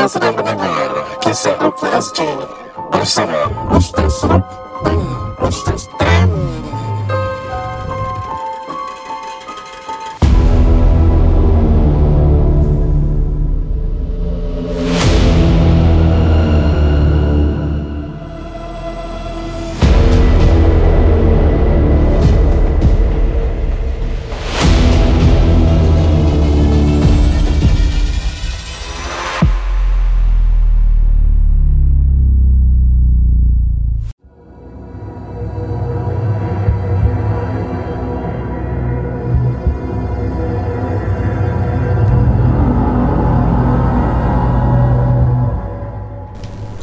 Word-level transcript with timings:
Anda 0.00 0.16
sedang 0.16 0.32
mendengar 0.32 1.12
Kisah 1.20 1.60
Ruki 1.60 1.84
SG 1.92 2.24
Bersama 2.88 3.52
Ustaz 3.68 4.24
Ruk 4.24 4.48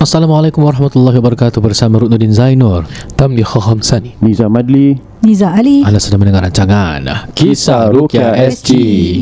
Assalamualaikum 0.08 0.64
warahmatullahi 0.64 1.20
wabarakatuh 1.20 1.60
bersama 1.60 2.00
Ruknuddin 2.00 2.32
Zainur 2.32 2.88
Tamli 3.20 3.44
Khamsani 3.44 4.16
Niza 4.24 4.48
Madli 4.48 4.96
Niza 5.20 5.52
Ali. 5.52 5.84
Anda 5.84 6.00
sedang 6.00 6.24
mendengar 6.24 6.48
rancangan 6.48 7.28
Kisah 7.36 7.92
Ruqyah 7.92 8.40
SG. 8.48 8.72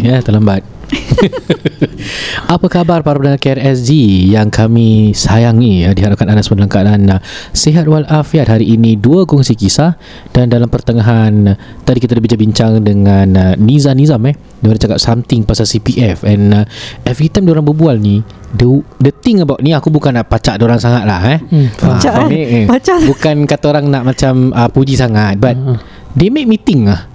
Ya 0.05 0.21
terlambat. 0.21 0.61
Apa 2.53 2.69
khabar 2.69 3.01
para 3.01 3.17
pendengar 3.17 3.41
KRSG 3.41 3.89
yang 4.29 4.53
kami 4.53 5.17
sayangi 5.17 5.89
ya, 5.89 5.97
Diharapkan 5.97 6.29
anda 6.29 6.45
semua 6.45 6.61
dalam 6.61 6.69
keadaan 6.69 7.01
uh, 7.09 7.21
sihat 7.49 7.89
walafiat? 7.89 8.45
Hari 8.45 8.77
ini 8.77 8.93
dua 8.93 9.25
kongsi 9.25 9.57
kisah 9.57 9.97
Dan 10.29 10.53
dalam 10.53 10.69
pertengahan 10.69 11.33
uh, 11.49 11.57
Tadi 11.81 11.97
kita 11.97 12.13
dah 12.13 12.21
bincang-bincang 12.21 12.85
dengan 12.85 13.27
uh, 13.33 13.53
Niza 13.57 13.97
Nizam 13.97 14.21
eh. 14.29 14.37
Dia 14.61 14.77
cakap 14.77 15.01
something 15.01 15.49
pasal 15.49 15.65
CPF 15.65 16.21
And 16.29 16.53
uh, 16.53 16.69
every 17.09 17.33
time 17.33 17.49
diorang 17.49 17.65
berbual 17.65 17.97
ni 17.97 18.44
the, 18.55 18.67
the 18.99 19.11
thing 19.11 19.43
about 19.43 19.59
ni 19.59 19.75
aku 19.75 19.91
bukan 19.91 20.15
nak 20.15 20.31
pacak 20.31 20.55
diorang 20.55 20.79
sangat 20.79 21.03
lah 21.03 21.19
eh 21.27 21.39
hmm, 21.43 21.67
Ah, 21.83 21.99
Pacak, 21.99 22.13
eh? 22.15 22.27
ni? 22.31 22.41
Eh, 22.41 22.65
Pacak. 22.65 23.03
Bukan 23.03 23.35
kata 23.45 23.65
orang 23.69 23.85
nak 23.91 24.03
macam 24.07 24.49
uh, 24.49 24.69
puji 24.71 24.95
sangat 24.95 25.35
But 25.37 25.55
Ah. 25.59 25.77
they 26.15 26.31
make 26.31 26.47
me 26.47 26.55
think 26.55 26.87
ah. 26.87 27.05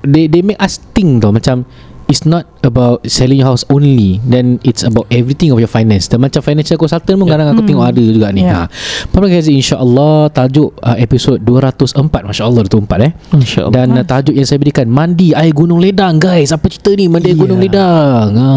They 0.00 0.24
they 0.24 0.40
make 0.40 0.56
us 0.56 0.80
think 0.96 1.20
tau 1.20 1.34
macam 1.34 1.68
it's 2.08 2.24
not 2.24 2.48
about 2.66 3.00
selling 3.06 3.40
your 3.40 3.48
house 3.48 3.62
only 3.66 4.18
then 4.20 4.58
it's 4.60 4.82
about 4.82 5.06
everything 5.08 5.48
of 5.48 5.58
your 5.58 5.70
finance. 5.70 6.06
Dan 6.06 6.20
macam 6.20 6.42
financial 6.42 6.76
consultant 6.76 7.16
pun 7.16 7.26
kadang 7.26 7.48
aku 7.48 7.62
Hmm. 7.62 7.68
tengok 7.70 7.86
ada 7.86 8.02
juga 8.02 8.28
ni. 8.30 8.42
Yeah. 8.42 8.66
ha. 8.66 9.08
Papa 9.08 9.26
Gazi 9.26 9.54
insya-Allah 9.54 10.28
tajuk 10.28 10.74
uh, 10.78 10.96
episod 10.96 11.38
204 11.38 12.26
masya-Allah 12.26 12.62
204 12.66 13.06
eh. 13.06 13.12
InsyaAllah. 13.32 13.72
Dan 13.72 13.86
uh, 13.94 14.04
tajuk 14.04 14.34
yang 14.34 14.44
saya 14.44 14.58
berikan 14.58 14.86
mandi 14.86 15.30
air 15.30 15.50
gunung 15.50 15.78
ledang 15.78 16.18
guys. 16.18 16.50
Apa 16.50 16.66
cerita 16.66 16.90
ni? 16.92 17.06
Mandi 17.06 17.30
air 17.30 17.36
Yeah. 17.36 17.42
gunung 17.42 17.60
ledang. 17.60 18.26
Ha. 18.34 18.48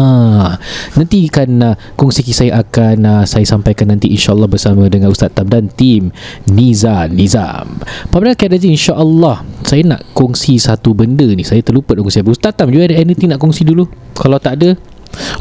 Nanti 0.96 1.20
kan 1.30 1.48
uh, 1.62 1.74
kongsi 1.94 2.20
kisah 2.20 2.50
yang 2.50 2.58
akan 2.60 2.96
uh, 3.04 3.22
saya 3.22 3.44
sampaikan 3.44 3.88
nanti 3.88 4.10
insyaallah 4.10 4.48
bersama 4.48 4.88
dengan 4.88 5.12
Ustaz 5.12 5.30
Tam 5.30 5.46
dan 5.46 5.70
tim 5.70 6.10
Niza 6.48 7.06
Nizam. 7.06 7.78
Pada 8.08 8.32
Gazi 8.34 8.72
insya-Allah 8.72 9.44
saya 9.62 9.84
nak 9.86 10.02
kongsi 10.12 10.56
satu 10.56 10.90
benda 10.92 11.28
ni. 11.28 11.44
Saya 11.44 11.60
terlupa 11.60 11.94
nak 11.94 12.08
kongsi 12.08 12.24
Ustaz 12.24 12.56
Tam 12.56 12.72
you 12.72 12.80
ada 12.80 12.96
anything 12.96 13.30
nak 13.30 13.38
kongsi 13.38 13.62
dulu 13.62 13.84
kalau 14.12 14.36
tak 14.38 14.60
ada 14.60 14.70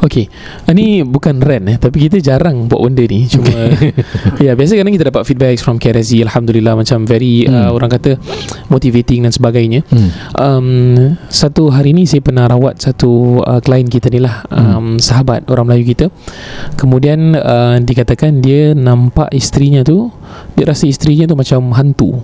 Okay 0.02 0.26
Ini 0.66 1.06
bukan 1.06 1.46
rant 1.46 1.70
eh 1.70 1.78
Tapi 1.78 2.10
kita 2.10 2.18
jarang 2.18 2.66
buat 2.66 2.82
benda 2.90 3.06
ni. 3.06 3.30
Cuma 3.30 3.54
Ya 4.42 4.58
biasa 4.58 4.74
kadang 4.74 4.98
kita 4.98 5.14
dapat 5.14 5.30
feedback 5.30 5.62
From 5.62 5.78
KRSG 5.78 6.26
Alhamdulillah 6.26 6.74
Macam 6.74 7.06
very 7.06 7.46
Hmm. 7.46 7.54
uh, 7.54 7.70
Orang 7.70 7.94
kata 7.94 8.18
Motivating 8.74 9.30
dan 9.30 9.32
sebagainya. 9.32 9.86
Hmm. 9.94 10.10
um, 10.34 10.68
Satu 11.30 11.70
hari 11.70 11.94
ni 11.94 12.10
Saya 12.10 12.26
pernah 12.26 12.50
rawat 12.50 12.82
Satu 12.82 13.46
uh, 13.46 13.62
klien 13.62 13.86
kita 13.86 14.10
ni 14.10 14.18
lah 14.18 14.42
um, 14.50 14.98
Sahabat 14.98 15.46
Orang 15.54 15.70
Melayu 15.70 15.86
kita. 15.86 16.10
Kemudian 16.74 17.38
uh, 17.38 17.78
Dikatakan 17.78 18.42
dia 18.42 18.74
Nampak 18.74 19.30
isterinya 19.38 19.86
tu 19.86 20.10
Dia 20.58 20.66
rasa 20.66 20.90
isterinya 20.90 21.30
tu 21.30 21.38
Macam 21.38 21.78
hantu 21.78 22.18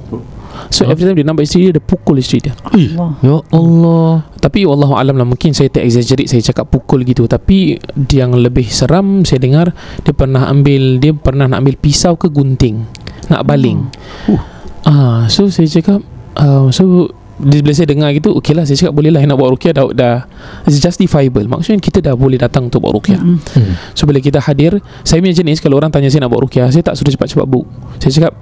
So 0.72 0.86
Huh? 0.86 0.94
every 0.94 1.06
time 1.08 1.18
dia 1.18 1.26
nampak 1.26 1.48
isteri 1.48 1.70
dia 1.72 1.80
Dia 1.80 1.84
pukul 1.84 2.20
isteri 2.22 2.50
dia 2.50 2.54
Allah. 2.62 3.10
ya 3.22 3.36
Allah 3.50 4.28
Tapi 4.38 4.64
wallahu 4.68 4.94
alam 4.96 5.16
lah 5.18 5.26
mungkin 5.26 5.52
saya 5.52 5.68
terexaggerate 5.72 6.30
saya 6.30 6.42
cakap 6.42 6.70
pukul 6.70 7.02
gitu 7.04 7.26
tapi 7.26 7.80
yang 8.14 8.36
lebih 8.36 8.68
seram 8.70 9.24
saya 9.26 9.42
dengar 9.42 9.74
dia 10.06 10.14
pernah 10.14 10.48
ambil 10.48 11.02
dia 11.02 11.12
pernah 11.16 11.50
nak 11.50 11.66
ambil 11.66 11.76
pisau 11.80 12.14
ke 12.16 12.30
gunting 12.30 12.86
nak 13.26 13.42
baling. 13.48 13.90
Hmm. 14.30 14.40
Ah 14.86 15.20
so 15.32 15.50
saya 15.50 15.66
cakap 15.66 16.06
uh, 16.38 16.70
so 16.70 17.10
dia 17.36 17.60
bila 17.60 17.76
saya 17.76 17.92
dengar 17.92 18.16
gitu 18.16 18.32
okey 18.40 18.56
lah 18.56 18.64
saya 18.64 18.80
cakap 18.80 18.96
boleh 18.96 19.12
lah 19.12 19.20
nak 19.28 19.36
buat 19.36 19.52
rukyah 19.52 19.76
dah, 19.76 19.92
dah 19.92 20.16
it's 20.64 20.80
justifiable 20.80 21.44
maksudnya 21.52 21.84
kita 21.84 22.00
dah 22.00 22.16
boleh 22.16 22.40
datang 22.40 22.72
untuk 22.72 22.80
buat 22.88 22.96
rukyah 22.96 23.20
Mm-mm. 23.20 23.44
hmm. 23.44 23.74
so 23.92 24.08
bila 24.08 24.24
kita 24.24 24.40
hadir 24.40 24.80
saya 25.04 25.20
punya 25.20 25.36
jenis 25.36 25.60
kalau 25.60 25.76
orang 25.76 25.92
tanya 25.92 26.08
saya 26.08 26.24
nak 26.24 26.32
buat 26.32 26.48
rukyah 26.48 26.72
saya 26.72 26.80
tak 26.80 26.96
suruh 26.96 27.12
cepat-cepat 27.12 27.44
book 27.44 27.68
saya 28.00 28.12
cakap 28.16 28.34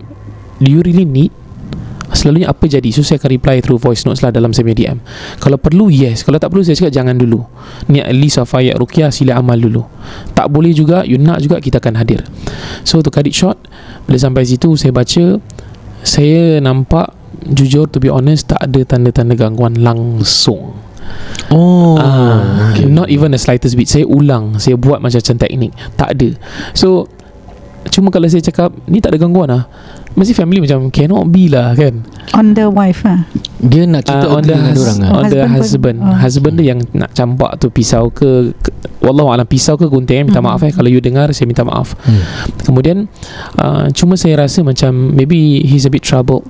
do 0.61 0.69
you 0.69 0.85
really 0.85 1.09
need 1.09 1.33
Selalunya 2.11 2.51
apa 2.51 2.67
jadi? 2.67 2.91
So 2.91 3.01
saya 3.01 3.17
akan 3.17 3.31
reply 3.39 3.63
through 3.63 3.79
voice 3.79 4.03
notes 4.03 4.19
lah 4.19 4.29
Dalam 4.29 4.51
saya 4.51 4.67
punya 4.67 4.77
DM 4.77 4.97
Kalau 5.39 5.55
perlu 5.55 5.87
yes. 5.87 6.27
Kalau 6.27 6.35
tak 6.37 6.51
perlu 6.51 6.61
saya 6.61 6.75
cakap 6.75 6.93
jangan 6.93 7.15
dulu. 7.15 7.41
Ni 7.87 8.03
at 8.03 8.11
least 8.11 8.37
of 8.37 8.51
ayat 8.51 8.75
rukyah 8.75 9.09
Sila 9.09 9.39
amal 9.39 9.55
dulu. 9.55 9.87
Tak 10.35 10.51
boleh 10.51 10.75
juga 10.75 11.07
You 11.07 11.17
nak 11.17 11.39
juga 11.39 11.63
kita 11.63 11.79
akan 11.79 12.03
hadir. 12.03 12.27
So 12.83 12.99
to 12.99 13.09
cut 13.09 13.25
it 13.25 13.35
short 13.35 13.55
Bila 14.05 14.19
sampai 14.19 14.43
situ 14.43 14.75
saya 14.75 14.91
baca 14.91 15.39
Saya 16.03 16.59
nampak 16.59 17.15
Jujur 17.43 17.87
to 17.87 17.97
be 18.03 18.11
honest 18.11 18.51
Tak 18.51 18.61
ada 18.61 18.83
tanda-tanda 18.83 19.33
gangguan 19.33 19.79
langsung. 19.79 20.75
Oh. 21.51 21.99
Ah, 21.99 22.71
okay. 22.71 22.87
Not 22.87 23.11
even 23.11 23.35
the 23.35 23.41
slightest 23.41 23.75
bit. 23.75 23.91
Saya 23.91 24.07
ulang 24.07 24.59
Saya 24.59 24.79
buat 24.79 25.03
macam-macam 25.03 25.35
teknik. 25.39 25.71
Tak 25.95 26.19
ada. 26.19 26.29
So 26.75 27.07
Cuma 27.91 28.15
kalau 28.15 28.31
saya 28.31 28.39
cakap 28.39 28.71
Ni 28.87 29.03
tak 29.03 29.11
ada 29.15 29.19
gangguan 29.19 29.51
lah 29.51 29.67
Mesti 30.13 30.31
family 30.31 30.59
macam 30.59 30.87
Cannot 30.87 31.25
be 31.27 31.47
lah 31.47 31.73
kan 31.73 32.05
On 32.33 32.53
the 32.53 32.65
wife 32.65 33.01
ah. 33.03 33.25
dia 33.59 33.83
nak 33.83 34.03
kita 34.03 34.25
uh, 34.25 34.35
On 34.35 34.41
the, 34.41 34.53
hus- 34.53 34.77
orang 34.77 34.99
on 35.01 35.23
the 35.25 35.41
Husband 35.41 35.51
husband 35.51 35.97
oh. 35.99 36.15
Husband 36.15 36.53
dia 36.55 36.65
yang 36.69 36.79
nak 36.91 37.11
campak 37.11 37.57
tu 37.57 37.67
Pisau 37.67 38.09
ke, 38.09 38.53
ke 38.53 38.69
Wallahualam 38.99 39.43
Pisau 39.43 39.73
ke 39.73 39.85
gunting 39.85 40.19
eh, 40.19 40.23
Minta 40.23 40.37
Mhm. 40.37 40.45
maaf 40.45 40.61
eh 40.61 40.71
Kalau 40.71 40.87
you 40.87 40.99
dengar 40.99 41.31
Saya 41.31 41.45
minta 41.45 41.61
maaf 41.61 41.95
Hmm. 41.99 42.21
Kemudian 42.61 43.07
uh, 43.55 43.89
Cuma 43.89 44.13
saya 44.13 44.37
rasa 44.39 44.61
macam 44.61 44.91
Maybe 45.09 45.61
he's 45.61 45.83
a 45.83 45.89
bit 45.89 46.01
troubled 46.01 46.43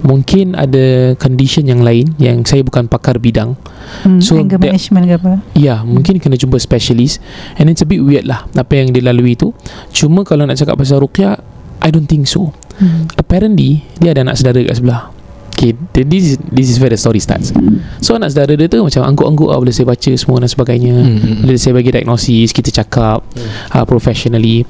Mungkin 0.00 0.52
ada 0.52 1.12
condition 1.14 1.64
yang 1.64 1.80
lain 1.80 2.12
Yang 2.18 2.36
saya 2.46 2.62
bukan 2.62 2.86
pakar 2.86 3.16
bidang 3.16 3.56
Hmm, 4.00 4.16
So, 4.18 4.36
anger 4.36 4.56
that- 4.56 4.72
management 4.72 5.04
ke 5.06 5.14
apa? 5.14 5.32
Ya 5.54 5.80
mungkin 5.80 6.16
kena 6.16 6.34
jumpa 6.34 6.56
specialist 6.56 7.20
And 7.54 7.68
it's 7.68 7.78
a 7.78 7.86
bit 7.86 8.00
weird 8.00 8.24
lah 8.24 8.48
Apa 8.50 8.74
yang 8.76 8.90
dia 8.90 9.04
lalui 9.04 9.32
tu 9.32 9.52
Cuma 9.90 10.24
kalau 10.24 10.44
nak 10.44 10.56
cakap 10.56 10.74
pasal 10.74 10.98
Ruqyah 10.98 11.53
I 11.84 11.92
don't 11.92 12.08
think 12.08 12.24
so. 12.24 12.56
Hmm. 12.80 13.06
Apparently 13.14 13.84
Dia 14.00 14.16
ada 14.16 14.24
anak 14.26 14.40
saudara 14.40 14.64
kat 14.64 14.80
sebelah. 14.80 15.12
Okay 15.54 15.78
then 15.94 16.10
this 16.10 16.34
is, 16.34 16.36
this 16.50 16.66
is 16.72 16.82
where 16.82 16.90
the 16.90 16.98
story 16.98 17.22
starts. 17.22 17.54
So 18.02 18.16
anak 18.16 18.34
saudara 18.34 18.56
dia 18.56 18.66
tu 18.66 18.82
Macam 18.82 19.04
angguk-angguk 19.04 19.48
lah 19.52 19.60
Bila 19.62 19.70
saya 19.70 19.86
baca 19.86 20.10
semua 20.16 20.42
dan 20.42 20.50
sebagainya. 20.50 20.96
Hmm, 20.96 21.18
hmm, 21.20 21.40
Bila 21.46 21.58
saya 21.60 21.72
bagi 21.76 21.90
diagnosis 21.94 22.50
Kita 22.50 22.72
cakap 22.72 23.22
uh, 23.70 23.84
Professionally. 23.86 24.64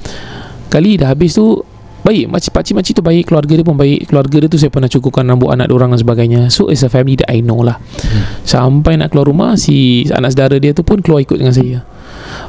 Kali 0.68 0.98
dah 1.00 1.14
habis 1.14 1.38
tu 1.38 1.62
Baik 2.04 2.28
makcik, 2.28 2.52
Pakcik-makcik 2.52 3.00
tu 3.00 3.04
baik 3.06 3.32
Keluarga 3.32 3.56
dia 3.56 3.64
pun 3.64 3.80
baik. 3.80 4.12
Keluarga 4.12 4.36
dia 4.44 4.48
tu 4.52 4.60
saya 4.60 4.68
pernah 4.68 4.90
cukurkan 4.92 5.24
Rambut 5.24 5.48
anak 5.48 5.72
dia 5.72 5.76
orang 5.80 5.96
dan 5.96 6.00
sebagainya. 6.04 6.40
So 6.52 6.68
it's 6.68 6.84
a 6.84 6.92
family 6.92 7.16
that 7.16 7.32
I 7.32 7.40
know 7.40 7.64
lah. 7.64 7.80
Sampai 8.44 9.00
nak 9.00 9.14
keluar 9.14 9.32
rumah 9.32 9.56
Si 9.56 10.04
anak 10.12 10.36
saudara 10.36 10.60
dia 10.60 10.76
tu 10.76 10.84
pun 10.84 11.00
Keluar 11.00 11.24
ikut 11.24 11.40
dengan 11.40 11.56
saya 11.56 11.93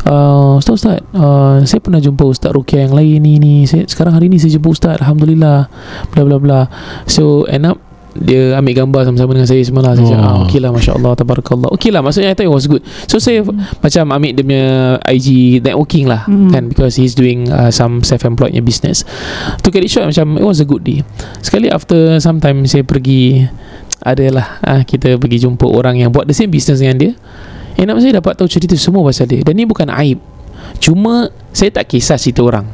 uh, 0.06 0.56
Ustaz 0.56 0.80
Ustaz 0.80 1.00
uh, 1.12 1.62
Saya 1.62 1.80
pernah 1.80 2.00
jumpa 2.00 2.24
Ustaz 2.24 2.50
Rukia 2.50 2.86
yang 2.86 2.94
lain 2.94 3.20
ni, 3.20 3.38
ni. 3.38 3.56
Saya, 3.66 3.86
Sekarang 3.86 4.14
hari 4.14 4.28
ni 4.28 4.38
saya 4.38 4.54
jumpa 4.54 4.70
Ustaz 4.70 4.98
Alhamdulillah. 4.98 5.68
Bla 6.10 6.22
bla 6.24 6.38
bla. 6.38 6.60
So 7.06 7.44
end 7.46 7.66
up 7.66 7.78
dia 8.16 8.56
ambil 8.56 8.80
gambar 8.80 9.02
sama-sama 9.04 9.36
dengan 9.36 9.44
saya 9.44 9.60
semua 9.60 9.84
lah 9.84 9.92
Saya 9.92 10.08
Oh. 10.08 10.12
cakap 10.16 10.24
ah, 10.24 10.36
okey 10.48 10.60
lah 10.64 10.72
Masya 10.72 10.92
Allah 10.96 11.12
Tabarakallah. 11.14 11.68
Okey 11.76 11.92
lah 11.92 12.00
maksudnya 12.00 12.32
I 12.32 12.34
thought 12.34 12.48
it 12.48 12.56
was 12.56 12.64
good. 12.64 12.80
So 13.12 13.20
saya 13.20 13.44
macam 13.84 14.04
ambil 14.08 14.32
dia 14.32 14.44
punya 14.48 14.66
IG 15.04 15.28
networking 15.60 16.08
lah 16.08 16.24
Hmm. 16.24 16.48
kan 16.48 16.72
Because 16.72 16.96
he's 16.96 17.12
doing 17.12 17.52
uh, 17.52 17.68
some 17.70 18.02
self-employed 18.02 18.56
business. 18.64 19.04
To 19.62 19.68
get 19.68 19.84
it 19.84 19.92
short 19.92 20.08
macam 20.08 20.40
It 20.40 20.48
was 20.48 20.58
a 20.58 20.66
good 20.66 20.88
day 20.88 21.04
Sekali 21.44 21.68
after 21.68 22.16
some 22.18 22.40
time 22.40 22.64
Saya 22.64 22.88
pergi 22.88 23.44
Adalah 24.00 24.64
ah, 24.64 24.82
Kita 24.82 25.20
pergi 25.20 25.44
jumpa 25.44 25.68
orang 25.68 26.00
yang 26.00 26.16
buat 26.16 26.24
the 26.24 26.36
same 26.36 26.48
business 26.48 26.80
dengan 26.80 26.96
dia 26.96 27.12
Yang 27.76 27.88
nama 27.88 28.00
saya 28.00 28.14
dapat 28.24 28.34
tahu 28.40 28.48
cerita 28.48 28.76
semua 28.80 29.04
pasal 29.04 29.28
dia 29.28 29.44
Dan 29.44 29.60
ni 29.60 29.68
bukan 29.68 29.88
aib 29.92 30.20
Cuma 30.80 31.30
Saya 31.52 31.72
tak 31.72 31.92
kisah 31.92 32.16
cerita 32.16 32.42
orang 32.44 32.66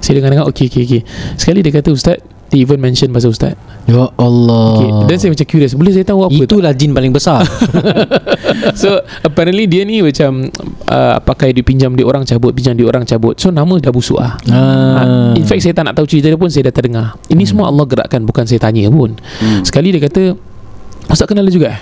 Saya 0.00 0.20
dengar-dengar 0.20 0.48
Okay 0.48 0.68
okay 0.72 0.82
okay 0.84 1.02
Sekali 1.36 1.60
dia 1.60 1.72
kata 1.72 1.92
Ustaz 1.92 2.18
They 2.50 2.66
even 2.66 2.82
mention 2.82 3.14
pasal 3.14 3.30
ustaz 3.30 3.54
Ya 3.86 4.10
Allah 4.18 4.74
okay. 4.74 4.90
Dan 5.06 5.16
saya 5.22 5.30
macam 5.30 5.46
curious 5.46 5.72
Boleh 5.78 5.94
saya 5.94 6.02
tahu 6.02 6.26
apa 6.26 6.34
tak? 6.34 6.50
Itulah 6.50 6.72
jin 6.74 6.90
paling 6.90 7.14
besar 7.14 7.46
So 8.82 8.98
apparently 9.22 9.70
dia 9.70 9.86
ni 9.86 10.02
macam 10.02 10.50
uh, 10.90 11.16
Pakai 11.22 11.54
duit 11.54 11.62
pinjam 11.62 11.94
Dia 11.94 12.02
orang 12.02 12.26
cabut 12.26 12.50
Pinjam 12.50 12.74
dia 12.74 12.90
orang 12.90 13.06
cabut 13.06 13.38
So 13.38 13.54
nama 13.54 13.78
dah 13.78 13.94
busuk 13.94 14.18
ah. 14.18 14.34
ah. 14.50 15.30
In 15.38 15.46
fact 15.46 15.62
saya 15.62 15.78
tak 15.78 15.86
nak 15.86 15.94
tahu 15.94 16.10
cerita 16.10 16.26
dia 16.26 16.34
pun 16.34 16.50
Saya 16.50 16.66
dah 16.66 16.74
terdengar 16.74 17.06
Ini 17.30 17.46
semua 17.46 17.70
Allah 17.70 17.86
gerakkan 17.86 18.26
Bukan 18.26 18.42
saya 18.50 18.58
tanya 18.58 18.90
pun 18.90 19.14
Hmm. 19.40 19.62
Sekali 19.62 19.94
dia 19.94 20.02
kata 20.02 20.34
Ustaz 21.06 21.30
kenal 21.30 21.46
dia 21.46 21.54
juga 21.54 21.68
eh? 21.70 21.80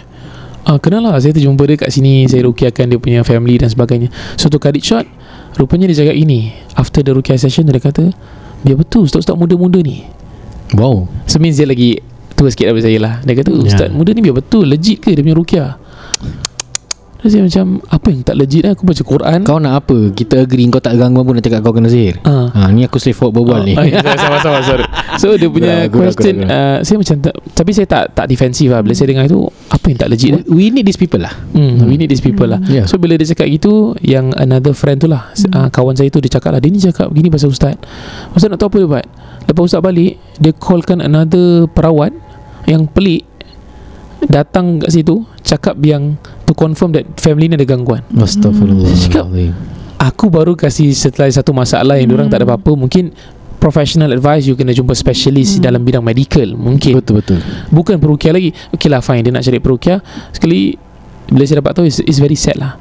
Ah, 0.68 0.76
kenal 0.76 1.00
lah 1.00 1.16
Saya 1.16 1.32
terjumpa 1.32 1.64
dia 1.64 1.80
kat 1.80 1.88
sini 1.88 2.28
Saya 2.28 2.44
rukiahkan 2.44 2.84
dia 2.92 3.00
punya 3.00 3.24
family 3.24 3.56
dan 3.56 3.72
sebagainya. 3.72 4.12
So 4.36 4.52
cut 4.52 4.76
it 4.76 4.84
short 4.84 5.08
Rupanya 5.56 5.88
dia 5.88 6.04
cakap 6.04 6.12
ini 6.12 6.52
After 6.76 7.00
the 7.00 7.16
rukiah 7.16 7.40
session 7.40 7.64
Dia 7.64 7.80
kata 7.80 8.12
Dia 8.68 8.76
betul 8.76 9.08
Ustaz-ustaz 9.08 9.32
muda-muda 9.32 9.80
ni. 9.80 10.04
Wow. 10.76 11.08
So 11.24 11.40
means 11.40 11.56
dia 11.56 11.64
lagi 11.64 12.04
Tua 12.36 12.52
sikit 12.52 12.68
daripada 12.68 12.84
saya 12.84 12.98
lah. 13.00 13.14
Dia 13.24 13.34
kata 13.40 13.50
Ya. 13.50 13.64
Ustaz 13.64 13.88
muda 13.88 14.12
ni 14.12 14.20
biar 14.20 14.36
betul 14.36 14.68
Legit 14.68 15.00
ke 15.00 15.16
dia 15.16 15.24
punya 15.24 15.40
rukiah 15.40 15.70
Terus 17.18 17.30
saya 17.34 17.42
macam 17.42 17.64
Apa 17.90 18.06
yang 18.14 18.22
tak 18.22 18.36
legit 18.38 18.62
lah 18.62 18.78
Aku 18.78 18.86
baca 18.86 19.02
Quran 19.02 19.38
Kau 19.42 19.58
nak 19.58 19.74
apa 19.82 20.14
Kita 20.14 20.38
agree 20.38 20.70
Kau 20.70 20.78
tak 20.78 20.94
gangguan 20.94 21.26
pun 21.26 21.34
Nak 21.34 21.42
cakap 21.42 21.60
kau 21.60 21.74
kena 21.74 21.90
sihir 21.90 22.22
Ah. 22.22 22.46
ha, 22.54 22.70
Ni 22.70 22.86
aku 22.86 23.02
straight 23.02 23.18
forward 23.18 23.42
berbual 23.42 23.66
ni 23.66 23.74
Oh, 23.74 23.82
ya, 23.82 23.98
Sama-sama 24.22 24.62
sorry. 24.62 24.86
So 25.18 25.34
dia 25.34 25.50
punya 25.50 25.90
gurau, 25.90 26.08
question 26.08 26.46
gurau, 26.46 26.54
uh, 26.54 26.78
Saya 26.86 26.96
macam 26.96 27.16
tak, 27.18 27.34
Tapi 27.54 27.70
saya 27.74 27.86
tak 27.90 28.02
tak 28.14 28.26
defensif 28.30 28.70
lah 28.70 28.80
Bila 28.80 28.94
saya 28.94 29.10
dengar 29.10 29.26
itu 29.26 29.42
Apa 29.66 29.84
yang 29.90 29.98
tak 29.98 30.08
legit 30.14 30.30
eh? 30.30 30.42
We 30.46 30.70
need 30.70 30.86
these 30.86 31.00
people 31.00 31.18
lah 31.18 31.34
Hmm, 31.50 31.90
we 31.90 31.98
need 31.98 32.06
these 32.06 32.22
people 32.22 32.46
lah. 32.46 32.62
Yeah. 32.70 32.86
So 32.86 33.02
bila 33.02 33.18
dia 33.18 33.26
cakap 33.26 33.50
gitu, 33.50 33.98
yang 33.98 34.30
another 34.38 34.70
friend 34.70 35.02
tu 35.02 35.10
lah, 35.10 35.34
hmm. 35.34 35.50
uh, 35.50 35.68
kawan 35.74 35.98
saya 35.98 36.06
tu 36.06 36.22
dia 36.22 36.30
cakap 36.30 36.54
lah, 36.54 36.62
dia 36.62 36.70
ni 36.70 36.78
cakap 36.78 37.10
gini 37.10 37.26
pasal 37.26 37.50
ustaz. 37.50 37.74
Ustaz 38.30 38.46
nak 38.46 38.62
tahu 38.62 38.70
apa 38.70 38.76
dia 38.78 38.86
buat? 38.86 39.06
Lepas 39.50 39.62
ustaz 39.66 39.82
balik, 39.82 40.22
dia 40.38 40.52
callkan 40.54 41.02
another 41.02 41.66
perawat 41.66 42.14
yang 42.70 42.86
pelik 42.86 43.26
datang 44.26 44.82
kat 44.82 44.90
situ 44.90 45.22
cakap 45.46 45.78
yang 45.86 46.18
to 46.42 46.52
confirm 46.56 46.90
that 46.90 47.06
family 47.22 47.46
ni 47.46 47.54
ada 47.54 47.66
gangguan. 47.68 48.02
Astagfirullahaladzim 48.18 49.54
Aku 49.98 50.30
baru 50.30 50.54
kasih 50.54 50.94
setelah 50.94 51.26
satu 51.26 51.50
masalah 51.50 51.98
yang 51.98 52.10
hmm. 52.10 52.16
orang 52.18 52.26
tak 52.30 52.42
ada 52.42 52.46
apa-apa, 52.54 52.78
mungkin 52.78 53.10
professional 53.58 54.14
advice 54.14 54.46
you 54.46 54.54
kena 54.54 54.70
jumpa 54.70 54.94
specialist 54.94 55.58
hmm. 55.58 55.62
dalam 55.66 55.82
bidang 55.82 56.02
medical 56.02 56.54
mungkin. 56.54 57.02
Betul-betul 57.02 57.42
bukan 57.74 57.98
perukia 57.98 58.30
lagi. 58.30 58.54
Okey 58.74 58.86
lah 58.86 59.02
fine 59.02 59.26
dia 59.26 59.34
nak 59.34 59.42
cari 59.42 59.58
perukia 59.58 59.98
sekali 60.30 60.78
bila 61.28 61.44
saya 61.44 61.60
dapat 61.60 61.72
tahu 61.76 61.86
it's 61.86 62.18
very 62.22 62.38
sad 62.38 62.56
lah. 62.56 62.78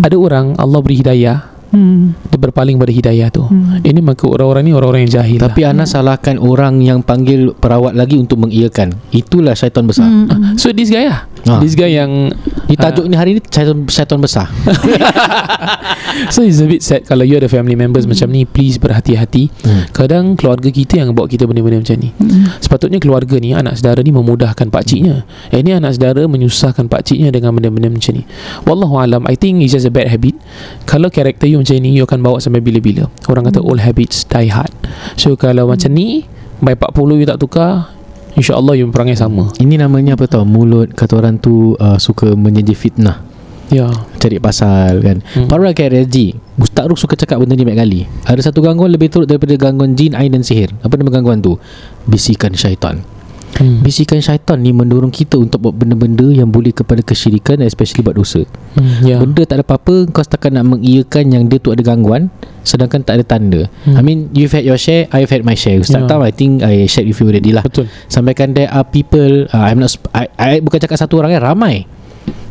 Ada 0.00 0.16
orang 0.16 0.56
Allah 0.60 0.80
beri 0.84 1.00
hidayah 1.00 1.59
Hmm. 1.70 2.18
dia 2.26 2.36
berpaling 2.36 2.76
pada 2.76 2.90
hidayah 2.90 3.28
tu 3.28 3.42
Hmm. 3.42 3.78
ini 3.80 3.98
maka 3.98 4.26
orang-orang 4.26 4.62
ni 4.62 4.72
orang-orang 4.72 5.06
yang 5.06 5.14
jahil 5.16 5.38
Tapi 5.38 5.62
Ana 5.62 5.82
salahkan 5.84 6.36
orang 6.36 6.78
yang 6.80 7.00
panggil 7.00 7.54
perawat 7.54 7.94
lagi 7.94 8.14
untuk 8.14 8.38
mengiyakan 8.38 8.98
Itulah 9.10 9.54
syaitan 9.54 9.84
besar 9.84 10.04
Hmm. 10.04 10.26
lah. 10.26 10.38
so 10.54 10.70
this 10.70 10.88
guy 10.88 11.06
lah 11.06 11.30
Ah. 11.40 11.56
this 11.56 11.72
guy 11.72 11.88
yang 11.90 12.28
Di 12.66 12.76
tajuk 12.76 13.06
ni 13.06 13.14
hari 13.14 13.32
ni 13.32 13.40
syaitan, 13.42 13.72
syaitan 13.86 14.18
besar 14.18 14.44
so 16.34 16.42
it's 16.42 16.58
a 16.58 16.66
bit 16.66 16.80
sad 16.80 17.02
kalau 17.02 17.22
you 17.22 17.34
ada 17.34 17.46
family 17.46 17.74
members 17.74 18.04
macam 18.04 18.28
ni 18.28 18.42
please 18.42 18.76
berhati-hati 18.76 19.48
Hmm. 19.60 19.86
kadang 19.90 20.34
keluarga 20.34 20.68
kita 20.68 20.98
yang 20.98 21.12
bawa 21.12 21.26
kita 21.26 21.44
benda-benda 21.44 21.80
macam 21.80 21.96
ni 21.96 22.10
Hmm. 22.12 22.50
sepatutnya 22.58 22.98
keluarga 22.98 23.36
ni 23.36 23.52
anak 23.52 23.76
saudara 23.76 24.00
ni 24.00 24.10
memudahkan 24.10 24.68
pakciknya 24.68 25.22
eh 25.48 25.60
ni 25.60 25.70
anak 25.70 25.94
saudara 25.94 26.26
menyusahkan 26.26 26.86
pakciknya 26.86 27.30
dengan 27.30 27.54
benda-benda 27.54 27.88
macam 27.88 28.12
ni 28.12 28.24
wallahu 28.64 28.98
alam 28.98 29.22
i 29.24 29.34
think 29.34 29.60
it's 29.60 29.72
just 29.72 29.84
a 29.84 29.92
bad 29.92 30.08
habit 30.08 30.34
kalau 30.84 31.08
karakter 31.08 31.46
you 31.46 31.59
macam 31.60 31.76
ni 31.78 31.94
you 31.94 32.04
akan 32.08 32.20
bawa 32.24 32.40
sampai 32.40 32.64
bila-bila. 32.64 33.06
Orang 33.28 33.46
kata 33.46 33.60
all 33.60 33.78
habits 33.78 34.24
die 34.26 34.48
hard. 34.48 34.72
So 35.20 35.36
kalau 35.36 35.68
macam 35.68 35.92
ni 35.92 36.24
by 36.64 36.74
40 36.76 37.20
you 37.20 37.26
tak 37.28 37.38
tukar 37.40 37.92
InsyaAllah 38.34 38.74
you 38.78 38.88
perangai 38.88 39.18
sama. 39.18 39.52
Ini 39.60 39.76
namanya 39.76 40.16
apa 40.16 40.24
tau? 40.24 40.48
Mulut 40.48 40.94
kata 40.94 41.18
orang 41.18 41.36
tu 41.42 41.74
uh, 41.76 41.98
Suka 42.00 42.32
menjanji 42.32 42.72
fitnah. 42.72 43.20
Ya. 43.70 43.86
Cari 44.18 44.42
pasal 44.42 44.98
kan? 45.04 45.22
Hmm. 45.22 45.46
hmm. 45.46 45.48
Para 45.50 45.70
KRSG 45.70 46.16
Ustaz 46.58 46.90
Ruk 46.90 46.98
suka 46.98 47.14
cakap 47.14 47.38
benda 47.38 47.54
ni 47.54 47.62
banyak 47.62 47.78
kali. 47.78 48.00
Ada 48.26 48.50
satu 48.50 48.64
gangguan 48.64 48.90
lebih 48.90 49.08
teruk 49.08 49.30
daripada 49.30 49.54
gangguan 49.54 49.94
jin, 49.94 50.18
ain 50.18 50.28
dan 50.32 50.42
sihir. 50.42 50.74
Apa 50.82 50.98
nama 50.98 51.08
gangguan 51.14 51.38
tu? 51.38 51.56
Bisikan 52.10 52.52
syaitan 52.56 53.04
hmm. 53.58 53.82
Bisikan 53.82 54.20
syaitan 54.22 54.60
ni 54.60 54.70
mendorong 54.70 55.10
kita 55.10 55.40
untuk 55.40 55.64
buat 55.64 55.74
benda-benda 55.74 56.28
yang 56.30 56.52
boleh 56.52 56.70
kepada 56.70 57.02
kesyirikan 57.02 57.64
especially 57.66 58.04
buat 58.04 58.14
dosa. 58.14 58.44
hmm. 58.76 59.02
Ya 59.02 59.16
Benda 59.18 59.42
tak 59.48 59.60
ada 59.60 59.64
apa-apa 59.66 60.06
kau 60.12 60.22
setakat 60.22 60.54
nak 60.54 60.68
mengiyakan 60.68 61.24
yang 61.34 61.42
dia 61.50 61.58
tu 61.58 61.74
ada 61.74 61.82
gangguan 61.82 62.30
sedangkan 62.62 63.00
tak 63.02 63.18
ada 63.20 63.24
tanda. 63.24 63.62
Hmm. 63.88 63.96
I 63.96 64.00
mean 64.04 64.18
you've 64.36 64.52
had 64.52 64.62
your 64.62 64.78
share, 64.78 65.08
I've 65.10 65.32
had 65.32 65.42
my 65.42 65.56
share. 65.56 65.80
Ustaz 65.80 66.04
Yeah. 66.04 66.08
tahu 66.08 66.22
I 66.24 66.32
think 66.32 66.62
I 66.62 66.84
shared 66.86 67.08
with 67.08 67.18
you 67.18 67.26
already 67.28 67.52
lah. 67.52 67.64
Betul 67.64 67.90
Sampaikan 68.06 68.52
there 68.52 68.70
are 68.70 68.84
people 68.86 69.48
uh, 69.50 69.64
I'm 69.66 69.80
not 69.80 69.92
I, 70.12 70.28
I 70.36 70.50
bukan 70.62 70.78
cakap 70.78 71.00
satu 71.00 71.20
orang 71.20 71.34
kan 71.36 71.56
ramai 71.56 71.88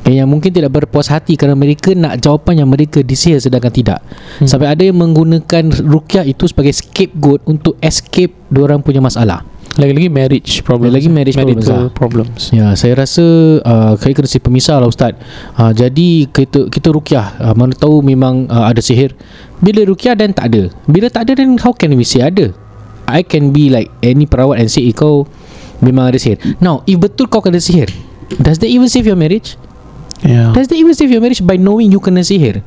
yang 0.10 0.26
mungkin 0.26 0.50
tidak 0.50 0.74
berpuas 0.74 1.12
hati 1.14 1.38
kerana 1.38 1.54
mereka 1.54 1.94
nak 1.94 2.18
jawapan 2.18 2.66
yang 2.66 2.70
mereka 2.70 3.06
disihir 3.06 3.38
sedangkan 3.38 3.70
tidak. 3.70 4.00
Hmm. 4.42 4.50
Sampai 4.50 4.72
ada 4.72 4.82
yang 4.82 4.98
menggunakan 4.98 5.70
rukyah 5.86 6.26
itu 6.26 6.50
sebagai 6.50 6.74
scapegoat 6.74 7.46
untuk 7.46 7.78
escape 7.78 8.34
diorang 8.50 8.82
punya 8.82 9.04
masalah. 9.04 9.46
Lagi-lagi 9.80 10.12
marriage 10.12 10.52
problems 10.68 10.92
Lagi-lagi 10.92 11.10
marriage 11.10 11.38
problems 11.40 11.64
Marital 11.64 11.80
lah. 11.88 11.96
problems 11.96 12.42
Ya, 12.52 12.68
saya 12.76 12.94
rasa 13.00 13.24
uh, 13.64 13.96
saya 13.96 14.12
kena 14.12 14.28
si 14.28 14.40
pemisah 14.44 14.78
lah 14.84 14.92
Ustaz. 14.92 15.16
Uh, 15.56 15.72
jadi 15.72 16.28
kita 16.28 16.68
kita 16.68 16.92
rukyah, 16.92 17.40
uh, 17.40 17.56
mana 17.56 17.72
tahu 17.72 18.04
memang 18.04 18.52
uh, 18.52 18.68
ada 18.68 18.84
sihir. 18.84 19.16
Bila 19.64 19.88
rukyah 19.88 20.20
dan 20.20 20.36
tak 20.36 20.52
ada. 20.52 20.68
Bila 20.84 21.08
tak 21.08 21.32
ada 21.32 21.40
then 21.40 21.56
how 21.64 21.72
can 21.72 21.96
we 21.96 22.04
say 22.04 22.20
ada? 22.20 22.52
I 23.08 23.24
can 23.24 23.56
be 23.56 23.72
like 23.72 23.90
any 24.04 24.28
perawat 24.28 24.62
and 24.62 24.70
say 24.70 24.84
eh, 24.84 24.94
kau 24.94 25.26
memang 25.80 26.12
ada 26.12 26.20
sihir. 26.20 26.38
Now, 26.60 26.84
if 26.86 27.00
betul 27.00 27.32
kau 27.32 27.40
kena 27.40 27.58
sihir, 27.64 27.88
does 28.38 28.60
that 28.60 28.70
even 28.70 28.92
save 28.92 29.08
your 29.08 29.18
marriage? 29.18 29.56
Ya 30.20 30.52
Does 30.52 30.68
that 30.68 30.76
even 30.76 30.92
save 30.92 31.10
your 31.10 31.24
marriage 31.24 31.40
by 31.40 31.56
knowing 31.56 31.96
you 31.96 32.04
kena 32.04 32.22
sihir? 32.22 32.60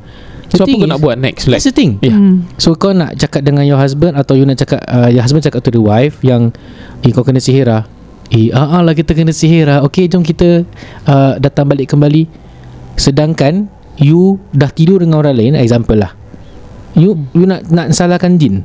The 0.53 0.61
So 0.61 0.65
apa 0.69 0.77
kau 0.77 0.89
nak 0.89 1.01
buat 1.01 1.17
next 1.17 1.49
Like 1.49 1.65
That's 1.65 1.73
the 1.73 1.75
thing. 1.75 1.97
Ya 2.05 2.13
Hmm. 2.13 2.45
So 2.61 2.77
kau 2.77 2.93
nak 2.93 3.17
cakap 3.17 3.41
dengan 3.43 3.65
your 3.65 3.81
husband 3.81 4.15
atau 4.21 4.37
you 4.37 4.45
nak 4.45 4.61
cakap 4.61 4.85
uh, 4.85 5.09
your 5.09 5.25
husband 5.25 5.41
cakap 5.41 5.65
to 5.65 5.73
the 5.73 5.81
wife 5.81 6.21
yang 6.21 6.53
eh 7.01 7.11
kau 7.11 7.25
kena 7.25 7.41
sihir 7.41 7.65
lah. 7.65 7.89
Eh 8.29 8.53
ah 8.53 8.79
ah 8.79 8.81
lah 8.85 8.93
kita 8.93 9.17
kena 9.17 9.33
sihir 9.33 9.65
lah. 9.65 9.81
Okey 9.89 10.13
jom 10.13 10.21
kita 10.21 10.69
uh, 11.09 11.33
datang 11.41 11.73
balik 11.73 11.89
kembali. 11.89 12.29
Sedangkan 13.01 13.73
you 13.97 14.37
dah 14.53 14.69
tidur 14.69 15.01
dengan 15.01 15.25
orang 15.25 15.37
lain 15.37 15.53
example 15.57 15.97
lah. 15.97 16.13
You 16.93 17.17
you 17.33 17.49
nak 17.49 17.73
nak 17.73 17.97
salahkan 17.97 18.37
jin. 18.37 18.61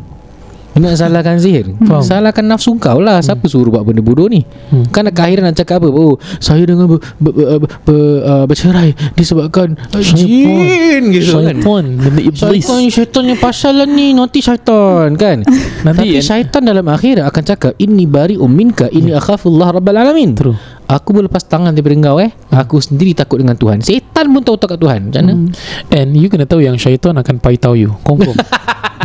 Nak 0.77 0.93
salahkan 0.97 1.37
sihir. 1.41 1.73
Faham. 1.83 2.03
Salahkan 2.05 2.45
nafsu 2.45 2.77
kau 2.77 3.01
lah. 3.01 3.19
Siapa 3.19 3.45
suruh 3.49 3.73
buat 3.73 3.83
benda 3.83 4.05
bodoh 4.05 4.29
ni? 4.29 4.45
Hmm. 4.69 4.85
Kan 4.93 5.09
nak 5.09 5.17
akhiran 5.17 5.49
nak 5.49 5.57
cakap 5.57 5.81
apa? 5.81 5.89
Oh, 5.89 6.15
saya 6.37 6.63
dengan 6.63 6.85
ber, 6.85 7.01
ber, 7.17 7.33
ber, 7.33 7.69
ber, 7.85 7.99
uh, 8.23 8.45
bercerai 8.45 8.93
disebabkan 9.17 9.73
uh, 9.73 10.01
jin 10.01 11.11
gitu 11.11 11.41
kan. 11.41 11.57
Syaitan 11.57 11.85
Benda 11.97 12.21
iblis 12.21 12.39
Syaitan 12.39 12.79
syaitan 12.87 13.23
yang 13.25 13.39
pasal 13.39 13.73
lah 13.77 13.87
ni 13.89 14.13
Nanti 14.13 14.39
syaitan 14.39 15.09
kan 15.17 15.43
Nanti 15.85 15.97
Tapi 15.97 16.07
syaitan 16.23 16.61
dalam 16.63 16.85
akhirat 16.87 17.25
akan 17.27 17.43
cakap 17.43 17.71
Inni 17.81 18.05
bari 18.05 18.35
umminka 18.37 18.87
Inni 18.93 19.11
akhafullah 19.13 19.75
rabbal 19.75 19.97
alamin 19.97 20.37
True 20.37 20.76
Aku 20.87 21.11
berlepas 21.11 21.43
tangan 21.43 21.75
daripada 21.75 21.99
engkau 21.99 22.15
eh. 22.23 22.31
Aku 22.47 22.79
sendiri 22.79 23.11
takut 23.11 23.43
dengan 23.43 23.59
Tuhan. 23.59 23.83
Syaitan 23.83 24.23
pun 24.31 24.39
tahu 24.39 24.55
takut 24.55 24.79
Tuhan 24.79 25.11
Macam 25.11 25.19
mana? 25.19 25.33
Hmm. 25.35 25.51
And 25.91 26.15
you 26.15 26.31
kena 26.31 26.47
tahu 26.47 26.63
yang 26.63 26.79
syaitan 26.79 27.11
akan 27.19 27.43
paitau 27.43 27.75
you. 27.75 27.91
Confirm. 28.07 28.39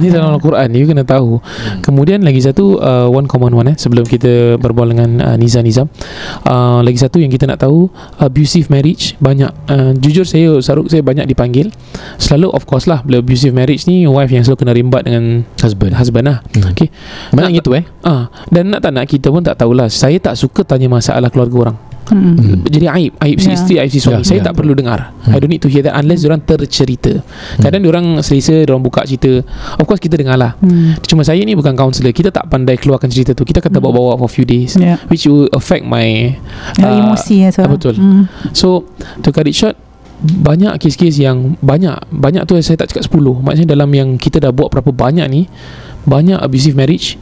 Ini 0.00 0.08
dalam 0.08 0.32
Al-Quran 0.38 0.72
You 0.72 0.86
kena 0.88 1.04
tahu. 1.04 1.42
Kemudian 1.84 2.24
lagi 2.24 2.40
satu 2.40 2.80
uh, 2.80 3.10
One 3.12 3.28
common 3.28 3.52
one 3.52 3.74
eh 3.74 3.76
Sebelum 3.76 4.08
kita 4.08 4.56
berbual 4.56 4.94
dengan 4.94 5.10
uh, 5.20 5.36
Niza 5.36 5.60
Nizam. 5.60 5.90
Uh, 6.46 6.80
Lagi 6.80 6.96
satu 6.96 7.20
yang 7.20 7.28
kita 7.28 7.44
nak 7.44 7.60
tahu 7.60 7.92
Abusive 8.16 8.72
marriage 8.72 9.18
Banyak 9.20 9.50
uh, 9.68 9.92
Jujur 9.98 10.24
saya 10.24 10.62
Saruk 10.64 10.88
saya 10.88 11.04
banyak 11.04 11.28
dipanggil. 11.28 11.68
Selalu 12.16 12.54
of 12.54 12.64
course 12.64 12.88
lah 12.88 13.04
Bila 13.04 13.20
abusive 13.20 13.52
marriage 13.52 13.84
ni 13.84 14.08
Wife 14.08 14.32
yang 14.32 14.46
selalu 14.46 14.64
kena 14.64 14.72
rimbat 14.72 15.02
dengan 15.04 15.44
Husband. 15.60 15.92
Husband 15.98 16.24
lah. 16.30 16.38
Hmm. 16.56 16.72
Okay. 16.72 16.88
Banyak 17.34 17.50
Nak- 17.52 17.58
gitu 17.60 17.70
eh. 17.76 17.84
Ah, 18.06 18.32
Dan 18.48 18.72
nak 18.72 18.80
tak 18.86 18.94
nak 18.94 19.04
kita 19.10 19.28
pun 19.28 19.44
tak 19.44 19.60
tahulah. 19.60 19.92
Saya 19.92 20.16
tak 20.22 20.38
suka 20.38 20.64
tanya 20.64 20.88
masalah 20.88 21.28
keluarga 21.28 21.56
orang 21.68 21.71
Hmm. 22.02 22.34
Hmm. 22.34 22.60
jadi 22.64 22.86
aib 22.90 23.12
aib 23.16 23.38
si 23.38 23.48
Ya. 23.48 23.54
isteri 23.54 23.74
aib 23.78 23.88
si 23.88 23.98
suami 23.98 24.20
Ya, 24.20 24.26
saya 24.26 24.38
ya. 24.40 24.50
tak 24.50 24.58
perlu 24.58 24.72
dengar 24.72 25.14
Hmm. 25.22 25.32
I 25.32 25.38
don't 25.38 25.48
need 25.48 25.60
to 25.60 25.70
hear 25.70 25.82
that 25.82 25.94
unless 25.94 26.22
orang 26.22 26.42
tercerita 26.42 27.22
kadang 27.56 27.84
orang 27.84 28.18
selesa 28.20 28.58
orang 28.64 28.80
buka 28.80 29.02
cerita 29.02 29.40
of 29.76 29.84
course 29.84 29.98
kita 29.98 30.14
dengar 30.14 30.34
lah 30.34 30.58
Hmm. 30.58 30.98
cuma 31.00 31.22
saya 31.22 31.38
ni 31.38 31.52
bukan 31.52 31.72
counselor 31.72 32.10
kita 32.10 32.28
tak 32.28 32.46
pandai 32.46 32.74
keluarkan 32.74 33.06
cerita 33.06 33.30
tu 33.30 33.42
kita 33.42 33.58
kata 33.58 33.76
Hmm. 33.76 33.84
bawa-bawa 33.84 34.18
for 34.18 34.28
few 34.28 34.42
days 34.42 34.74
Ya. 34.74 34.98
which 35.06 35.24
will 35.24 35.46
affect 35.50 35.82
my 35.82 36.34
Ya, 36.74 36.84
uh, 36.84 36.98
emosi 37.06 37.34
ya 37.40 37.48
so. 37.48 37.62
betul. 37.64 37.94
Hmm. 37.94 38.26
so 38.50 38.82
to 39.20 39.30
cut 39.30 39.44
it 39.44 39.54
short 39.54 39.78
banyak 40.22 40.70
kes-kes 40.76 41.16
yang 41.16 41.58
banyak 41.58 41.98
banyak 42.08 42.42
tu 42.44 42.54
saya 42.56 42.76
tak 42.76 42.90
cakap 42.90 43.10
10 43.10 43.42
maksudnya 43.42 43.74
dalam 43.74 43.90
yang 43.90 44.14
kita 44.14 44.38
dah 44.38 44.50
buat 44.50 44.70
berapa 44.70 44.90
banyak 44.90 45.26
ni 45.26 45.50
banyak 46.02 46.38
abusive 46.38 46.74
marriage 46.74 47.18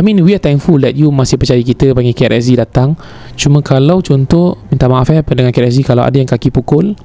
I 0.00 0.02
mean 0.02 0.24
we 0.24 0.32
are 0.32 0.40
thankful 0.40 0.80
that 0.80 0.96
you 0.96 1.12
masih 1.12 1.36
percaya 1.36 1.60
kita 1.60 1.92
panggil 1.92 2.16
KRSZ 2.16 2.56
datang. 2.56 2.96
Cuma 3.36 3.60
kalau 3.60 4.00
contoh 4.00 4.56
minta 4.72 4.88
maaf 4.88 5.12
eh 5.12 5.20
pendengar 5.20 5.52
KRSZ 5.52 5.84
kalau 5.84 6.00
ada 6.00 6.16
yang 6.16 6.24
kaki 6.24 6.48
pukul 6.48 6.96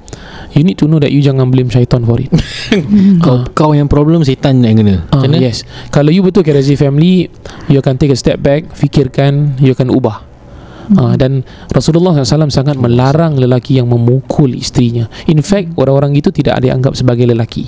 you 0.56 0.64
need 0.64 0.80
to 0.80 0.88
know 0.88 0.96
that 0.96 1.12
you 1.12 1.20
jangan 1.20 1.52
blame 1.52 1.68
syaitan 1.68 2.00
for 2.08 2.16
it. 2.16 2.32
Kau, 3.24 3.44
kau 3.52 3.70
yang 3.76 3.84
problem 3.84 4.24
Setan 4.24 4.64
yang 4.64 4.80
kena. 4.80 5.04
Ah, 5.12 5.20
Macam 5.20 5.36
mana? 5.36 5.44
yes. 5.44 5.68
Kalau 5.92 6.08
you 6.08 6.24
betul 6.24 6.40
KRSZ 6.40 6.80
family 6.80 7.28
you 7.68 7.76
akan 7.76 8.00
take 8.00 8.16
a 8.16 8.16
step 8.16 8.40
back 8.40 8.72
fikirkan 8.72 9.60
you 9.60 9.76
akan 9.76 9.92
ubah 9.92 10.24
Ah, 10.94 11.18
dan 11.18 11.42
Rasulullah 11.74 12.14
SAW 12.22 12.46
sangat 12.52 12.78
melarang 12.78 13.34
lelaki 13.34 13.82
yang 13.82 13.90
memukul 13.90 14.54
isterinya. 14.54 15.10
In 15.26 15.42
fact, 15.42 15.74
orang-orang 15.74 16.14
itu 16.14 16.30
tidak 16.30 16.62
ada 16.62 16.70
anggap 16.70 16.94
sebagai 16.94 17.26
lelaki. 17.26 17.66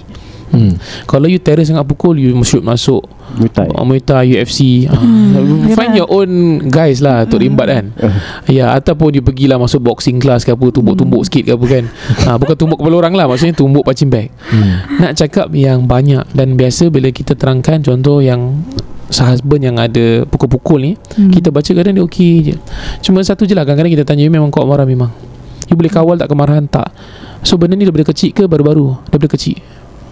hmm. 0.55 0.79
Kalau 1.11 1.27
you 1.27 1.43
terror 1.43 1.67
sangat 1.67 1.83
pukul, 1.83 2.15
you 2.23 2.31
should 2.47 2.63
masuk 2.63 3.03
Muay 3.37 3.51
Thai 3.53 3.69
uh, 3.69 3.85
Muay 3.85 4.01
Thai, 4.01 4.25
UFC. 4.39 4.89
Ah, 4.89 4.97
find 5.75 5.93
memang. 5.93 5.99
your 5.99 6.09
own 6.09 6.63
guys 6.71 7.03
lah 7.03 7.27
untuk 7.27 7.43
rimbat 7.43 7.67
kan. 7.69 7.87
Ya, 8.49 8.73
ataupun 8.73 9.13
you 9.13 9.21
pergilah 9.21 9.61
masuk 9.61 9.85
boxing 9.85 10.17
class 10.23 10.47
ke 10.47 10.55
apa, 10.55 10.73
tumbuk-tumbuk 10.73 11.21
sikit 11.29 11.43
ke 11.45 11.53
apa 11.53 11.67
kan. 11.69 11.85
Ha, 12.25 12.29
bukan 12.41 12.57
tumbuk 12.57 12.79
kepala 12.81 12.97
orang 13.05 13.15
lah, 13.19 13.27
maksudnya 13.29 13.53
tumbuk 13.53 13.85
punching 13.85 14.09
bag. 14.09 14.33
Hmm. 14.49 15.05
Nak 15.05 15.21
cakap 15.21 15.53
yang 15.53 15.85
banyak 15.85 16.25
dan 16.33 16.57
biasa 16.57 16.89
bila 16.89 17.13
kita 17.13 17.37
terangkan 17.37 17.85
contoh 17.85 18.25
yang 18.25 18.65
sehusband 19.09 19.65
yang 19.65 19.77
ada 19.77 20.23
pukul-pukul 20.29 20.79
ni 20.79 20.93
Hmm. 21.17 21.33
kita 21.33 21.49
baca 21.49 21.67
kadang 21.67 21.97
dia 21.97 22.05
okey 22.05 22.33
je. 22.45 22.55
Cuma 23.01 23.25
satu 23.25 23.49
je 23.49 23.57
lah 23.57 23.65
kadang-kadang 23.65 23.93
kita 23.97 24.05
tanya 24.05 24.29
you 24.29 24.33
memang 24.33 24.53
kuat 24.53 24.69
marah 24.69 24.85
memang 24.85 25.11
you 25.69 25.75
boleh 25.77 25.89
kawal 25.89 26.17
tak 26.17 26.29
kemarahan? 26.29 26.69
Tak. 26.69 26.93
So 27.43 27.57
benda 27.57 27.75
ni 27.75 27.89
daripada 27.89 28.13
kecil 28.13 28.37
ke 28.37 28.45
baru-baru? 28.45 29.01
Daripada 29.09 29.33
kecil. 29.37 29.57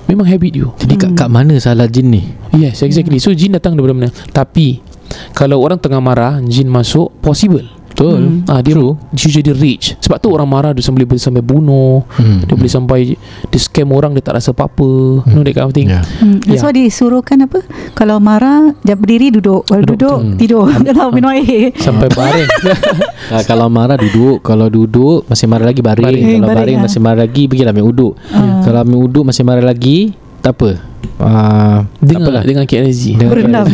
Memang 0.07 0.25
habit 0.25 0.53
you. 0.55 0.71
Jadi 0.79 0.95
kat, 0.97 1.11
kat 1.19 1.29
mana 1.29 1.59
salah 1.59 1.91
jin 1.91 2.09
ni? 2.09 2.23
Yes 2.55 2.81
exactly. 2.81 3.19
So 3.19 3.35
jin 3.35 3.53
datang 3.53 3.75
daripada 3.77 3.93
mana? 3.93 4.09
Tapi 4.33 4.81
kalau 5.37 5.61
orang 5.61 5.77
tengah 5.77 6.01
marah 6.01 6.41
jin 6.43 6.67
masuk 6.67 7.13
possible 7.21 7.76
Betul. 7.97 8.45
Ah 8.45 8.61
dia 8.61 8.77
True. 8.77 8.93
dia 9.11 9.41
jadi 9.41 9.53
rich. 9.53 9.97
Sebab 9.99 10.21
tu 10.21 10.29
orang 10.29 10.45
marah 10.45 10.71
dia 10.71 10.85
boleh 10.85 11.09
boleh 11.09 11.17
sampai 11.17 11.41
bunuh. 11.41 12.05
Hmm. 12.13 12.45
dia 12.45 12.53
boleh 12.53 12.69
sampai 12.69 12.99
dia 13.17 13.59
scam 13.59 13.89
orang 13.89 14.13
dia 14.13 14.21
tak 14.21 14.37
rasa 14.37 14.53
apa-apa. 14.53 15.25
You 15.25 15.33
know 15.33 15.41
that 15.41 15.57
kind 15.57 15.65
of 15.65 15.73
thing. 15.73 15.89
Yeah. 15.89 16.05
Hmm, 16.21 16.45
that's 16.45 16.61
Ya. 16.61 16.69
why 16.69 16.77
disuruhkan 16.77 17.41
apa? 17.43 17.65
Kalau 17.93 18.21
marah 18.21 18.77
Dia 18.83 18.95
berdiri 18.95 19.33
duduk. 19.33 19.65
Kalau 19.65 19.81
Duduk. 19.81 19.97
duduk, 19.97 20.19
Hmm. 20.19 20.37
Tidur. 20.37 20.65
Kalau 20.93 21.09
minum 21.09 21.33
air. 21.33 21.73
sampai 21.75 22.13
baring. 22.13 22.49
Ah, 23.33 23.43
Kalau 23.43 23.67
marah 23.67 23.97
duduk. 23.97 24.39
Kalau 24.41 24.69
duduk 24.69 25.25
Masih 25.27 25.49
marah 25.49 25.65
lagi 25.65 25.81
baring, 25.81 26.05
Baring. 26.05 26.23
Kalau 26.37 26.47
Baring, 26.47 26.61
baring 26.61 26.77
ah. 26.77 26.85
masih 26.85 27.01
marah 27.01 27.21
lagi 27.25 27.43
Pergilah 27.49 27.73
ambil 27.73 27.87
uduk. 27.89 28.13
Ah. 28.29 28.61
Kalau 28.61 28.79
ambil 28.85 28.99
uduk 29.03 29.25
Masih 29.25 29.43
marah 29.43 29.65
lagi 29.65 30.13
Tak 30.45 30.53
apa. 30.53 30.71
Uh, 31.17 31.81
dengan 31.97 32.45
dengan 32.45 32.65
KNZ 32.69 33.17
Berendam. 33.17 33.65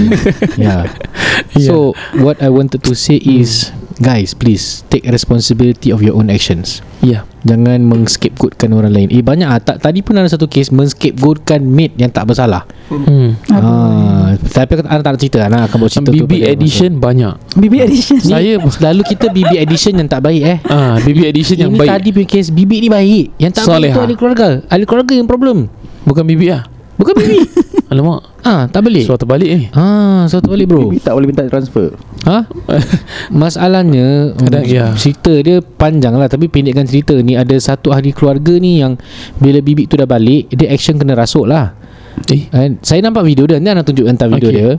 Yeah. 1.54 1.68
So 1.68 1.92
what 2.18 2.40
I 2.40 2.48
wanted 2.48 2.80
to 2.82 2.92
say 2.92 3.16
is 3.16 3.70
Guys 4.00 4.34
please 4.34 4.82
Take 4.88 5.06
responsibility 5.06 5.92
of 5.92 6.02
your 6.02 6.16
own 6.16 6.26
actions. 6.26 6.82
Ya 6.98 7.22
Jangan 7.42 7.82
meng-scapegoatkan 7.82 8.70
orang 8.70 8.90
lain. 8.90 9.08
Eh 9.10 9.22
banyak 9.22 9.46
ah. 9.46 9.58
tak, 9.58 9.78
Tadi 9.78 10.00
pun 10.00 10.14
ada 10.14 10.26
satu 10.26 10.46
kes 10.46 10.70
Men-scapegoatkan 10.70 11.60
mate 11.60 11.94
yang 11.96 12.10
tak 12.10 12.26
bersalah. 12.26 12.66
Hmm. 12.88 13.38
ah, 13.48 14.34
Tapi 14.34 14.70
aku- 14.74 14.86
anak 14.86 15.02
tak 15.02 15.12
nak 15.12 15.20
cerita 15.20 15.38
Anak 15.42 15.60
akan 15.68 15.76
bawa 15.78 15.90
cerita 15.90 16.08
tu 16.08 16.18
BB 16.18 16.32
pada 16.32 16.46
edition 16.50 16.90
banyak. 16.96 17.34
BB 17.54 17.74
edition 17.80 18.16
Ni? 18.18 18.26
Saya- 18.26 18.58
Selalu 18.64 19.02
kita 19.04 19.26
BB 19.28 19.52
edition 19.60 19.92
yang 19.94 20.08
tak 20.08 20.24
baik 20.24 20.42
eh. 20.42 20.58
Ah 20.66 20.96
BB 20.98 21.18
edition 21.28 21.56
yang 21.60 21.70
Ini 21.70 21.78
baik. 21.78 21.90
tadi 21.92 22.08
punya 22.10 22.28
kes 22.28 22.46
BB 22.50 22.70
ni 22.80 22.88
baik. 22.88 23.26
Yang 23.38 23.52
tak 23.52 23.64
baik 23.64 23.76
Soleha. 23.76 23.94
tu 23.94 24.00
ahli 24.02 24.14
keluarga. 24.16 24.48
Ahli 24.66 24.84
keluarga 24.88 25.12
yang 25.14 25.28
problem. 25.28 25.58
Bukan 26.02 26.24
BB 26.26 26.42
ah 26.50 26.66
Bukan 27.00 27.12
BB 27.16 27.32
alamak. 27.92 28.20
Ah, 28.42 28.66
tak 28.68 28.88
boleh 28.88 29.04
suatu 29.04 29.24
balik 29.24 29.48
eh? 29.48 29.64
Ah, 29.72 30.24
satu 30.26 30.52
balik 30.52 30.66
bro. 30.68 30.88
Bibi 30.88 30.98
tak 31.00 31.12
boleh 31.14 31.28
minta 31.28 31.44
transfer. 31.46 31.92
Ha? 32.24 32.46
Masalahnya 33.42 34.32
Kadang, 34.38 34.64
mm, 34.64 34.70
ya. 34.70 34.86
Cerita 34.94 35.32
dia 35.42 35.58
panjang 35.58 36.14
lah. 36.14 36.30
Tapi 36.30 36.46
pendekkan 36.46 36.86
cerita 36.86 37.18
ni 37.18 37.34
Ada 37.34 37.58
satu 37.58 37.90
ahli 37.90 38.14
keluarga 38.14 38.54
ni 38.58 38.78
yang 38.78 38.94
Bila 39.42 39.58
bibik 39.58 39.90
tu 39.90 39.98
dah 39.98 40.06
balik 40.06 40.46
Dia 40.54 40.70
action 40.70 40.96
kena 40.96 41.18
rasuk 41.18 41.50
lah. 41.50 41.74
Eh? 42.30 42.46
And 42.54 42.78
Saya 42.80 43.02
nampak 43.02 43.26
video 43.26 43.50
dia. 43.50 43.58
Nanti 43.58 43.70
anak 43.74 43.84
tunjuk 43.90 44.06
hantar 44.06 44.30
video 44.30 44.48
Okay. 44.48 44.58
dia? 44.58 44.70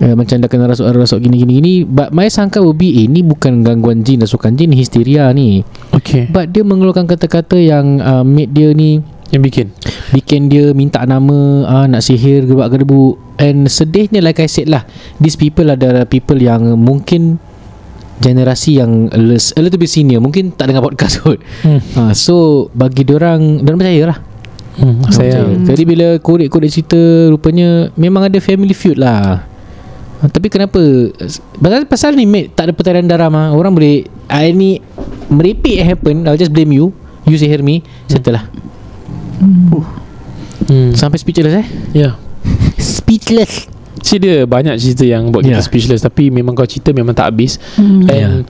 Uh, 0.00 0.16
macam 0.16 0.40
dah 0.40 0.48
kena 0.48 0.64
rasuk-rasuk 0.64 1.20
gini-gini 1.20 1.52
gini 1.60 1.74
But 1.84 2.16
my 2.16 2.32
sangka 2.32 2.64
will 2.64 2.72
be 2.72 3.04
Eh 3.04 3.06
ni 3.06 3.20
bukan 3.20 3.60
gangguan 3.60 4.00
jin 4.00 4.24
Rasukan 4.24 4.56
jin 4.56 4.72
ni 4.72 4.80
Histeria 4.80 5.28
ni. 5.36 5.60
Okay 5.92 6.24
But 6.32 6.56
dia 6.56 6.64
mengeluarkan 6.64 7.04
kata-kata 7.04 7.60
Yang 7.60 8.00
uh, 8.00 8.24
mate 8.24 8.48
dia 8.48 8.72
ni 8.72 9.04
yang 9.30 9.42
bikin. 9.42 9.66
Bikin 10.10 10.50
dia 10.50 10.74
minta 10.74 11.06
nama 11.06 11.38
uh, 11.62 11.86
Nak 11.86 12.02
sihir 12.02 12.50
Gerbak 12.50 12.74
gerbu 12.74 13.14
And 13.38 13.70
sedihnya 13.70 14.18
like 14.18 14.42
I 14.42 14.50
said 14.50 14.66
lah 14.66 14.82
These 15.16 15.38
people 15.38 15.70
adalah 15.70 16.02
people 16.02 16.34
yang 16.34 16.74
Mungkin 16.74 17.38
Generasi 18.18 18.76
yang 18.76 19.06
a 19.08 19.16
lis- 19.16 19.54
A 19.54 19.62
little 19.62 19.78
bit 19.78 19.86
senior. 19.86 20.18
Mungkin 20.18 20.52
tak 20.52 20.68
dengar 20.68 20.82
podcast 20.82 21.22
kot. 21.22 21.38
Hmm. 21.62 21.78
uh, 21.94 22.12
So 22.12 22.66
Bagi 22.74 23.06
diorang 23.06 23.62
Diorang 23.62 23.78
percaya 23.78 24.02
lah. 24.10 24.18
Hmm. 24.76 24.98
saya 25.08 25.46
percaya. 25.46 25.66
Jadi 25.66 25.82
bila 25.86 26.06
korek-korek 26.18 26.66
cerita 26.68 26.98
Rupanya 27.30 27.94
Memang 27.94 28.26
ada 28.26 28.38
family 28.42 28.74
feud 28.74 28.98
lah. 28.98 29.46
Uh, 30.20 30.28
Tapi 30.28 30.50
kenapa? 30.50 30.82
Pasal, 31.54 31.86
pasal 31.86 32.10
ni 32.12 32.26
mate 32.26 32.50
Tak 32.50 32.66
ada 32.66 32.72
pertarian 32.74 33.06
darah 33.06 33.30
mah 33.30 33.54
Orang 33.54 33.72
boleh 33.72 34.04
uh, 34.26 34.42
Ni 34.50 34.82
Merepek 35.30 35.86
happen 35.86 36.26
I'll 36.26 36.34
just 36.34 36.50
blame 36.50 36.74
you. 36.74 36.90
You 37.24 37.38
sihir 37.38 37.62
me 37.62 37.86
Settle 38.10 38.34
lah. 38.34 38.50
hmm. 38.50 38.69
Sampai 40.92 41.18
speechless 41.18 41.56
eh 41.56 41.66
ya 41.96 42.14
Speechless 42.78 43.66
Si 44.00 44.16
dia 44.16 44.48
banyak 44.48 44.80
cerita 44.80 45.04
yang 45.04 45.28
buat 45.28 45.44
kita 45.44 45.60
Ya. 45.60 45.64
speechless 45.64 46.00
tapi 46.00 46.32
memang 46.32 46.56
kau 46.56 46.64
cerita 46.64 46.88
memang 46.96 47.12
tak 47.12 47.32
habis. 47.32 47.60
Hmm. 47.76 48.08
And 48.08 48.48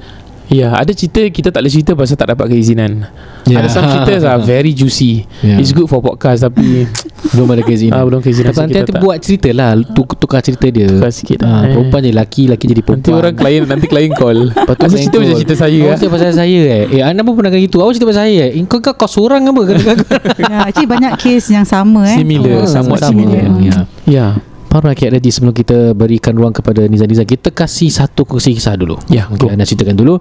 Ya, 0.50 0.74
ada 0.74 0.90
cerita 0.90 1.22
kita 1.30 1.54
tak 1.54 1.62
boleh 1.62 1.70
cerita 1.70 1.94
pasal 1.94 2.18
tak 2.18 2.34
dapat 2.34 2.50
keizinan. 2.50 3.06
Ya. 3.46 3.62
Ada 3.62 3.70
some 3.70 3.86
cerita 3.86 4.18
are 4.34 4.42
very 4.42 4.74
juicy. 4.74 5.22
Ya. 5.46 5.62
It's 5.62 5.70
good 5.70 5.86
for 5.86 6.02
podcast 6.02 6.42
tapi 6.42 6.90
Belum 7.30 7.46
ada 7.46 7.60
keizinan 7.60 7.94
ah, 7.94 8.02
belum 8.02 8.20
keizinan. 8.20 8.48
Tapi 8.48 8.60
nanti 8.60 8.72
kita 8.72 8.82
nanti 8.82 8.94
buat 8.98 9.18
cerita 9.20 9.48
lah 9.50 9.70
Tuk, 9.76 10.16
Tukar 10.16 10.40
cerita 10.40 10.66
dia 10.66 10.88
Tukar 10.88 11.12
sikit 11.12 11.38
Ah, 11.40 11.62
lah. 11.62 11.70
Perempuan 11.70 12.00
jadi 12.00 12.16
laki 12.16 12.42
Laki 12.46 12.64
jadi 12.66 12.80
perempuan 12.80 13.06
Nanti 13.06 13.10
orang 13.12 13.34
klien 13.34 13.62
nanti 13.64 13.86
klien 13.86 14.10
call. 14.10 14.38
Lepas 14.56 14.88
tu 14.88 14.96
cerita 14.96 15.16
macam 15.16 15.36
cerita 15.36 15.54
saya 15.54 15.78
Awak 15.78 15.86
ah. 15.86 15.96
cerita 15.96 16.10
pasal 16.10 16.32
saya 16.32 16.60
eh 16.64 16.82
Eh 16.90 17.00
anda 17.00 17.20
pun 17.20 17.32
pernah 17.34 17.50
kata 17.50 17.60
gitu 17.60 17.76
Awak 17.78 17.92
cerita 17.92 18.08
pasal 18.08 18.22
saya 18.24 18.44
eh 18.46 18.50
eh, 18.50 18.64
Kau, 18.64 18.80
kau, 18.80 18.94
kau 19.00 19.06
seorang 19.06 19.42
apa 19.44 19.60
ya, 19.68 20.56
Actually 20.64 20.88
banyak 20.88 21.12
kes 21.16 21.44
yang 21.50 21.64
sama 21.64 22.06
eh 22.06 22.16
Similar, 22.16 22.52
Ah, 22.56 22.66
somewhat 22.66 23.00
sama. 23.00 23.12
similar. 23.12 23.44
Ya. 23.60 23.76
Ya. 24.04 24.26
Para 24.66 24.94
rakyat 24.94 25.10
ready 25.12 25.28
sebelum 25.28 25.50
kita 25.50 25.92
berikan 25.92 26.30
ruang 26.30 26.50
kepada 26.50 26.86
Nizam-Nizam 26.86 27.26
Kita 27.26 27.50
kasih 27.50 27.90
satu 27.90 28.22
kongsi 28.22 28.54
kisah 28.54 28.74
dulu 28.74 28.96
Ya, 29.06 29.26
okay, 29.26 29.36
go. 29.36 29.50
Anda 29.50 29.62
ceritakan 29.62 29.94
dulu 29.94 30.14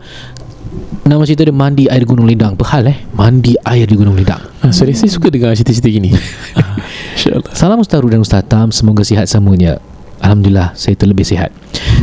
Nama 1.10 1.26
cerita 1.26 1.42
dia 1.42 1.56
Mandi 1.56 1.90
Air 1.90 2.06
Gunung 2.06 2.30
Lidang 2.30 2.54
Pehal 2.54 2.86
eh? 2.86 2.98
Mandi 3.18 3.58
air 3.66 3.90
di 3.90 3.98
Gunung 3.98 4.14
Lidang 4.14 4.46
Ah, 4.62 4.70
sorry, 4.70 4.94
saya 4.94 5.10
suka 5.10 5.32
dengar 5.32 5.56
cerita-cerita 5.58 5.90
gini. 5.90 6.12
Ah, 6.60 6.78
InsyaAllah. 7.16 7.54
Salam 7.56 7.80
Ustaz 7.82 8.04
dan 8.04 8.22
Ustaz 8.22 8.44
Tam. 8.46 8.70
Semoga 8.70 9.02
sihat 9.02 9.26
semuanya. 9.26 9.82
Alhamdulillah 10.20 10.76
Saya 10.78 11.00
terlebih 11.00 11.24
sihat. 11.26 11.50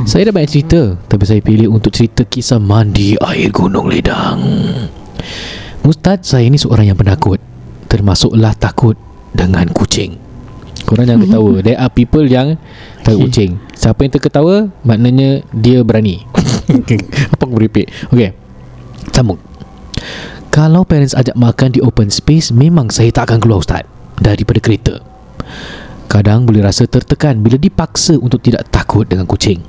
Saya 0.08 0.26
dah 0.26 0.34
banyak 0.34 0.50
cerita 0.50 0.96
Tapi 1.06 1.22
saya 1.28 1.40
pilih 1.44 1.68
untuk 1.68 1.92
cerita 1.92 2.24
Kisah 2.24 2.56
mandi 2.56 3.12
air 3.20 3.52
gunung 3.52 3.92
ledang 3.92 4.40
Ustaz 5.84 6.26
saya 6.32 6.48
ni 6.50 6.58
seorang 6.58 6.90
yang 6.90 6.98
penakut. 6.98 7.38
Termasuklah 7.86 8.56
takut 8.58 8.98
Dengan 9.30 9.70
kucing. 9.70 10.18
Korang 10.82 11.06
jangan 11.06 11.22
ketawa. 11.28 11.52
There 11.66 11.78
are 11.78 11.92
people 11.92 12.24
yang 12.26 12.58
Takut 13.04 13.22
Okay. 13.22 13.22
kucing. 13.30 13.50
Siapa 13.76 14.02
yang 14.02 14.12
terketawa 14.16 14.56
Maknanya 14.82 15.46
Dia 15.54 15.86
berani. 15.86 16.26
Apa 17.36 17.46
aku 17.46 17.54
beripik? 17.54 17.86
Okay 18.10 18.45
Sambung 19.16 19.40
Kalau 20.52 20.84
parents 20.84 21.16
ajak 21.16 21.40
makan 21.40 21.72
di 21.72 21.80
open 21.80 22.12
space 22.12 22.52
Memang 22.52 22.92
saya 22.92 23.08
tak 23.08 23.32
akan 23.32 23.40
keluar 23.40 23.64
Ustaz 23.64 23.88
Daripada 24.20 24.60
kereta. 24.60 25.00
Kadang 26.04 26.44
boleh 26.44 26.60
rasa 26.60 26.84
tertekan 26.84 27.40
Bila 27.40 27.56
dipaksa 27.56 28.20
untuk 28.20 28.44
tidak 28.44 28.68
takut 28.68 29.08
dengan 29.08 29.24
kucing. 29.24 29.64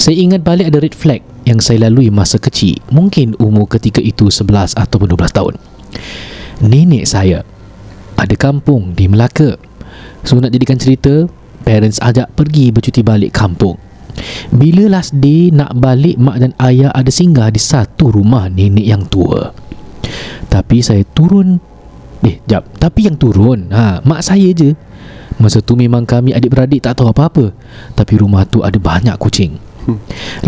Saya 0.00 0.16
ingat 0.16 0.40
balik 0.40 0.72
ada 0.72 0.80
red 0.80 0.96
flag 0.96 1.20
Yang 1.44 1.60
saya 1.68 1.92
lalui 1.92 2.08
masa 2.08 2.40
kecil 2.40 2.80
Mungkin 2.88 3.36
umur 3.36 3.68
ketika 3.68 4.00
itu 4.00 4.32
11 4.32 4.80
ataupun 4.80 5.12
12 5.12 5.36
tahun. 5.36 5.54
Nenek 6.64 7.04
saya 7.04 7.44
Ada 8.16 8.32
kampung 8.40 8.96
di 8.96 9.12
Melaka. 9.12 9.60
So 10.24 10.40
nak 10.40 10.56
jadikan 10.56 10.80
cerita 10.80 11.28
Parents 11.68 12.00
ajak 12.00 12.32
pergi 12.32 12.72
bercuti 12.72 13.04
balik 13.04 13.36
kampung 13.36 13.76
Bila 14.54 14.98
last 14.98 15.16
day 15.18 15.50
nak 15.50 15.74
balik 15.78 16.14
Mak 16.18 16.36
dan 16.38 16.52
ayah 16.62 16.90
ada 16.94 17.10
singgah 17.10 17.50
di 17.50 17.58
satu 17.58 18.14
rumah 18.14 18.46
nenek 18.46 18.86
yang 18.86 19.02
tua. 19.10 19.50
Tapi 20.46 20.78
saya 20.84 21.02
turun. 21.02 21.58
Eh, 22.24 22.40
jap. 22.48 22.78
Tapi 22.78 23.10
yang 23.10 23.18
turun? 23.18 23.68
Ha, 23.74 24.00
Mak 24.04 24.20
saya 24.22 24.48
je. 24.54 24.72
Masa 25.42 25.58
tu 25.58 25.74
memang 25.74 26.06
kami 26.06 26.30
adik-beradik 26.30 26.86
tak 26.86 27.02
tahu 27.02 27.10
apa-apa. 27.10 27.50
Tapi 27.98 28.14
rumah 28.22 28.46
tu 28.46 28.62
ada 28.62 28.78
banyak 28.78 29.18
kucing. 29.18 29.58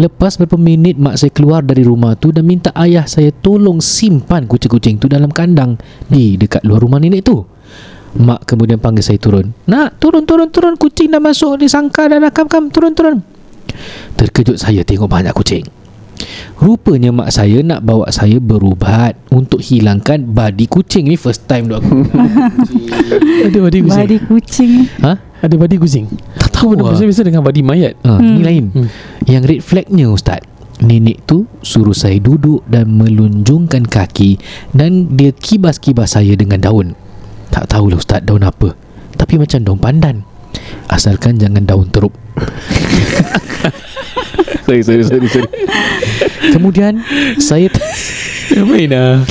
Lepas 0.00 0.38
beberapa 0.40 0.56
minit 0.56 0.96
mak 0.96 1.20
saya 1.20 1.28
keluar 1.28 1.60
dari 1.60 1.84
rumah 1.84 2.16
tu 2.16 2.32
Dan 2.32 2.48
minta 2.48 2.72
ayah 2.72 3.04
saya 3.04 3.28
tolong 3.28 3.84
simpan 3.84 4.48
kucing-kucing 4.48 4.96
tu 4.96 5.12
dalam 5.12 5.28
kandang 5.28 5.76
Di 6.08 6.40
dekat 6.40 6.64
luar 6.64 6.80
rumah 6.80 6.96
nenek 6.96 7.20
tu. 7.20 7.44
Mak 8.16 8.48
kemudian 8.48 8.80
panggil 8.80 9.04
saya 9.04 9.20
turun. 9.20 9.52
Nak 9.68 10.00
turun 10.00 10.24
turun 10.24 10.48
turun. 10.48 10.80
Kucing 10.80 11.12
dah 11.12 11.20
masuk 11.20 11.60
di 11.60 11.68
sangkar 11.68 12.08
dan 12.08 12.24
kam 12.32 12.48
kam 12.48 12.72
turun 12.72 12.96
turun 12.96 13.35
Terkejut 14.14 14.56
saya 14.56 14.82
tengok 14.82 15.08
banyak 15.08 15.32
kucing. 15.32 15.64
Rupanya 16.56 17.12
mak 17.12 17.28
saya 17.28 17.60
nak 17.60 17.84
bawa 17.84 18.08
saya 18.08 18.40
berubat 18.40 19.12
Untuk 19.28 19.60
hilangkan 19.60 20.24
badi 20.24 20.64
kucing 20.64 21.04
Ni 21.04 21.16
first 21.20 21.44
time 21.44 21.68
aku. 21.68 22.08
Ada 23.46 23.58
badi 23.60 23.78
kucing? 23.84 24.00
Badi 24.00 24.16
kucing. 24.24 24.72
Ha? 25.04 25.12
Ada 25.44 25.54
badi 25.60 25.76
kucing? 25.76 26.08
Tak 26.40 26.48
tahu 26.56 26.72
Apa 26.72 26.80
lah 26.80 26.90
Biasa-biasa 26.96 27.20
dengan 27.20 27.44
badi 27.44 27.60
mayat. 27.60 28.00
Ha, 28.00 28.16
Ni 28.16 28.40
Hmm. 28.40 28.40
lain? 28.40 28.64
Hmm. 28.72 28.88
Yang 29.28 29.42
red 29.44 29.60
flagnya 29.60 30.06
Ustaz. 30.08 30.40
Nenek 30.76 31.24
tu 31.24 31.44
suruh 31.60 31.96
saya 31.96 32.16
duduk 32.16 32.64
dan 32.64 32.96
melunjungkan 32.96 33.84
kaki 33.84 34.40
Dan 34.72 35.16
dia 35.16 35.36
kibas-kibas 35.36 36.16
saya 36.16 36.32
dengan 36.32 36.64
daun. 36.64 36.96
Tak 37.52 37.68
tahulah 37.68 38.00
Ustaz 38.00 38.24
daun 38.24 38.40
apa. 38.40 38.72
Tapi 39.16 39.36
macam 39.36 39.60
daun 39.60 39.80
pandan 39.80 40.24
Asalkan 40.86 41.40
jangan 41.40 41.64
daun 41.64 41.88
teruk. 41.90 42.14
Sorry, 44.66 44.82
sorry, 44.82 45.04
sorry, 45.06 45.28
sorry. 45.30 45.50
Kemudian 46.50 46.98
Saya 47.38 47.70
Main 48.66 48.90
lah 48.90 49.22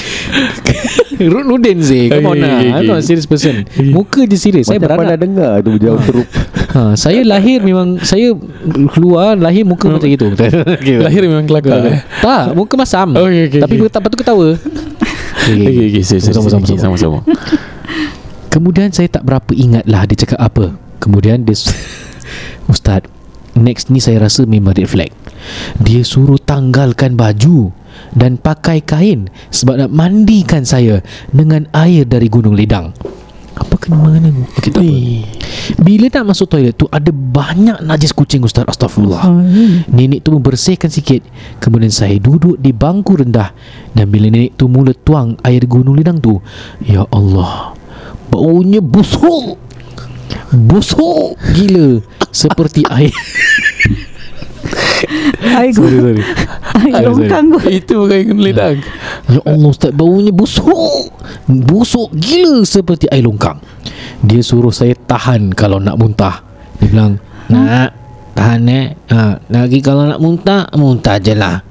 Ruth 1.15 1.47
Nudin 1.47 1.79
sih 1.83 2.07
Come 2.07 2.27
on 2.27 2.35
Okay, 2.39 2.43
lah 2.43 2.55
okay, 2.59 2.71
I'm 2.71 2.83
not 2.87 2.95
a 2.95 2.99
okay. 2.99 3.07
serious 3.07 3.27
person. 3.27 3.67
Muka 3.91 4.23
je 4.27 4.35
serius 4.39 4.67
Saya 4.67 4.79
Macam 4.79 4.95
pernah 4.95 5.15
beranak 5.15 5.19
dengar 5.19 5.51
tu 5.63 5.71
jauh 5.79 5.99
teruk. 5.99 6.27
Ha, 6.75 6.79
Saya 6.95 7.19
lahir 7.27 7.59
memang 7.63 7.99
Saya 8.03 8.31
keluar 8.95 9.35
Lahir 9.39 9.67
muka 9.67 9.91
macam 9.91 10.07
gitu 10.07 10.31
okay, 10.35 11.03
Lahir 11.03 11.23
memang 11.27 11.47
kelakar. 11.47 11.83
Eh? 11.83 11.99
Tak. 12.23 12.55
Muka 12.55 12.73
masam. 12.79 13.15
Okay, 13.15 13.41
okay, 13.51 13.59
Tapi 13.63 13.75
okay. 13.79 13.91
tak 13.91 14.01
patut 14.03 14.17
ketawa. 14.23 14.47
Okay, 14.55 15.67
Okay, 15.67 15.85
okay, 15.99 16.03
Sama-sama, 16.03 16.47
sorry. 16.47 16.63
Okay, 16.63 16.79
sama-sama. 16.79 17.19
Sama-sama 17.19 17.19
Kemudian 18.55 18.87
saya 18.95 19.11
tak 19.11 19.27
berapa 19.27 19.51
ingat 19.51 19.83
lah 19.83 20.07
Dia 20.07 20.15
cakap 20.23 20.39
apa 20.39 20.84
Kemudian 21.05 21.45
dia 21.45 21.53
Ustaz 22.73 23.05
Next 23.55 23.87
ni 23.87 24.03
saya 24.03 24.19
rasa 24.19 24.43
memang 24.43 24.75
red 24.75 24.89
flag. 24.89 25.13
Dia 25.79 26.03
suruh 26.03 26.41
tanggalkan 26.41 27.15
baju 27.15 27.71
Dan 28.11 28.41
pakai 28.41 28.81
kain 28.81 29.29
Sebab 29.53 29.77
nak 29.79 29.91
mandikan 29.93 30.65
saya 30.65 31.05
Dengan 31.29 31.69
air 31.71 32.03
dari 32.09 32.27
Gunung 32.27 32.57
Ledang 32.57 32.91
Apa 33.55 33.77
kena 33.77 34.01
mana 34.01 34.33
okay, 34.57 34.73
tak 34.73 34.81
apa. 34.81 34.97
Bila 35.79 36.05
nak 36.09 36.33
masuk 36.33 36.49
toilet 36.49 36.75
tu 36.75 36.89
Ada 36.89 37.13
banyak 37.13 37.85
najis 37.85 38.11
kucing 38.11 38.41
Ustaz. 38.41 38.65
Astaghfirullah. 38.65 39.23
Oh, 39.29 39.45
Nenek 39.93 40.25
tu 40.25 40.33
membersihkan 40.33 40.89
sikit. 40.89 41.21
Kemudian 41.61 41.93
saya 41.93 42.17
duduk 42.17 42.57
di 42.57 42.73
bangku 42.73 43.21
rendah. 43.21 43.53
Dan 43.93 44.09
bila 44.09 44.27
nenek 44.33 44.57
tu 44.57 44.65
mula 44.65 44.91
tuang 44.97 45.37
air 45.45 45.63
gunung 45.69 45.95
ledang 45.95 46.19
tu 46.19 46.41
Ya 46.83 47.05
Allah 47.13 47.77
Baunya 48.27 48.81
busuk 48.81 49.61
Busuk 50.55 51.35
gila 51.51 51.99
Seperti 52.31 52.87
air. 52.95 53.11
Air 55.45 55.69
gu- 55.71 55.83
sorry 55.85 56.15
Air 56.15 56.23
Sorry, 56.73 56.91
longkang 57.05 57.45
tu 57.47 57.59
Itu 57.67 57.93
bukan 58.01 58.19
kena 58.25 58.41
ledang 58.41 58.77
Ya 59.33 59.39
Allah 59.43 59.69
Ustaz 59.69 59.91
Baunya 59.91 60.31
busuk. 60.31 61.11
Busuk 61.45 62.09
gila 62.11 62.63
Seperti 62.63 63.05
air 63.07 63.21
longkang. 63.21 63.59
Dia 64.21 64.41
suruh 64.41 64.73
saya 64.73 64.95
tahan 64.95 65.53
Kalau 65.53 65.77
nak 65.77 65.99
muntah. 65.99 66.41
Dia 66.79 66.87
bilang 66.87 67.13
Nak 67.47 67.89
Tahan 68.33 68.61
eh. 68.67 68.85
Ha, 69.11 69.39
Lagi 69.47 69.79
kalau 69.79 70.03
nak 70.03 70.19
muntah 70.19 70.67
Muntah 70.73 71.19
je 71.19 71.33
lah. 71.33 71.61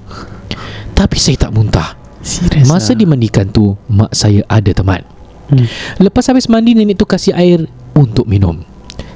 Tapi 0.95 1.19
saya 1.19 1.37
tak 1.37 1.53
muntah. 1.53 1.99
Serius 2.23 2.71
Masa 2.71 2.95
dimandikan 2.95 3.45
tu 3.45 3.75
Mak 3.87 4.15
saya 4.15 4.41
ada 4.47 4.71
teman. 4.71 5.03
Hmm. 5.45 5.67
Lepas 5.99 6.25
habis 6.25 6.49
mandi 6.49 6.73
Nenek 6.73 6.97
tu 6.97 7.05
kasih 7.05 7.35
air 7.35 7.67
Untuk 7.93 8.25
minum 8.25 8.63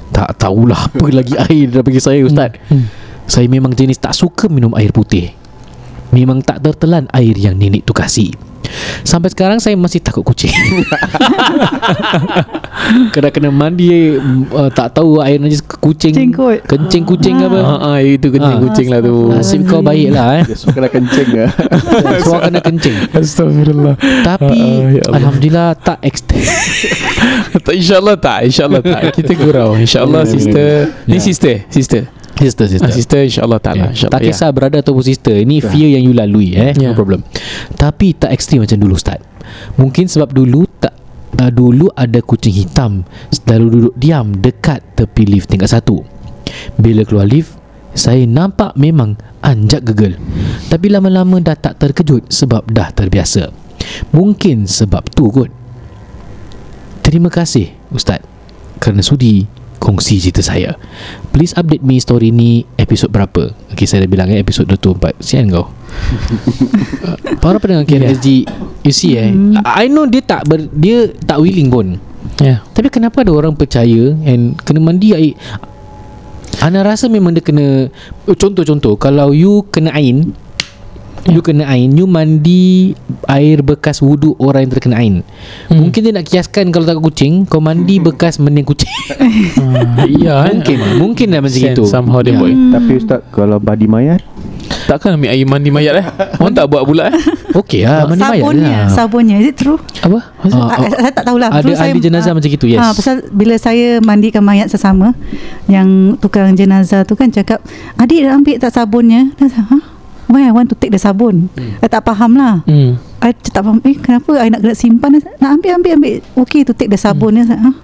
Tak 0.09 0.41
tahulah 0.41 0.89
Apa 0.89 1.05
lagi 1.13 1.37
air 1.37 1.69
Dia 1.69 1.85
bagi 1.85 2.01
saya 2.01 2.25
Ustaz. 2.25 2.57
Hmm. 2.67 2.89
Saya 3.29 3.45
memang 3.45 3.77
jenis 3.77 4.01
tak 4.01 4.17
suka 4.17 4.49
minum 4.49 4.73
air 4.73 4.89
putih. 4.89 5.29
Memang 6.09 6.41
tak 6.41 6.65
tertelan 6.65 7.05
air 7.13 7.37
yang 7.37 7.53
nenek 7.53 7.85
tu 7.85 7.93
kasih 7.93 8.48
Sampai 9.03 9.29
sekarang 9.29 9.57
saya 9.57 9.73
masih 9.73 9.99
takut 9.99 10.23
kucing. 10.23 10.49
Kena 13.13 13.29
kena 13.29 13.49
mandi 13.51 14.15
uh, 14.49 14.69
Tak 14.71 14.95
tahu 14.95 15.19
air 15.19 15.37
najis 15.37 15.61
kucing. 15.61 16.13
Kot. 16.31 16.63
Kencing 16.65 17.03
kucing 17.05 17.35
ke 17.37 17.45
apa? 17.45 17.59
Ah, 17.59 17.77
ah, 17.93 17.97
itu 17.99 18.29
kencing 18.29 18.55
Ah. 18.55 18.61
kucing 18.61 18.87
lah 18.89 18.99
tu. 19.01 19.15
Nasib 19.29 19.61
kau 19.65 19.81
baik 19.81 20.09
lah 20.13 20.41
eh. 20.41 20.43
Suka 20.55 20.79
kena 20.79 20.89
kencing 20.89 21.27
lah. 21.35 21.49
Suara 22.25 22.47
kena 22.49 22.59
kencing. 22.63 22.95
Astagfirullah 23.13 23.95
Tapi 24.23 24.59
Ah, 24.59 24.79
ah, 24.79 24.87
ya. 24.91 25.01
Alhamdulillah 25.11 25.69
tak 25.77 25.99
extend. 26.05 26.45
Tak, 27.49 27.73
InsyaAllah 27.75 28.15
tak 28.17 28.37
InsyaAllah 28.47 28.81
tak. 28.81 29.01
Kita 29.13 29.31
gurau. 29.35 29.75
InsyaAllah 29.75 30.23
Ya, 30.25 30.29
sister. 30.29 30.69
Ni 31.05 31.17
Ya. 31.17 31.21
sister 31.69 32.03
Sister 32.39 32.65
Sister. 32.71 32.87
Ah, 32.87 32.95
sister 32.95 33.19
insyaAllah 33.19 33.59
tak 33.59 33.73
lah 33.75 33.91
Ya. 33.91 33.91
InsyaAllah 33.91 34.15
Tak 34.15 34.21
kisah 34.23 34.49
brother 34.55 34.79
ataupun 34.79 35.03
sister. 35.03 35.35
Ini 35.35 35.59
fear 35.59 35.99
yang 35.99 36.03
you 36.07 36.15
lalui 36.15 36.55
eh. 36.55 36.71
Ya. 36.71 36.91
No 36.91 36.95
problem. 36.95 37.27
Tapi 37.75 38.15
tak 38.15 38.31
ekstrim 38.31 38.63
macam 38.63 38.79
dulu 38.79 38.95
Ustaz. 38.95 39.19
Mungkin 39.75 40.07
sebab 40.07 40.31
dulu 40.31 40.63
tak 40.79 40.95
uh, 41.35 41.51
Dulu 41.51 41.91
ada 41.91 42.19
kucing 42.23 42.55
hitam. 42.55 43.03
Selalu 43.33 43.67
duduk 43.67 43.95
diam 43.99 44.31
Dekat 44.39 44.95
tepi 44.95 45.27
lift 45.27 45.51
tingkat 45.51 45.67
satu. 45.67 45.99
Bila 46.79 47.03
keluar 47.03 47.27
lift 47.27 47.59
Saya 47.91 48.23
nampak 48.23 48.79
memang 48.79 49.19
Anjak 49.43 49.83
gegel. 49.91 50.15
Tapi 50.71 50.87
lama-lama 50.87 51.43
dah 51.43 51.59
tak 51.59 51.75
terkejut 51.75 52.31
Sebab 52.31 52.71
dah 52.71 52.91
terbiasa. 52.95 53.51
Mungkin 54.15 54.67
sebab 54.67 55.11
tu 55.11 55.27
kot. 55.27 55.51
Terima 57.03 57.27
kasih 57.27 57.73
Ustaz. 57.91 58.23
Kerana 58.79 59.03
sudi 59.03 59.58
Kongsi 59.79 60.19
cerita 60.19 60.43
saya. 60.43 60.75
Please 61.31 61.55
update 61.55 61.81
me 61.81 61.97
story 62.03 62.35
ni 62.35 62.67
Episod 62.75 63.09
berapa? 63.09 63.55
Okay 63.71 63.87
saya 63.87 64.03
dah 64.05 64.11
bilang 64.11 64.27
eh 64.27 64.43
Episod 64.43 64.67
24 64.67 65.17
Sian 65.23 65.47
kau. 65.49 65.71
Uh, 66.99 67.15
Para 67.39 67.57
pendengar 67.63 67.87
KRSG 67.87 68.43
You 68.83 68.91
see 68.91 69.15
eh 69.15 69.31
I 69.63 69.87
I 69.87 69.91
know 69.91 70.03
dia 70.03 70.19
tak 70.19 70.51
ber, 70.51 70.67
Dia 70.67 71.09
tak 71.23 71.39
willing 71.39 71.71
pun. 71.71 71.95
Ya. 72.43 72.59
Tapi 72.75 72.91
kenapa 72.91 73.23
ada 73.23 73.31
orang 73.31 73.55
percaya 73.55 74.13
And 74.27 74.59
kena 74.61 74.83
mandi 74.83 75.15
air? 75.15 75.33
Ana 76.59 76.83
rasa 76.83 77.07
memang 77.07 77.31
dia 77.31 77.41
kena 77.41 77.87
oh, 78.27 78.35
Contoh-contoh 78.35 78.99
Kalau 78.99 79.31
you 79.31 79.63
kena 79.71 79.95
ain 79.95 80.35
You 81.25 81.41
kena 81.41 81.67
ain 81.67 81.91
You 81.91 82.05
mandi 82.05 82.95
Air 83.25 83.59
bekas 83.59 83.99
wuduk 83.99 84.37
Orang 84.37 84.63
yang 84.63 84.71
terkena 84.71 84.95
ain 84.97 85.21
Hmm. 85.67 85.81
Mungkin 85.81 85.99
dia 86.01 86.11
nak 86.11 86.23
kiaskan 86.23 86.69
Kalau 86.69 86.83
tak 86.83 86.97
kucing 86.97 87.43
Kau 87.43 87.59
mandi 87.59 87.97
bekas 87.97 88.37
mending 88.37 88.63
kucing. 88.63 88.89
Ya 90.17 90.47
Mungkin 90.47 90.77
Mungkin 90.97 91.27
lah 91.29 91.41
macam 91.41 91.59
itu. 91.59 91.83
Somehow 91.85 92.19
dia 92.19 92.31
Ya. 92.31 92.39
buat. 92.39 92.53
Tapi 92.71 92.91
Ustaz 92.95 93.19
Kalau 93.29 93.57
badi 93.57 93.85
mayat? 93.85 94.23
Takkan 94.81 95.15
ambil 95.15 95.29
air 95.29 95.45
mandi 95.45 95.69
mayat 95.69 95.93
eh? 95.95 96.05
Orang 96.35 96.49
tak 96.51 96.65
buat 96.65 96.81
pula 96.81 97.09
eh? 97.09 97.15
Okey 97.53 97.83
lah 97.83 98.05
Mandi 98.05 98.23
mayat 98.23 98.41
Sabunnya 98.41 98.69
lah. 98.71 98.87
Sabunnya. 98.89 99.35
Is 99.37 99.47
it 99.47 99.55
true? 99.55 99.77
Apa? 99.99 100.19
Ah, 100.47 100.65
Ah, 100.71 100.89
saya 100.89 101.11
tak 101.11 101.25
tahulah. 101.25 101.49
Ada 101.51 101.71
saya- 101.71 101.91
ahli 101.91 101.99
jenazah 101.99 102.31
ah, 102.31 102.35
macam 102.35 102.49
itu 102.49 102.65
Yes. 102.65 102.79
Ah, 102.79 102.91
pasal 102.91 103.15
bila 103.29 103.53
saya 103.55 103.97
mandikan 103.99 104.41
mayat 104.41 104.65
sesama 104.67 105.13
Yang 105.65 105.89
tukang 106.17 106.53
jenazah 106.53 107.03
tu 107.03 107.13
kan 107.13 107.29
cakap 107.29 107.61
Adik 107.95 108.23
dah 108.23 108.33
ambil 108.33 108.57
tak 108.57 108.71
sabunnya? 108.71 109.29
Dia 109.35 109.45
kata, 109.45 109.61
Hah? 109.67 109.81
Why 110.29 110.45
I 110.45 110.53
want 110.53 110.69
to 110.69 110.77
take 110.77 110.93
the 110.93 111.01
sabun 111.01 111.49
hmm. 111.57 111.81
I 111.81 111.87
tak 111.89 112.05
faham 112.05 112.37
lah 112.37 112.61
Hmm. 112.69 113.01
I 113.19 113.33
tak 113.33 113.65
faham 113.65 113.81
Eh 113.81 113.97
kenapa 113.97 114.37
I 114.37 114.53
nak 114.53 114.61
kena 114.61 114.77
simpan 114.77 115.17
Nak 115.41 115.49
ambil 115.59 115.81
ambil 115.81 115.91
ambil 115.97 116.13
Okay 116.45 116.61
to 116.63 116.71
take 116.77 116.93
the 116.93 117.01
sabun 117.01 117.33
hmm. 117.33 117.49
huh? 117.49 117.75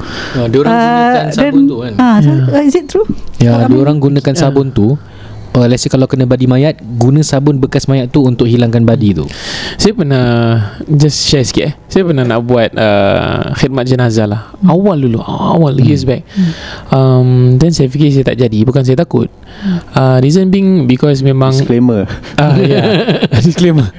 Ah, 0.00 0.48
Dia 0.48 0.58
orang 0.64 0.72
gunakan 0.80 1.28
sabun 1.28 1.62
tu 1.68 1.76
kan 1.76 1.92
ah, 2.00 2.16
yeah. 2.24 2.64
Is 2.64 2.76
it 2.76 2.86
true? 2.88 3.06
Ya, 3.36 3.52
Ah, 3.52 3.68
dia 3.68 3.76
orang 3.76 4.00
gunakan 4.00 4.32
sabun 4.32 4.72
tu. 4.72 4.96
Uh, 5.50 5.66
let's 5.66 5.82
say 5.82 5.90
kalau 5.90 6.06
kena 6.06 6.30
badi 6.30 6.46
mayat, 6.46 6.78
guna 6.78 7.26
sabun 7.26 7.58
bekas 7.58 7.90
mayat 7.90 8.06
tu 8.14 8.22
untuk 8.22 8.46
hilangkan 8.46 8.86
badi 8.86 9.18
tu. 9.18 9.26
Saya 9.74 9.92
pernah 9.98 10.24
Just 10.86 11.26
share 11.26 11.42
sikit 11.42 11.64
eh. 11.66 11.74
Saya 11.90 12.06
pernah 12.06 12.22
nak 12.22 12.46
buat 12.46 12.70
uh, 12.78 13.50
Khidmat 13.58 13.82
jenazah 13.90 14.30
lah. 14.30 14.54
Hmm. 14.62 14.70
Awal 14.70 14.96
dulu 15.02 15.18
Awal 15.18 15.82
years 15.82 16.06
back. 16.06 16.22
Um, 16.94 17.58
Then 17.58 17.74
saya 17.74 17.90
fikir 17.90 18.14
saya 18.14 18.30
tak 18.30 18.38
jadi 18.38 18.62
Bukan 18.62 18.86
saya 18.86 18.94
takut. 18.94 19.26
Uh, 19.90 20.22
Reason 20.22 20.46
being 20.54 20.86
Because 20.86 21.18
memang 21.26 21.50
Disclaimer. 21.50 22.06
Ah 22.38 22.54
ya. 22.54 22.82
Disclaimer. 23.46 23.90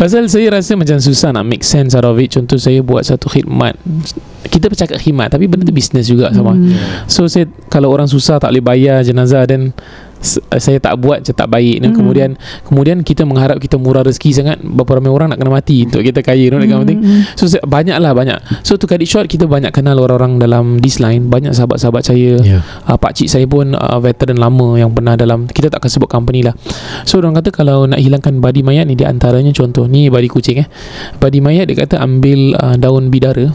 Pasal 0.00 0.24
saya 0.32 0.56
rasa 0.56 0.72
macam 0.72 0.96
susah 0.96 1.36
nak 1.36 1.44
make 1.44 1.64
sense 1.66 1.92
out 1.92 2.08
of 2.08 2.16
it. 2.16 2.32
Contoh 2.32 2.56
saya 2.56 2.80
buat 2.80 3.04
satu 3.04 3.28
khidmat. 3.28 3.76
Kita 4.48 4.72
bercakap 4.72 5.00
khidmat 5.00 5.32
Tapi 5.32 5.48
benda 5.48 5.68
tu 5.68 5.74
business 5.76 6.08
juga 6.08 6.32
sama. 6.32 6.56
Hmm. 6.56 6.72
So 7.08 7.28
saya 7.28 7.44
Kalau 7.68 7.92
orang 7.92 8.08
susah 8.08 8.40
tak 8.40 8.56
boleh 8.56 8.64
bayar 8.64 9.04
jenazah 9.04 9.44
Dan 9.44 9.76
saya 10.56 10.80
tak 10.80 10.96
buat 10.98 11.20
je 11.20 11.30
tak 11.30 11.46
baik 11.46 11.78
dan 11.78 11.92
Hmm. 11.92 11.98
kemudian 12.00 12.30
kemudian 12.64 12.96
kita 13.00 13.22
mengharap 13.22 13.60
kita 13.60 13.76
murah 13.76 14.02
rezeki 14.02 14.30
sangat 14.32 14.56
berapa 14.58 14.98
ramai 14.98 15.08
orang 15.08 15.28
nak 15.30 15.38
kena 15.38 15.52
mati 15.52 15.84
untuk 15.84 16.00
kita 16.00 16.20
kaya 16.20 16.40
you 16.40 16.50
know, 16.50 16.58
thing. 16.82 16.98
Hmm. 16.98 17.22
so 17.36 17.44
saya, 17.44 17.62
banyak 17.62 17.94
lah 17.96 18.10
banyak 18.10 18.34
so 18.60 18.74
to 18.74 18.84
cut 18.84 18.98
it 18.98 19.06
short 19.06 19.28
kita 19.28 19.44
banyak 19.44 19.70
kenal 19.70 19.94
orang-orang 19.96 20.40
dalam 20.40 20.80
this 20.80 20.98
line 20.98 21.28
banyak 21.28 21.52
sahabat-sahabat 21.52 22.02
saya 22.02 22.36
Ya. 22.40 22.64
uh, 22.88 22.96
pak 22.96 23.14
cik 23.14 23.28
saya 23.28 23.44
pun 23.44 23.72
uh, 23.72 23.98
veteran 24.00 24.40
lama 24.40 24.74
yang 24.74 24.90
pernah 24.90 25.14
dalam 25.14 25.44
kita 25.46 25.68
tak 25.68 25.78
akan 25.78 25.90
sebut 25.92 26.08
company 26.08 26.40
lah 26.40 26.56
so 27.04 27.20
orang 27.20 27.36
kata 27.36 27.52
kalau 27.52 27.84
nak 27.84 28.00
hilangkan 28.00 28.40
badi 28.40 28.64
mayat 28.64 28.88
ni 28.88 28.96
di 28.96 29.04
antaranya 29.04 29.52
contoh 29.52 29.84
ni 29.84 30.08
badi 30.08 30.26
kucing 30.26 30.58
eh 30.58 30.68
badi 31.16 31.38
mayat 31.38 31.68
dia 31.68 31.76
kata 31.78 32.00
ambil 32.00 32.56
uh, 32.56 32.74
daun 32.74 33.12
bidara 33.12 33.52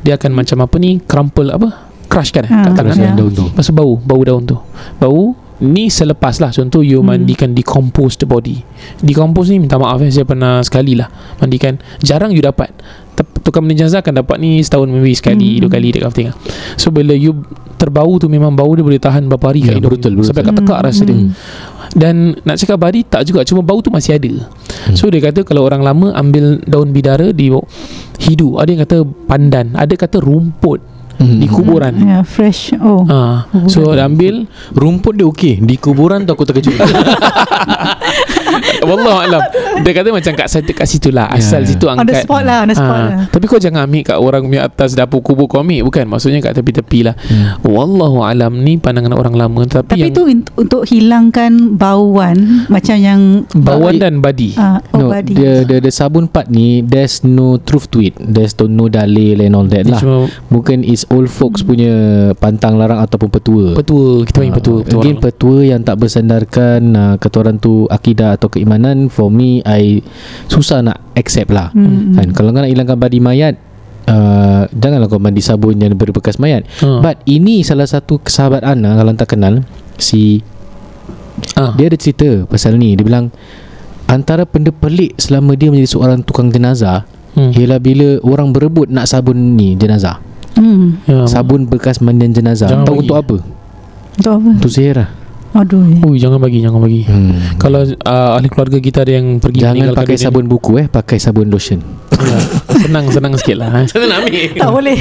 dia 0.00 0.16
akan 0.16 0.32
macam 0.32 0.64
apa 0.64 0.76
ni 0.78 0.98
crumple 1.02 1.52
apa 1.52 1.68
crush 2.06 2.30
kan 2.30 2.46
eh, 2.46 2.50
Ah, 2.50 2.70
kat 2.70 2.72
tangan 2.78 2.96
ya. 2.96 3.10
daun 3.12 3.30
tu. 3.30 3.44
Tu 3.50 3.72
bau 3.74 3.98
Bau 3.98 4.22
daun 4.22 4.42
tu 4.42 4.56
Bau 4.96 5.34
ni 5.56 5.88
selepas 5.88 6.36
lah 6.36 6.52
contoh 6.52 6.84
you 6.84 7.00
Hmm. 7.00 7.16
mandikan 7.16 7.56
decomposed 7.56 8.20
body 8.28 8.60
decompose 9.00 9.48
ni 9.48 9.56
minta 9.56 9.80
maaf 9.80 10.04
eh 10.04 10.12
saya 10.12 10.28
pernah 10.28 10.60
sekali 10.60 10.92
lah 10.92 11.08
mandikan 11.40 11.80
jarang 12.04 12.28
you 12.32 12.44
dapat 12.44 12.68
tukang 13.40 13.64
mandi 13.64 13.80
jenazah 13.80 14.04
akan 14.04 14.20
dapat 14.20 14.36
ni 14.36 14.60
setahun 14.60 14.92
maybe 14.92 15.16
sekali 15.16 15.56
Hmm. 15.56 15.60
dua 15.64 15.70
kali 15.72 15.88
thing 16.12 16.28
lah. 16.28 16.36
so 16.76 16.92
bila 16.92 17.16
you 17.16 17.32
terbau 17.80 18.20
tu 18.20 18.28
memang 18.28 18.52
bau 18.52 18.68
dia 18.76 18.84
boleh 18.84 19.00
tahan 19.00 19.24
berapa 19.28 19.52
hari 19.52 19.64
Ya, 19.64 19.76
hidung 19.80 19.96
betul, 19.96 20.12
betul. 20.12 20.28
sampai 20.28 20.44
kat 20.44 20.54
tekak 20.60 20.76
Hmm. 20.76 20.86
rasa 20.86 21.02
dia 21.08 21.16
Hmm. 21.16 21.30
dan 21.96 22.14
nak 22.44 22.56
cakap 22.60 22.76
bari 22.76 23.00
tak 23.08 23.24
juga 23.24 23.40
cuma 23.48 23.64
bau 23.64 23.80
tu 23.80 23.88
masih 23.88 24.20
ada 24.20 24.44
so 24.92 25.08
dia 25.08 25.24
kata 25.24 25.40
kalau 25.48 25.64
orang 25.64 25.80
lama 25.80 26.12
ambil 26.12 26.60
daun 26.68 26.92
bidara 26.92 27.32
di 27.32 27.48
hidu 28.20 28.60
ada 28.60 28.68
yang 28.68 28.82
kata 28.84 29.04
pandan 29.24 29.72
ada 29.72 29.94
kata 29.96 30.20
rumput 30.20 30.95
Hmm. 31.16 31.40
di 31.40 31.48
kuburan 31.48 31.96
Ya, 31.96 32.20
fresh. 32.20 32.76
Oh. 32.76 33.08
Ah, 33.08 33.48
so 33.72 33.88
dia 33.96 34.04
ambil 34.04 34.44
Rumput 34.76 35.16
dia 35.16 35.24
okey 35.24 35.64
Di 35.64 35.80
kuburan 35.80 36.28
tu 36.28 36.36
aku 36.36 36.44
terkejut 36.44 36.76
Wallah 38.82 39.16
alam 39.22 39.42
Dia 39.78 39.92
kata 39.92 40.08
macam 40.10 40.32
kat, 40.32 40.48
situ- 40.48 40.72
kat 40.72 40.86
situ 40.86 41.08
lah 41.10 41.28
Asal 41.28 41.62
Ya. 41.62 41.68
situ 41.68 41.84
On 41.84 41.96
the 41.96 42.04
angkat 42.06 42.22
spot 42.22 42.42
lah, 42.42 42.56
on 42.60 42.68
the 42.68 42.74
spot 42.74 42.96
Ah, 42.96 43.06
lah. 43.06 43.18
Tapi 43.28 43.44
kau 43.44 43.56
jangan 43.56 43.84
ambil 43.84 44.02
kat 44.04 44.16
orang 44.16 44.42
punya 44.42 44.62
atas 44.64 44.90
dapur 44.92 45.20
kubur 45.20 45.46
kau 45.46 45.58
ambil 45.58 45.82
Bukan 45.82 46.04
maksudnya 46.06 46.40
kat 46.40 46.54
tepi-tepi 46.54 47.00
lah 47.02 47.14
Hmm. 47.18 47.58
Wallahu 47.62 48.20
alam 48.20 48.52
ni 48.56 48.76
pandangan 48.76 49.12
orang 49.12 49.34
lama 49.34 49.60
Tapi, 49.62 49.82
Tapi 49.88 49.98
yang 49.98 50.10
itu 50.10 50.22
untuk 50.54 50.82
hilangkan 50.84 51.74
bauan 51.76 52.36
macam 52.66 52.94
yang 52.94 53.20
Bauan 53.52 53.96
dan 53.96 54.18
badi 54.18 54.54
ah, 54.54 54.78
oh, 54.90 54.98
No, 54.98 55.06
body. 55.10 55.32
the, 55.32 55.50
the 55.64 55.76
the 55.80 55.90
sabun 55.90 56.26
part 56.26 56.46
ni 56.46 56.80
there's 56.80 57.20
no 57.20 57.56
truth 57.58 57.88
to 57.88 58.00
it. 58.00 58.14
There's 58.16 58.54
to 58.54 58.66
no 58.66 58.86
dalil 58.86 59.38
and 59.38 59.52
all 59.52 59.66
that 59.66 59.84
lah. 59.84 59.98
Cuma 59.98 60.16
Mungkin 60.48 60.82
is 60.82 61.04
old 61.08 61.26
folks 61.26 61.60
punya 61.60 61.92
pantang 62.34 62.76
larang 62.76 62.98
ataupun 62.98 63.28
petua. 63.28 63.74
petua 63.74 64.22
Kita 64.22 64.36
panggil 64.36 64.48
Ah, 64.48 64.56
petua, 64.56 64.76
petua 64.80 64.94
Again 64.96 65.12
orang. 65.12 65.24
petua 65.24 65.56
yang 65.62 65.80
tak 65.82 65.96
bersandarkan 65.96 66.80
uh, 66.92 67.14
kata 67.16 67.36
orang 67.38 67.56
tu 67.56 67.72
akidah 67.86 68.34
atau 68.34 68.45
keimanan 68.48 69.06
for 69.06 69.28
me 69.28 69.60
I 69.62 70.00
susah 70.46 70.80
nak 70.80 71.00
accept 71.14 71.50
lah. 71.50 71.70
Hmm. 71.70 72.14
Kan 72.14 72.28
kalau 72.32 72.50
kau 72.50 72.60
nak 72.60 72.68
hilangkan 72.68 72.96
badi 72.96 73.18
mayat 73.18 73.54
uh, 74.06 74.64
janganlah 74.70 75.06
kau 75.06 75.18
mandi 75.18 75.40
sabun 75.40 75.76
yang 75.76 75.94
berbekas 75.94 76.36
mayat. 76.36 76.64
Ah. 76.80 77.00
But 77.00 77.22
ini 77.24 77.60
salah 77.60 77.86
satu 77.86 78.18
sahabat 78.20 78.62
Ana 78.62 78.96
kalau 78.96 79.12
tak 79.12 79.34
kenal 79.34 79.62
si 79.96 80.40
Ah. 81.52 81.76
dia 81.76 81.92
ada 81.92 82.00
cerita 82.00 82.48
pasal 82.48 82.80
ni 82.80 82.96
dia 82.96 83.04
bilang 83.04 83.28
antara 84.06 84.48
benda 84.48 84.72
pelik 84.72 85.20
selama 85.20 85.52
dia 85.52 85.68
menjadi 85.68 85.90
seorang 85.90 86.24
tukang 86.24 86.48
jenazah 86.48 87.04
Hmm. 87.36 87.52
ialah 87.52 87.76
bila 87.76 88.16
orang 88.24 88.48
berebut 88.48 88.88
nak 88.88 89.04
sabun 89.04 89.60
ni 89.60 89.76
jenazah. 89.76 90.24
Hmm. 90.56 90.96
Ya, 91.04 91.28
Sabun 91.28 91.68
bekas 91.68 92.00
mandian 92.00 92.32
jenazah. 92.32 92.64
Jangan 92.64 92.88
Tahu 92.88 92.96
bagi. 92.96 93.04
untuk 93.04 93.16
apa? 93.20 93.36
Untuk 94.16 94.32
apa? 94.32 94.48
Untuk 94.56 94.72
sihir 94.72 94.96
lah. 94.96 95.08
Aduh. 95.56 96.04
Ui, 96.04 96.20
jangan 96.20 96.36
bagi, 96.36 96.60
jangan 96.60 96.80
bagi. 96.84 97.02
Hmm. 97.08 97.56
Kalau 97.56 97.80
uh, 97.80 98.36
ahli 98.36 98.48
keluarga 98.52 98.76
kita 98.76 99.08
ada 99.08 99.12
yang 99.16 99.40
pergi 99.40 99.64
Jangan 99.64 99.72
meninggalkan 99.72 100.00
pakai 100.04 100.16
dunia 100.20 100.26
sabun 100.28 100.46
buku 100.46 100.70
eh 100.84 100.86
Pakai 100.92 101.16
sabun 101.16 101.48
lotion. 101.48 101.80
Ya, 101.80 102.05
senang, 102.82 103.06
senang 103.08 103.32
sikit 103.34 103.56
lah. 103.56 103.70
eh. 103.74 103.86
Senang 103.86 104.08
nak 104.08 104.18
ambil 104.22 104.32
Tak 104.54 104.70
boleh. 104.70 104.98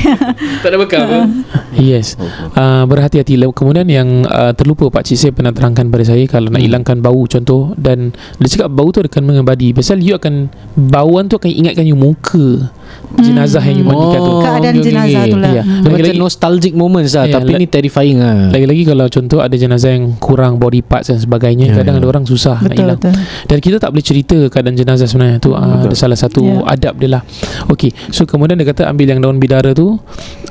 Tak 0.60 0.68
ada 0.68 0.78
bekal 0.78 1.00
apa 1.02 1.18
Yes 1.76 2.16
uh, 2.54 2.84
Berhati-hati 2.84 3.36
Kemudian 3.50 3.86
yang 3.86 4.08
uh, 4.24 4.52
terlupa 4.52 4.88
Pak 4.90 5.04
Cik 5.04 5.18
saya 5.18 5.32
pernah 5.32 5.52
terangkan 5.52 5.88
pada 5.88 6.04
saya 6.04 6.24
Kalau 6.26 6.48
nak 6.48 6.56
Hmm. 6.56 6.66
hilangkan 6.66 6.98
bau 7.00 7.24
contoh 7.26 7.76
Dan 7.76 8.10
dia 8.38 8.48
cakap 8.50 8.70
bau 8.70 8.90
tu 8.90 9.00
akan 9.00 9.24
mengabadi 9.24 9.72
Pasal 9.72 10.00
you 10.00 10.14
akan 10.14 10.48
Bauan 10.74 11.26
tu 11.26 11.36
akan 11.36 11.48
ingatkan 11.48 11.84
you 11.84 11.94
muka 11.94 12.72
Jenazah 13.18 13.60
yang 13.62 13.78
you 13.78 13.86
mandikan 13.86 14.20
tu 14.20 14.28
Oh, 14.30 14.42
Keadaan 14.42 14.60
okey, 14.72 14.82
okey, 14.82 14.88
jenazah 14.88 15.22
okey. 15.22 15.32
tu 15.32 15.38
lah. 15.38 15.52
Ya. 15.52 15.62
Hmm. 15.62 15.68
Dia 15.68 15.80
macam 15.82 15.92
Lagi-lagi- 15.94 16.20
nostalgic 16.22 16.74
moments 16.74 17.12
lah 17.12 17.26
Ya, 17.26 17.34
Tapi 17.34 17.52
la- 17.52 17.60
ni 17.60 17.68
terrifying 17.68 18.18
lah 18.18 18.36
Lagi-lagi 18.50 18.84
kalau 18.86 19.06
contoh 19.08 19.40
Ada 19.40 19.56
jenazah 19.58 19.92
yang 19.92 20.06
kurang 20.18 20.58
body 20.58 20.82
parts 20.82 21.08
dan 21.08 21.20
sebagainya 21.20 21.66
Ya, 21.66 21.76
Kadang 21.76 21.96
ya. 21.96 22.02
ada 22.02 22.08
orang 22.10 22.24
susah 22.24 22.56
nak 22.58 22.72
Betul 22.72 22.82
hilang 22.82 22.98
betul. 22.98 23.14
Dan 23.46 23.58
kita 23.60 23.76
tak 23.78 23.90
boleh 23.90 24.06
cerita 24.06 24.38
keadaan 24.48 24.76
jenazah 24.76 25.06
sebenarnya 25.06 25.38
tu 25.38 25.52
uh, 25.52 25.60
Betul. 25.60 25.86
ada 25.86 25.98
salah 25.98 26.18
satu 26.18 26.42
Ya. 26.42 26.62
adab 26.68 26.94
dia 26.96 27.05
lah. 27.08 27.22
Okey. 27.68 27.92
So 28.10 28.24
kemudian 28.24 28.56
dia 28.56 28.66
kata 28.66 28.86
ambil 28.86 29.08
yang 29.08 29.20
daun 29.20 29.38
bidara 29.38 29.72
tu 29.72 29.98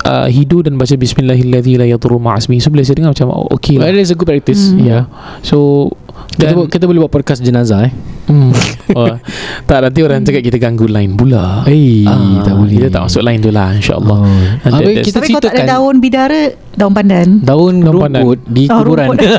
uh, 0.01 0.27
hidu 0.27 0.61
dan 0.61 0.75
baca 0.75 0.91
bismillahirrahmanirrahim 0.91 1.77
la 1.77 1.87
yadurru 1.87 2.17
ma'asmi. 2.17 2.57
So 2.57 2.67
bila 2.67 2.81
saya 2.81 2.95
dengar 2.95 3.11
macam 3.11 3.29
oh, 3.29 3.47
okey 3.53 3.75
Well, 3.75 3.87
lah. 3.87 3.93
That 3.93 4.01
is 4.01 4.09
a 4.09 4.15
good 4.15 4.27
practice 4.27 4.63
Hmm. 4.67 4.81
Ya. 4.81 4.99
So 5.41 5.89
kita, 6.31 6.47
dan, 6.47 6.55
bu- 6.57 6.67
kita 6.67 6.83
boleh 6.83 6.99
buat 7.01 7.13
podcast 7.13 7.39
jenazah 7.39 7.85
eh 7.85 7.93
hmm, 8.25 8.51
oh, 8.97 9.15
tak 9.63 9.77
nanti 9.81 9.99
orang 9.99 10.23
cakap 10.23 10.41
kita 10.41 10.57
ganggu 10.57 10.87
line 10.87 11.13
pula. 11.13 11.63
Eh 11.65 12.03
Ah, 12.03 12.41
tak 12.41 12.55
boleh 12.55 12.75
Kita 12.77 12.87
tak 12.89 13.01
masuk 13.05 13.21
line 13.21 13.39
tu 13.39 13.51
lah 13.51 13.69
insya-Allah. 13.71 14.19
oh. 14.19 14.43
That- 14.63 14.73
Habis 14.73 15.05
kita 15.05 15.17
Tapi 15.19 15.27
kalau 15.29 15.43
tak 15.43 15.53
ada 15.53 15.67
daun 15.69 15.95
bidara, 15.99 16.41
daun 16.71 16.91
pandan. 16.91 17.27
Daun 17.39 17.73
Daun 17.79 17.99
pandan. 18.01 18.21
rumput 18.23 18.39
Di 18.47 18.63
Oh, 18.65 18.79
kuburan 18.81 19.07
rumput. 19.11 19.27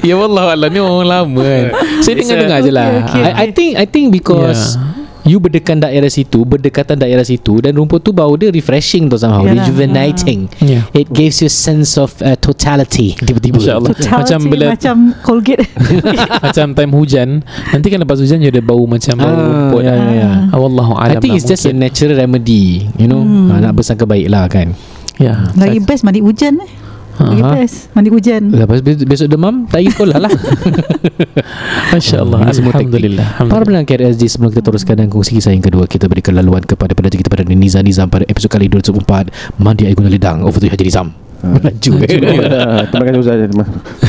Ya 0.00 0.14
Allah 0.14 0.54
Allah 0.54 0.68
ni 0.68 0.78
orang 0.78 1.04
lama 1.04 1.42
kan. 1.42 1.66
Saya 2.04 2.14
dengar-dengar 2.16 2.58
je 2.60 2.70
lah. 2.70 2.86
Okay, 3.04 3.18
okay. 3.18 3.22
I, 3.24 3.32
I 3.34 3.46
think 3.50 3.70
I 3.74 3.84
think 3.84 4.06
because 4.10 4.78
You 5.24 5.36
berdekatan 5.36 5.84
daerah 5.84 6.08
situ 6.08 6.40
Berdekatan 6.40 6.96
daerah 6.96 7.20
situ 7.20 7.60
Dan 7.60 7.76
rumput 7.76 8.00
tu 8.00 8.16
bau 8.16 8.32
dia 8.32 8.48
refreshing 8.48 9.12
tu 9.12 9.20
somehow 9.20 9.44
Yalah. 9.44 9.60
Rejuvenating 9.60 10.48
Ya. 10.58 10.88
It 10.90 11.12
gives 11.12 11.44
you 11.44 11.52
sense 11.52 12.00
of 12.00 12.16
uh, 12.18 12.32
totality 12.34 13.12
Tiba-tiba. 13.12 13.60
Totality 13.60 14.08
Macam 14.08 14.38
bila 14.48 14.64
macam 14.72 14.96
Colgate. 15.20 15.68
macam 16.46 16.66
time 16.72 16.92
hujan, 16.94 17.28
nanti 17.44 17.86
kan 17.86 18.00
lepas 18.00 18.16
hujan 18.16 18.40
dia 18.40 18.48
ada 18.48 18.64
bau 18.64 18.88
macam 18.88 19.14
bau 19.14 19.28
Ah, 19.28 19.36
rumput. 19.36 19.82
ya, 19.82 19.92
ya, 19.92 20.12
ya. 20.16 20.30
Ah, 20.48 20.56
Wallahu 20.56 20.92
I 20.96 21.12
alam 21.12 21.20
think 21.20 21.32
lah, 21.34 21.36
it's 21.36 21.44
just 21.44 21.64
a 21.66 21.76
mungkin. 21.76 21.84
natural 21.84 22.14
remedy 22.16 22.64
You 22.96 23.06
know 23.06 23.20
Hmm. 23.20 23.50
ha, 23.50 23.60
Nak 23.60 23.72
bersangka 23.74 24.08
baik 24.08 24.32
lah 24.32 24.48
kan 24.48 24.72
Ya. 25.20 25.50
Lagi 25.52 25.82
best 25.82 26.06
mandi 26.06 26.22
hujan 26.22 26.56
eh. 26.56 26.70
Best 27.18 27.90
mandi 27.92 28.14
hujan. 28.14 28.54
Lepas 28.54 28.78
besok, 28.80 29.26
demam 29.26 29.66
Tak 29.66 29.82
pergi 29.82 29.90
sekolah 29.90 30.18
lah. 30.22 30.30
Masya 31.92 32.16
Allah. 32.22 32.38
Alhamdulillah. 32.46 33.28
Para 33.50 33.62
pendengar 33.66 33.86
KRSG 33.86 34.22
Sebelum 34.30 34.50
kita 34.54 34.62
teruskan 34.62 34.94
Dan 34.94 35.06
kongsi 35.10 35.34
kisah 35.34 35.50
yang 35.50 35.64
kedua 35.64 35.90
Kita 35.90 36.06
berikan 36.06 36.38
laluan 36.38 36.62
kepada 36.62 36.94
Pendaja 36.94 37.18
kita 37.18 37.26
pada 37.26 37.42
Niza 37.42 37.82
Nizam 37.82 38.06
Pada 38.06 38.22
episod 38.28 38.46
kali 38.46 38.70
204 38.70 39.58
Mandi 39.58 39.82
air 39.88 39.98
guna 39.98 40.06
ledang. 40.06 40.46
Over 40.46 40.62
to 40.62 40.70
Haji 40.70 40.84
Nizam. 40.86 41.10
Laju 41.38 41.92
eh. 42.02 42.10
Ah, 42.50 42.82
Terima 42.90 43.02
kasih 43.06 43.20
Ustaz. 43.22 43.38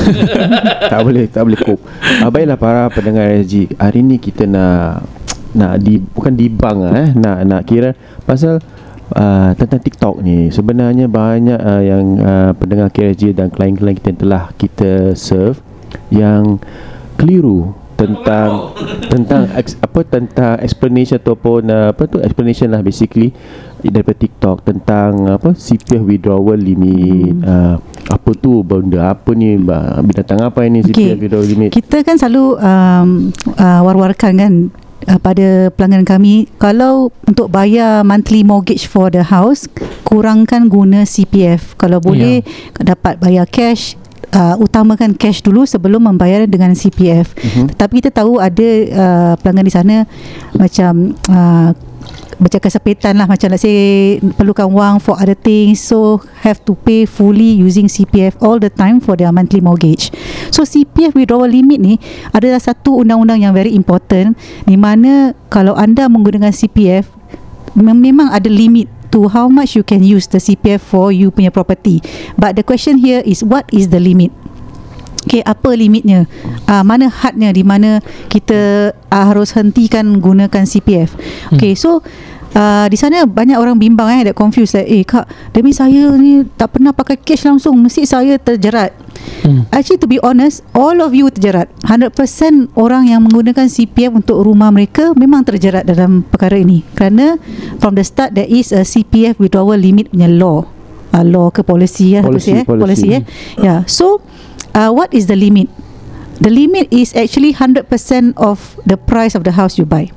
Tak 0.92 1.00
boleh 1.06 1.26
Tak 1.30 1.42
boleh 1.46 1.60
cope. 1.62 1.82
Uh, 2.22 2.30
Baiklah 2.30 2.58
para 2.58 2.82
pendengar 2.90 3.30
SG 3.42 3.74
Hari 3.78 4.02
ni 4.02 4.18
kita 4.18 4.50
nak 4.50 5.06
Nak 5.54 5.82
di 5.82 5.98
Bukan 5.98 6.34
dibang 6.34 6.90
lah 6.90 6.94
eh. 7.06 7.10
Nak 7.14 7.38
nak 7.46 7.62
kira 7.66 7.94
Pasal 8.26 8.62
uh, 9.16 9.52
Tentang 9.56 9.82
TikTok 9.82 10.16
ni 10.22 10.50
Sebenarnya 10.50 11.10
banyak 11.10 11.60
uh, 11.60 11.82
Yang 11.84 12.06
uh, 12.22 12.52
Pendengar 12.58 12.90
KSG 12.94 13.38
Dan 13.38 13.50
klien-klien 13.50 13.96
kita 13.98 14.14
Yang 14.14 14.22
telah 14.22 14.44
kita 14.58 14.92
serve 15.18 15.58
Yang 16.14 16.62
Keliru 17.20 17.76
tentang 18.00 18.50
tentang 19.12 19.44
ex, 19.60 19.76
apa 19.84 20.00
tentang 20.08 20.56
explanation 20.64 21.20
ataupun 21.20 21.68
uh, 21.68 21.92
apa 21.92 22.08
tu 22.08 22.24
explanation 22.24 22.72
lah 22.72 22.80
basically 22.80 23.36
daripada 23.84 24.24
TikTok 24.24 24.64
tentang 24.64 25.28
apa 25.28 25.52
CPF 25.52 26.04
withdrawal 26.08 26.56
limit 26.56 27.36
hmm. 27.36 27.44
uh, 27.44 27.76
apa 28.08 28.30
tu 28.40 28.64
benda 28.64 29.12
apa 29.12 29.36
ni 29.36 29.60
binatang 30.08 30.40
apa 30.40 30.64
ini 30.64 30.80
CPF 30.88 30.96
Okey. 30.96 31.24
withdrawal 31.28 31.48
limit 31.48 31.70
Kita 31.76 32.00
kan 32.08 32.16
selalu 32.16 32.56
um, 32.56 33.10
uh, 33.60 33.80
war-warkan 33.84 34.34
kan 34.40 34.54
uh, 35.06 35.16
pada 35.16 35.70
pelanggan 35.72 36.04
kami 36.04 36.50
kalau 36.58 37.14
untuk 37.24 37.48
bayar 37.48 38.02
monthly 38.02 38.42
mortgage 38.42 38.84
for 38.84 39.08
the 39.08 39.24
house 39.24 39.70
kurangkan 40.04 40.68
guna 40.68 41.06
CPF 41.06 41.78
kalau 41.78 42.02
boleh 42.02 42.42
dapat 42.76 43.16
bayar 43.20 43.46
cash 43.46 43.94
uh, 44.34 44.58
utamakan 44.58 45.14
cash 45.14 45.40
dulu 45.40 45.64
sebelum 45.64 46.04
membayar 46.04 46.44
dengan 46.44 46.74
CPF 46.74 47.32
Mhm. 47.38 47.76
tetapi 47.76 47.94
kita 48.00 48.12
tahu 48.12 48.38
ada 48.38 48.68
uh, 48.90 49.34
pelanggan 49.38 49.66
di 49.66 49.74
sana 49.74 49.96
macam 50.54 51.14
uh, 51.30 51.72
macam 52.38 52.62
kesepitan 52.62 53.18
lah. 53.18 53.26
Macam 53.26 53.50
let's 53.50 53.66
say 53.66 54.22
perlukan 54.38 54.70
wang 54.70 55.02
for 55.02 55.18
other 55.18 55.34
things. 55.34 55.82
So 55.82 56.22
have 56.46 56.62
to 56.70 56.78
pay 56.78 57.10
fully 57.10 57.58
using 57.58 57.90
CPF 57.90 58.38
all 58.44 58.62
the 58.62 58.70
time 58.70 59.02
for 59.02 59.18
their 59.18 59.34
monthly 59.34 59.64
mortgage. 59.64 60.14
So 60.54 60.62
CPF 60.62 61.18
withdrawal 61.18 61.50
limit 61.50 61.82
ni 61.82 61.98
adalah 62.30 62.62
satu 62.62 63.02
undang-undang 63.02 63.42
yang 63.42 63.54
very 63.58 63.74
important. 63.74 64.38
Di 64.70 64.78
mana 64.78 65.34
kalau 65.50 65.74
anda 65.74 66.06
menggunakan 66.06 66.54
CPF 66.54 67.10
mem- 67.74 68.02
memang 68.02 68.30
ada 68.30 68.48
limit 68.48 68.86
to 69.10 69.26
how 69.30 69.50
much 69.50 69.74
you 69.74 69.82
can 69.82 70.06
use 70.06 70.30
the 70.30 70.38
CPF 70.38 70.82
for 70.82 71.10
you 71.10 71.34
punya 71.34 71.50
property. 71.50 72.02
But 72.38 72.56
the 72.56 72.64
question 72.64 73.02
here 73.02 73.26
is 73.26 73.42
what 73.42 73.66
is 73.74 73.90
the 73.90 73.98
limit 73.98 74.30
Okay, 75.28 75.44
apa 75.44 75.76
limitnya? 75.76 76.26
Uh, 76.64 76.84
mana 76.86 77.12
hadnya 77.12 77.52
di 77.52 77.64
mana 77.66 78.00
kita 78.32 78.92
uh, 79.12 79.26
harus 79.28 79.52
hentikan 79.52 80.24
gunakan 80.24 80.64
CPF? 80.64 81.12
Okay, 81.52 81.76
so 81.76 82.00
uh, 82.56 82.86
di 82.88 82.96
sana 82.96 83.28
banyak 83.28 83.60
orang 83.60 83.76
bimbang 83.78 84.10
eh, 84.16 84.32
that 84.32 84.36
confused 84.38 84.80
like, 84.80 84.88
eh 84.88 85.04
kak, 85.04 85.28
demi 85.52 85.76
saya 85.76 86.14
ni 86.16 86.48
tak 86.56 86.78
pernah 86.78 86.96
pakai 86.96 87.20
cash 87.20 87.44
langsung, 87.46 87.76
mesti 87.78 88.08
saya 88.08 88.40
terjerat. 88.40 88.96
Hmm. 89.44 89.68
Actually 89.76 90.00
to 90.00 90.08
be 90.08 90.18
honest, 90.24 90.64
all 90.72 90.98
of 91.04 91.12
you 91.12 91.28
terjerat. 91.28 91.68
100% 91.84 92.72
orang 92.80 93.12
yang 93.12 93.20
menggunakan 93.24 93.68
CPF 93.68 94.16
untuk 94.24 94.40
rumah 94.42 94.72
mereka 94.72 95.12
memang 95.14 95.44
terjerat 95.44 95.84
dalam 95.84 96.24
perkara 96.24 96.56
ini. 96.56 96.82
Kerana 96.96 97.36
from 97.84 98.00
the 98.00 98.06
start 98.06 98.34
there 98.36 98.48
is 98.48 98.72
a 98.72 98.88
CPF 98.88 99.38
withdrawal 99.38 99.78
limit 99.78 100.12
punya 100.12 100.32
law. 100.32 100.64
Uh, 101.10 101.26
law 101.26 101.50
ke 101.50 101.66
policy 101.66 102.14
ya 102.14 102.22
Policy, 102.22 102.54
sih, 102.54 102.62
eh? 102.62 102.64
policy. 102.70 102.86
policy 102.86 103.10
eh. 103.18 103.22
Ya. 103.66 103.82
So 103.90 104.22
uh, 104.76 104.90
what 104.92 105.14
is 105.14 105.28
the 105.28 105.36
limit? 105.36 105.70
The 106.40 106.50
limit 106.50 106.88
is 106.92 107.12
actually 107.16 107.54
100% 107.54 107.92
of 108.40 108.80
the 108.88 108.96
price 108.96 109.36
of 109.36 109.44
the 109.44 109.52
house 109.52 109.78
you 109.78 109.84
buy. 109.86 110.12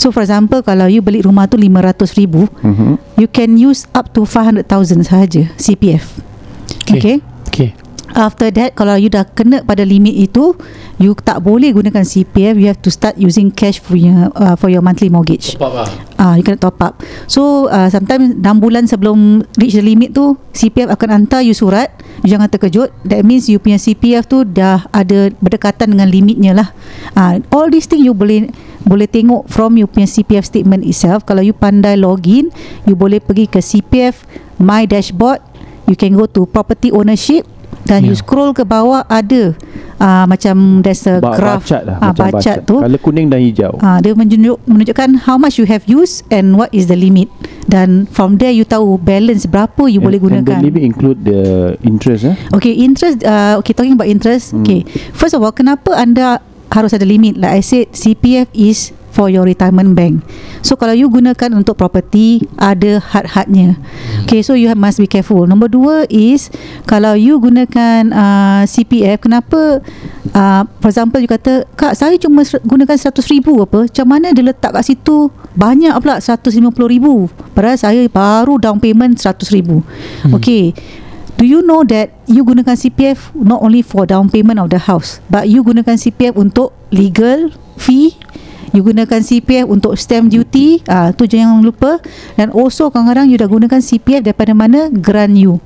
So 0.00 0.08
for 0.08 0.24
example 0.24 0.64
kalau 0.64 0.88
you 0.88 1.04
beli 1.04 1.20
rumah 1.20 1.44
tu 1.44 1.60
500 1.60 2.16
ribu, 2.16 2.48
Mhm. 2.64 2.96
you 3.20 3.28
can 3.28 3.60
use 3.60 3.84
up 3.92 4.16
to 4.16 4.24
500,000 4.24 5.04
sahaja 5.04 5.52
CPF. 5.60 6.24
Okay. 6.88 6.96
Okay. 6.96 7.16
Okay 7.52 7.87
After 8.16 8.48
that 8.54 8.72
kalau 8.72 8.96
you 8.96 9.12
dah 9.12 9.28
kena 9.28 9.60
pada 9.64 9.84
limit 9.84 10.16
itu, 10.16 10.56
you 10.96 11.12
tak 11.18 11.44
boleh 11.44 11.76
gunakan 11.76 12.02
CPF, 12.02 12.56
you 12.56 12.66
have 12.68 12.80
to 12.80 12.88
start 12.88 13.20
using 13.20 13.52
cash 13.52 13.78
for 13.78 14.00
your 14.00 14.32
uh, 14.32 14.56
for 14.56 14.72
your 14.72 14.80
monthly 14.80 15.12
mortgage. 15.12 15.56
Top 15.56 15.72
up 15.72 15.84
lah 15.84 15.88
Ah, 16.18 16.34
you 16.34 16.42
kena 16.42 16.58
top 16.58 16.82
up. 16.82 16.98
So 17.30 17.70
uh, 17.70 17.86
sometimes 17.86 18.34
6 18.42 18.42
bulan 18.58 18.90
sebelum 18.90 19.46
reach 19.54 19.78
the 19.78 19.84
limit 19.86 20.18
tu, 20.18 20.34
CPF 20.50 20.90
akan 20.90 21.08
hantar 21.14 21.46
you 21.46 21.54
surat. 21.54 21.94
You 22.26 22.34
jangan 22.34 22.50
terkejut. 22.50 22.90
That 23.06 23.22
means 23.22 23.46
you 23.46 23.62
punya 23.62 23.78
CPF 23.78 24.26
tu 24.26 24.42
dah 24.42 24.82
ada 24.90 25.30
berdekatan 25.38 25.94
dengan 25.94 26.10
limitnya 26.10 26.58
lah. 26.58 26.68
Ah, 27.14 27.38
all 27.54 27.70
these 27.70 27.86
thing 27.86 28.02
you 28.02 28.16
boleh 28.18 28.50
boleh 28.82 29.06
tengok 29.06 29.46
from 29.46 29.78
you 29.78 29.86
punya 29.86 30.10
CPF 30.10 30.42
statement 30.42 30.82
itself. 30.82 31.22
Kalau 31.22 31.44
you 31.44 31.54
pandai 31.54 31.94
login, 31.94 32.50
you 32.82 32.98
boleh 32.98 33.22
pergi 33.22 33.46
ke 33.46 33.62
CPF 33.62 34.26
My 34.58 34.88
Dashboard. 34.88 35.38
You 35.86 35.94
can 35.94 36.18
go 36.18 36.26
to 36.28 36.44
property 36.50 36.92
ownership 36.92 37.46
dan 37.88 38.04
you 38.04 38.12
Yeah. 38.12 38.20
scroll 38.20 38.52
ke 38.52 38.62
bawah 38.62 39.02
ada 39.04 39.56
uh, 39.96 40.24
macam 40.24 40.80
there's 40.80 41.02
a 41.04 41.18
Ba- 41.18 41.34
graph 41.34 41.64
bacat 41.64 41.82
lah 41.82 41.96
ah, 41.98 42.12
macam 42.12 42.24
bacat 42.30 42.56
tu 42.62 42.76
Color 42.78 43.00
kuning 43.00 43.26
dan 43.26 43.40
hijau 43.40 43.72
Ah, 43.78 43.98
dia 43.98 44.12
menunjuk, 44.12 44.60
menunjukkan 44.62 45.24
how 45.24 45.34
much 45.34 45.56
you 45.56 45.64
have 45.64 45.82
used 45.84 46.22
and 46.28 46.54
what 46.54 46.68
is 46.70 46.86
the 46.86 46.94
limit. 46.94 47.26
Dan 47.64 48.04
from 48.06 48.36
there 48.36 48.48
you 48.48 48.64
tahu 48.64 48.96
balance 48.96 49.44
berapa 49.44 49.86
you 49.86 49.98
boleh 49.98 50.16
And- 50.18 50.40
And 50.40 50.44
gunakan. 50.44 50.56
the 50.56 50.64
limit 50.64 50.82
include 50.82 51.18
the 51.22 51.40
interest 51.82 52.24
eh? 52.24 52.36
Okay, 52.50 52.72
interest. 52.74 53.20
Uh, 53.20 53.56
okay, 53.56 53.72
talking 53.72 53.92
about 53.92 54.06
interest. 54.06 54.52
Hmm. 54.52 54.60
Okay, 54.60 54.84
first 55.12 55.32
of 55.32 55.40
all, 55.40 55.50
kenapa 55.50 55.92
anda 55.92 56.40
harus 56.68 56.92
ada 56.92 57.04
limit? 57.04 57.34
Like 57.34 57.54
I 57.54 57.62
said, 57.62 57.92
CPF 57.92 58.48
is 58.52 58.92
for 59.18 59.26
your 59.26 59.42
retirement 59.42 59.98
bank. 59.98 60.22
So 60.62 60.78
kalau 60.78 60.94
you 60.94 61.10
gunakan 61.10 61.58
untuk 61.58 61.74
property, 61.74 62.46
ada 62.54 63.02
had-hadnya. 63.02 63.74
Okay, 64.22 64.46
so 64.46 64.54
you 64.54 64.70
have, 64.70 64.78
must 64.78 65.02
be 65.02 65.10
careful. 65.10 65.42
Nombor 65.50 65.74
dua 65.74 66.06
is 66.06 66.54
kalau 66.86 67.18
you 67.18 67.42
gunakan 67.42 68.14
uh, 68.14 68.62
CPF, 68.62 69.26
kenapa? 69.26 69.82
Uh, 70.30 70.62
for 70.78 70.94
example, 70.94 71.18
you 71.18 71.26
kata, 71.26 71.66
kak 71.74 71.98
saya 71.98 72.14
cuma 72.14 72.46
gunakan 72.62 72.94
100 72.94 73.10
ribu 73.34 73.58
apa? 73.58 73.90
Macam 73.90 74.06
mana 74.06 74.30
dia 74.30 74.46
letak 74.46 74.70
kat 74.70 74.86
situ 74.86 75.34
banyak 75.58 75.90
pula 75.98 76.22
150 76.22 76.62
ribu? 76.86 77.26
Padahal 77.58 77.74
saya 77.74 78.06
baru 78.06 78.62
down 78.62 78.78
payment 78.78 79.18
100 79.18 79.50
ribu. 79.50 79.82
Hmm. 80.22 80.38
Okay. 80.38 80.70
Do 81.38 81.46
you 81.46 81.62
know 81.62 81.86
that 81.86 82.18
you 82.26 82.42
gunakan 82.42 82.74
CPF 82.74 83.30
not 83.38 83.62
only 83.62 83.78
for 83.86 84.02
down 84.10 84.26
payment 84.26 84.58
of 84.58 84.74
the 84.74 84.82
house, 84.90 85.22
but 85.30 85.46
you 85.46 85.62
gunakan 85.62 85.94
CPF 85.94 86.34
untuk 86.34 86.74
legal 86.90 87.54
fee, 87.78 88.18
you 88.72 88.82
gunakan 88.84 89.20
CPF 89.20 89.66
untuk 89.68 89.96
stamp 89.96 90.28
duty, 90.32 90.82
ah 90.88 91.12
tu 91.14 91.24
jangan 91.24 91.64
lupa 91.64 92.00
dan 92.36 92.52
also 92.52 92.92
kadang-kadang 92.92 93.28
you 93.28 93.36
dah 93.40 93.48
gunakan 93.48 93.80
CPF 93.80 94.24
daripada 94.24 94.52
mana 94.52 94.88
grant 94.92 95.36
you. 95.36 95.62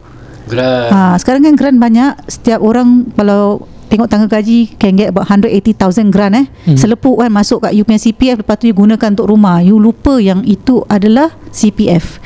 Gerak 0.50 0.90
Ah 0.90 1.14
sekarang 1.18 1.46
kan 1.46 1.54
grant 1.54 1.78
banyak, 1.78 2.18
setiap 2.26 2.62
orang 2.62 3.10
kalau 3.14 3.66
tengok 3.92 4.08
tangga 4.08 4.24
gaji 4.24 4.72
can 4.80 4.96
get 4.96 5.12
about 5.12 5.28
180,000 5.28 6.08
grant 6.08 6.32
eh. 6.32 6.46
Hmm. 6.48 6.72
Hmm. 6.72 6.78
Selepuk 6.80 7.20
kan 7.20 7.28
masuk 7.28 7.68
kat 7.68 7.76
you 7.76 7.84
punya 7.84 8.00
CPF 8.00 8.40
lepas 8.40 8.56
tu 8.56 8.72
you 8.72 8.76
gunakan 8.76 9.12
untuk 9.12 9.28
rumah. 9.28 9.60
You 9.60 9.76
lupa 9.76 10.16
yang 10.16 10.48
itu 10.48 10.80
adalah 10.88 11.36
CPF. 11.52 12.16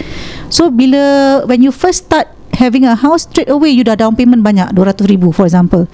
So 0.46 0.70
bila 0.70 1.42
when 1.50 1.66
you 1.66 1.74
first 1.74 2.06
start 2.06 2.30
having 2.54 2.86
a 2.86 2.94
house 2.94 3.26
straight 3.26 3.50
away 3.50 3.74
you 3.74 3.82
dah 3.82 3.98
down 3.98 4.14
payment 4.14 4.46
banyak 4.46 4.70
200,000 4.70 5.34
for 5.34 5.44
example. 5.44 5.90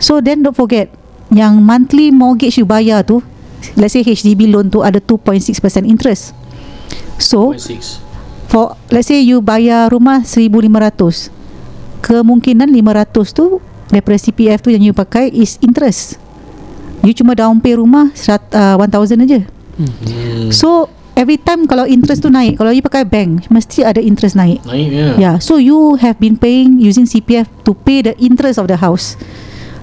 So 0.00 0.24
then 0.24 0.40
don't 0.40 0.56
forget 0.56 0.88
yang 1.28 1.60
monthly 1.60 2.08
mortgage 2.08 2.56
you 2.56 2.64
bayar 2.64 3.04
tu 3.04 3.20
let's 3.74 3.96
say 3.96 4.04
HDB 4.04 4.52
loan 4.52 4.68
tu 4.68 4.84
ada 4.84 5.00
2.6% 5.00 5.40
interest. 5.88 6.36
So 7.16 7.54
0.6 7.56 8.04
for 8.50 8.76
let's 8.92 9.08
say 9.08 9.24
you 9.24 9.40
bayar 9.40 9.88
rumah 9.90 10.22
1500 10.22 11.32
kemungkinan 12.04 12.68
500 12.68 13.32
tu 13.32 13.58
daripada 13.88 14.16
CPF 14.20 14.60
tu 14.60 14.68
yang 14.68 14.84
you 14.84 14.92
pakai 14.92 15.32
is 15.32 15.56
interest. 15.64 16.20
You 17.04 17.12
cuma 17.12 17.36
down 17.36 17.60
pay 17.60 17.76
rumah 17.76 18.12
serat- 18.16 18.52
uh, 18.52 18.76
1000 18.80 19.24
aja. 19.24 19.40
Hmm. 19.74 20.54
so 20.54 20.86
every 21.18 21.34
time 21.34 21.66
kalau 21.66 21.82
interest 21.82 22.22
tu 22.22 22.30
naik 22.30 22.62
kalau 22.62 22.70
you 22.70 22.78
pakai 22.78 23.02
bank 23.02 23.50
mesti 23.50 23.82
ada 23.82 23.98
interest 23.98 24.38
naik. 24.38 24.62
Naik 24.62 24.88
ya. 24.94 25.06
Yeah 25.18 25.36
so 25.42 25.58
you 25.58 25.98
have 25.98 26.14
been 26.22 26.38
paying 26.38 26.78
using 26.78 27.10
CPF 27.10 27.50
to 27.66 27.74
pay 27.74 28.06
the 28.06 28.14
interest 28.22 28.62
of 28.62 28.70
the 28.70 28.78
house 28.78 29.18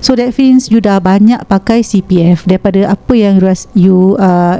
so 0.02 0.18
that 0.18 0.34
means 0.36 0.68
you 0.68 0.82
dah 0.82 1.00
banyak 1.00 1.40
pakai 1.46 1.86
CPF 1.86 2.50
daripada 2.50 2.92
apa 2.92 3.14
yang 3.16 3.38
you 3.78 4.18
uh, 4.18 4.60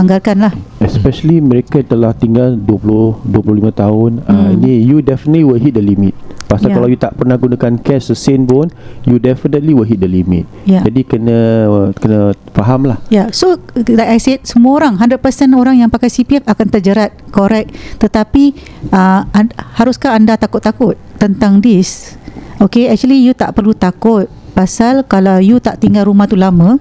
anggarkan 0.00 0.48
lah 0.48 0.52
Especially 0.80 1.44
mereka 1.44 1.84
telah 1.84 2.16
tinggal 2.16 2.56
20 2.56 3.28
25 3.28 3.68
tahun 3.76 4.10
hmm. 4.24 4.28
uh, 4.28 4.38
Hmm. 4.40 4.56
Ini 4.56 4.72
you 4.82 5.04
definitely 5.04 5.44
will 5.44 5.60
hit 5.60 5.76
the 5.76 5.84
limit 5.84 6.16
Pasal 6.50 6.72
Yeah. 6.72 6.82
kalau 6.82 6.88
you 6.90 6.98
tak 6.98 7.14
pernah 7.14 7.38
gunakan 7.38 7.78
cash 7.78 8.10
sesen 8.10 8.42
pun 8.48 8.72
You 9.06 9.22
definitely 9.22 9.70
will 9.76 9.86
hit 9.86 10.02
the 10.02 10.10
limit 10.10 10.48
yeah 10.66 10.82
Jadi 10.82 11.06
kena 11.06 11.68
kena 11.94 12.34
faham 12.56 12.88
lah 12.90 12.98
yeah, 13.12 13.30
so 13.30 13.60
like 13.76 14.10
I 14.10 14.18
said 14.18 14.42
semua 14.48 14.82
orang 14.82 14.98
100% 14.98 15.22
orang 15.54 15.78
yang 15.78 15.90
pakai 15.92 16.10
CPF 16.10 16.42
akan 16.50 16.66
terjerat, 16.66 17.14
correct. 17.30 17.70
Tetapi 18.02 18.44
uh, 18.90 19.22
an- 19.30 19.54
haruskah 19.78 20.18
anda 20.18 20.34
takut-takut 20.34 20.98
tentang 21.22 21.62
this? 21.62 22.18
Okay, 22.58 22.90
actually 22.90 23.22
you 23.22 23.32
tak 23.32 23.54
perlu 23.54 23.72
takut 23.72 24.26
pasal 24.52 25.02
kalau 25.04 25.38
you 25.38 25.58
tak 25.58 25.80
tinggal 25.80 26.06
rumah 26.06 26.26
tu 26.26 26.34
lama. 26.34 26.78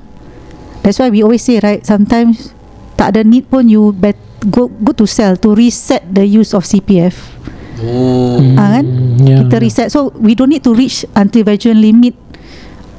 That's 0.81 0.97
why 0.97 1.11
we 1.11 1.21
always 1.21 1.43
say 1.43 1.59
right, 1.59 1.83
sometimes 1.83 2.55
tak 2.95 3.15
ada 3.15 3.21
need 3.23 3.47
pun 3.47 3.67
you 3.67 3.91
bet 3.91 4.15
go 4.47 4.71
go 4.81 4.95
to 4.95 5.03
sell 5.03 5.35
to 5.39 5.51
reset 5.51 6.03
the 6.07 6.23
use 6.23 6.55
of 6.55 6.63
CPF. 6.63 7.15
Oh 7.79 8.39
Ah, 8.55 8.79
kan? 8.79 8.85
yeah. 9.23 9.43
Kita 9.43 9.55
reset. 9.59 9.87
So 9.87 10.11
we 10.19 10.35
don't 10.35 10.51
need 10.51 10.63
to 10.67 10.75
reach 10.75 11.07
until 11.15 11.47
veteran 11.47 11.79
limit 11.79 12.15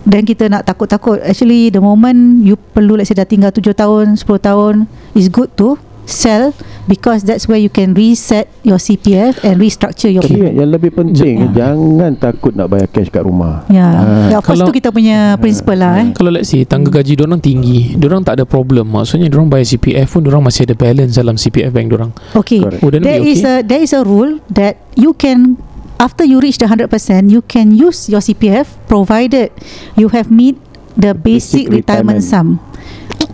dan 0.09 0.25
kita 0.25 0.49
nak 0.49 0.65
takut-takut 0.65 1.21
actually 1.21 1.69
the 1.69 1.81
moment 1.81 2.41
you 2.41 2.57
perlu 2.57 2.97
let's 2.97 3.13
say 3.13 3.17
dah 3.17 3.29
tinggal 3.29 3.53
7 3.53 3.61
tahun 3.77 4.17
10 4.17 4.25
tahun 4.25 4.75
is 5.13 5.29
good 5.29 5.53
to 5.53 5.77
sell 6.09 6.57
because 6.91 7.23
that's 7.23 7.47
where 7.47 7.57
you 7.57 7.71
can 7.71 7.95
reset 7.95 8.51
your 8.61 8.77
CPF 8.77 9.39
and 9.41 9.57
restructure 9.57 10.11
your 10.11 10.27
Tapi 10.27 10.51
yang 10.51 10.67
lebih 10.67 10.91
penting 10.91 11.55
Ja- 11.55 11.71
Jangan 11.71 12.19
takut 12.19 12.51
nak 12.51 12.67
bayar 12.67 12.91
cash 12.91 13.07
kat 13.07 13.23
rumah 13.23 13.63
Ya, 13.71 13.87
Ah. 13.87 14.27
yeah, 14.27 14.39
of 14.39 14.43
course 14.43 14.59
Kalau- 14.59 14.67
tu 14.67 14.75
kita 14.75 14.91
punya 14.91 15.39
principle 15.39 15.79
lah 15.79 16.03
eh. 16.03 16.07
Kalau 16.13 16.35
let's 16.35 16.51
say 16.51 16.67
tangga 16.67 16.91
gaji 16.91 17.15
orang 17.17 17.39
tinggi, 17.39 17.95
orang 17.97 18.27
tak 18.27 18.35
ada 18.35 18.45
problem. 18.45 18.91
Maksudnya 18.91 19.31
orang 19.31 19.47
bayar 19.47 19.63
CPF 19.65 20.09
pun 20.11 20.27
orang 20.27 20.43
masih 20.43 20.67
ada 20.67 20.75
balance 20.75 21.15
dalam 21.15 21.39
CPF 21.39 21.71
bank 21.71 21.87
orang. 21.93 22.11
Okay. 22.35 22.59
Correct. 22.59 22.83
Wouldn't 22.83 23.05
There 23.05 23.21
be 23.21 23.31
is 23.31 23.41
okay? 23.41 23.61
a 23.61 23.63
there 23.63 23.79
is 23.79 23.93
a 23.93 24.03
rule 24.03 24.43
that 24.49 24.83
you 24.97 25.15
can 25.15 25.55
after 25.97 26.25
you 26.25 26.41
reach 26.41 26.57
the 26.57 26.67
100% 26.67 26.91
you 27.29 27.45
can 27.45 27.71
use 27.71 28.09
your 28.09 28.19
CPF 28.19 28.67
provided 28.85 29.53
you 29.95 30.09
have 30.09 30.27
meet 30.27 30.59
the 30.97 31.13
basic, 31.13 31.71
Basic 31.71 31.87
retirement, 31.87 32.19
retirement. 32.19 32.59
sum. 32.59 32.70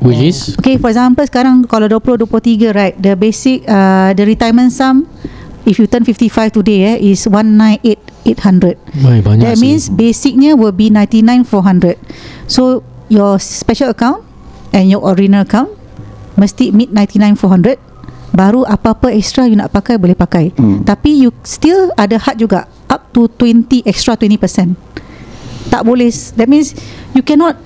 Which 0.02 0.22
is 0.22 0.56
Okay, 0.60 0.76
for 0.76 0.92
example 0.92 1.24
sekarang 1.24 1.64
kalau 1.66 1.88
20 1.88 2.26
23 2.26 2.72
right, 2.72 2.94
the 2.96 3.16
basic 3.16 3.64
uh, 3.66 4.12
the 4.12 4.24
retirement 4.24 4.72
sum 4.72 5.06
if 5.66 5.76
you 5.82 5.86
turn 5.90 6.06
55 6.06 6.54
today 6.54 6.94
eh 6.94 7.10
is 7.12 7.26
198800. 7.26 8.78
Wai, 9.02 9.18
banyak 9.20 9.42
That 9.42 9.58
sih. 9.58 9.62
means 9.62 9.82
basicnya 9.90 10.54
will 10.54 10.74
be 10.74 10.88
99400. 10.88 11.98
So 12.46 12.86
your 13.10 13.38
special 13.42 13.90
account 13.90 14.22
and 14.70 14.90
your 14.90 15.02
ordinary 15.02 15.42
account 15.42 15.74
mesti 16.36 16.70
meet 16.70 16.92
99400 16.92 17.80
baru 18.36 18.68
apa-apa 18.68 19.08
extra 19.16 19.48
you 19.48 19.56
nak 19.56 19.72
pakai 19.72 19.96
boleh 19.96 20.14
pakai. 20.14 20.52
Hmm. 20.54 20.84
Tapi 20.84 21.24
you 21.24 21.32
still 21.42 21.88
ada 21.96 22.20
had 22.20 22.36
juga 22.36 22.68
up 22.86 23.08
to 23.16 23.26
20 23.40 23.82
extra 23.88 24.14
20%. 24.14 24.76
Tak 25.72 25.82
boleh 25.82 26.12
that 26.36 26.46
means 26.46 26.76
you 27.16 27.24
cannot 27.24 27.58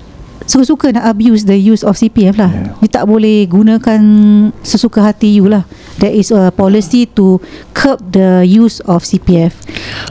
suka-suka 0.45 0.93
nak 0.93 1.05
abuse 1.07 1.45
the 1.45 1.57
use 1.57 1.83
of 1.83 1.95
CPF 1.95 2.37
lah. 2.37 2.51
Yeah. 2.51 2.73
You 2.81 2.89
tak 2.89 3.05
boleh 3.05 3.45
gunakan 3.45 4.01
sesuka 4.61 5.03
hati 5.03 5.37
you 5.37 5.49
lah. 5.49 5.65
There 5.99 6.11
is 6.11 6.33
a 6.33 6.49
policy 6.49 7.05
to 7.15 7.41
curb 7.73 8.01
the 8.11 8.41
use 8.43 8.81
of 8.85 9.05
CPF. 9.05 9.53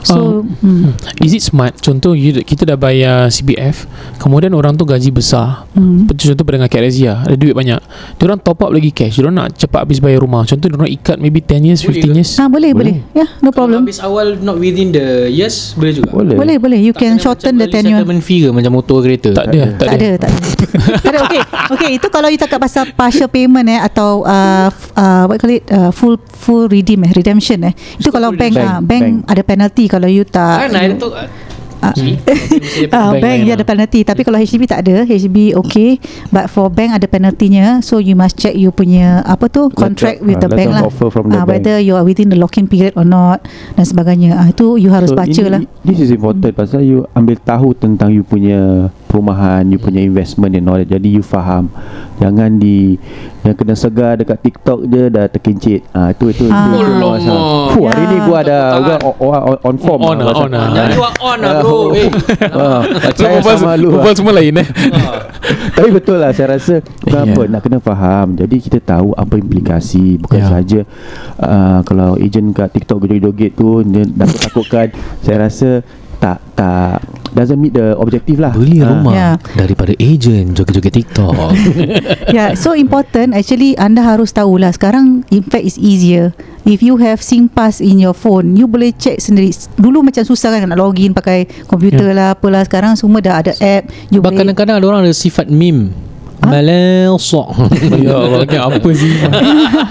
So, 0.06 0.46
hmm, 0.46 0.96
Is 1.20 1.34
it 1.34 1.42
smart 1.42 1.76
Contoh 1.80 2.14
you, 2.14 2.32
kita 2.42 2.64
dah 2.64 2.78
bayar 2.80 3.28
CPF 3.28 3.84
Kemudian 4.16 4.52
orang 4.54 4.76
tu 4.76 4.86
gaji 4.86 5.10
besar 5.10 5.66
hmm. 5.76 6.08
Contoh 6.10 6.46
pendengar 6.46 6.72
Kat 6.72 6.84
Razia 6.84 7.20
Ada 7.26 7.36
duit 7.36 7.52
banyak 7.52 7.80
Diorang 8.16 8.40
top 8.40 8.64
up 8.64 8.72
lagi 8.72 8.92
cash 8.92 9.20
Diorang 9.20 9.36
nak 9.36 9.56
cepat 9.56 9.84
habis 9.84 10.00
bayar 10.00 10.24
rumah 10.24 10.46
Contoh 10.46 10.68
diorang 10.68 10.88
ikat 10.90 11.18
Maybe 11.18 11.42
10 11.42 11.68
years 11.68 11.82
Boleh 11.84 12.00
15 12.00 12.06
ke? 12.06 12.16
years 12.16 12.32
Ah 12.38 12.48
boleh 12.48 12.72
Boleh. 12.72 12.96
boleh. 13.02 13.12
Ya, 13.12 13.20
yeah, 13.24 13.30
no 13.40 13.50
Kalau 13.50 13.58
problem. 13.66 13.80
habis 13.84 14.00
awal 14.00 14.28
Not 14.40 14.58
within 14.58 14.92
the 14.92 15.28
years 15.28 15.76
Boleh 15.76 15.94
juga 15.96 16.10
Boleh 16.12 16.36
Boleh 16.38 16.56
boleh. 16.60 16.80
You 16.80 16.94
Tak 16.96 17.02
can 17.02 17.14
shorten 17.18 17.54
the 17.58 17.68
tenure. 17.68 18.00
settlement 18.00 18.22
fee 18.22 18.40
ke 18.46 18.50
Macam 18.52 18.72
motor 18.72 18.98
kereta 19.02 19.30
Tak 19.36 19.46
ada 19.52 19.62
Tak 19.76 19.88
ada, 19.90 20.10
tak 20.16 20.29
ada. 20.29 20.29
Tak 20.30 21.10
ada. 21.10 21.20
Okay, 21.24 21.42
okay. 21.70 21.90
Itu 21.96 22.08
kalau 22.08 22.28
you 22.28 22.38
cakap 22.38 22.60
pasal 22.60 22.90
partial 22.92 23.28
payment 23.28 23.68
eh 23.68 23.80
atau 23.80 24.22
uh, 24.22 24.68
uh, 24.94 25.24
what 25.26 25.38
call 25.38 25.52
it 25.52 25.66
uh, 25.68 25.90
full 25.90 26.16
full 26.30 26.66
redeem 26.66 27.04
eh 27.04 27.12
redemption 27.12 27.64
eh. 27.64 27.74
Itu 27.96 28.10
kalau 28.10 28.30
bank 28.32 28.54
redemption. 28.54 28.68
ah 28.68 28.80
bank, 28.80 29.04
Bank. 29.04 29.16
ada 29.28 29.42
penalty 29.42 29.86
kalau 29.86 30.06
you 30.06 30.24
tak. 30.24 30.68
Kan 30.68 30.72
I 30.74 30.88
you, 30.88 30.98
tu 30.98 31.10
Ah, 31.80 31.96
See? 31.96 32.20
Ah, 32.92 33.16
Bank 33.16 33.24
bank 33.24 33.40
dia 33.40 33.48
lah. 33.48 33.56
ada 33.56 33.64
penalty 33.64 34.04
Tapi 34.04 34.28
kalau 34.28 34.36
HDB 34.36 34.68
tak 34.68 34.84
ada 34.84 35.08
HDB 35.08 35.56
okay 35.56 35.96
But 36.28 36.52
for 36.52 36.68
bank 36.68 36.92
ada 36.92 37.08
penalty-nya 37.08 37.80
So 37.80 38.04
you 38.04 38.20
must 38.20 38.36
check 38.36 38.52
you 38.52 38.68
punya 38.70 39.24
Apa 39.24 39.48
tu 39.48 39.72
Contract 39.72 40.20
Letter- 40.20 40.28
with 40.28 40.36
ah, 40.36 40.42
the 40.44 40.50
bank 40.52 40.70
lah 40.76 40.84
of 40.84 40.92
offer 40.92 41.08
from 41.08 41.32
the 41.32 41.40
Ah, 41.40 41.48
bank. 41.48 41.64
Whether 41.64 41.80
you 41.80 41.96
are 41.96 42.04
within 42.04 42.28
the 42.28 42.36
lock-in 42.36 42.68
period 42.68 43.00
or 43.00 43.08
not 43.08 43.48
Dan 43.80 43.88
sebagainya 43.88 44.36
ah, 44.36 44.52
Itu 44.52 44.76
you 44.76 44.92
harus 44.92 45.16
baca 45.16 45.32
ini, 45.32 45.48
lah 45.48 45.64
This 45.80 46.04
is 46.04 46.12
important 46.12 46.52
Pasal 46.52 46.84
you 46.84 47.08
ambil 47.16 47.40
tahu 47.40 47.72
Tentang 47.72 48.12
you 48.12 48.28
punya 48.28 48.92
Perumahan 49.10 49.66
You 49.66 49.76
punya 49.76 50.00
investment 50.00 50.54
and 50.54 50.64
all 50.64 50.78
that 50.78 50.86
Jadi 50.88 51.10
you 51.10 51.20
faham 51.20 51.74
Jangan 52.16 52.56
di 52.56 52.94
Yang 53.42 53.56
kena 53.58 53.74
segar 53.74 54.14
Dekat 54.14 54.38
TikTok 54.40 54.86
je 54.86 55.10
Dah 55.10 55.26
terkincit 55.26 55.82
ah, 55.90 56.14
Itu 56.14 56.30
itu, 56.30 56.46
Ah. 56.46 56.70
itu, 56.70 56.78
itu 56.78 56.94
Alamak. 56.94 57.10
masalah. 57.18 57.42
Fuh, 57.72 57.84
Hari 57.84 58.00
Ya. 58.00 58.08
ni 58.08 58.18
gua 58.22 58.38
ada 58.40 58.58
gua 58.78 58.96
tangan. 58.96 59.00
on, 59.02 59.16
on, 59.42 59.58
on 59.60 59.76
form 59.78 60.00
On 60.00 60.16
lah, 60.16 60.34
on 60.36 60.50
lah. 60.50 60.62
Ah. 60.62 60.70
Jangan 60.70 60.90
lupa 60.94 61.10
on 61.20 61.38
lah 61.40 61.54
bro 61.58 61.80
Eh 61.92 62.10
Ah, 62.48 62.82
So 62.86 63.00
Percaya 63.02 63.28
perempuan, 63.36 63.58
sama 63.58 63.74
lu 63.74 63.90
lah. 63.92 64.14
semua 64.14 64.34
lain 64.36 64.54
eh 64.56 64.68
Tapi 65.76 65.90
betul 65.90 66.18
lah 66.18 66.30
Saya 66.30 66.48
rasa 66.54 66.76
Kenapa 67.02 67.42
Ya. 67.42 67.50
Nak 67.50 67.62
kena 67.62 67.78
faham 67.80 68.28
Jadi 68.36 68.56
kita 68.60 68.80
tahu 68.80 69.12
Apa 69.14 69.34
implikasi 69.36 70.16
Bukan 70.18 70.38
Ya. 70.38 70.48
saja 70.48 70.80
uh, 71.38 71.80
Kalau 71.82 72.14
ejen 72.16 72.52
kat 72.52 72.70
TikTok 72.72 73.02
Joget-joget 73.02 73.52
tu 73.54 73.82
Dia 73.82 74.06
takut-takutkan 74.06 74.88
Saya 75.20 75.38
rasa 75.42 75.82
Tak 76.20 76.38
Tak 76.54 77.00
Doesn't 77.30 77.62
meet 77.62 77.72
the 77.72 77.96
objective 77.96 78.42
lah 78.42 78.52
Beli 78.52 78.82
Ah. 78.82 78.92
rumah 78.92 79.14
Ya. 79.14 79.30
Daripada 79.56 79.94
ejen 79.96 80.52
Joget-joget 80.52 80.94
TikTok 80.94 81.32
Yeah, 82.36 82.54
so 82.54 82.76
important 82.76 83.34
actually 83.34 83.74
anda 83.76 84.04
harus 84.04 84.30
tahulah 84.30 84.70
sekarang 84.70 85.24
in 85.30 85.42
fact 85.42 85.66
is 85.66 85.78
easier. 85.80 86.36
If 86.64 86.86
you 86.86 87.02
have 87.02 87.18
SingPass 87.18 87.82
in 87.82 87.98
your 87.98 88.14
phone, 88.14 88.54
you 88.54 88.70
boleh 88.70 88.94
check 88.94 89.18
sendiri. 89.18 89.50
Dulu 89.74 90.06
macam 90.06 90.22
susah 90.22 90.54
kan 90.54 90.70
nak 90.70 90.78
login 90.78 91.18
pakai 91.18 91.50
komputer 91.66 92.14
lah 92.14 92.38
apalah. 92.38 92.62
Sekarang 92.62 92.94
semua 92.94 93.24
dah 93.24 93.42
ada 93.42 93.54
app. 93.58 93.90
You 94.14 94.22
Sebab 94.22 94.30
boleh 94.30 94.38
kadang-kadang 94.46 94.76
ada 94.78 94.86
orang 94.86 95.02
ada 95.08 95.16
sifat 95.16 95.50
meme 95.50 95.90
Malesok 96.40 97.52
Ya 98.06 98.16
Allah 98.16 98.48
ni 98.48 98.56
apa 98.56 98.90
sih 98.96 99.12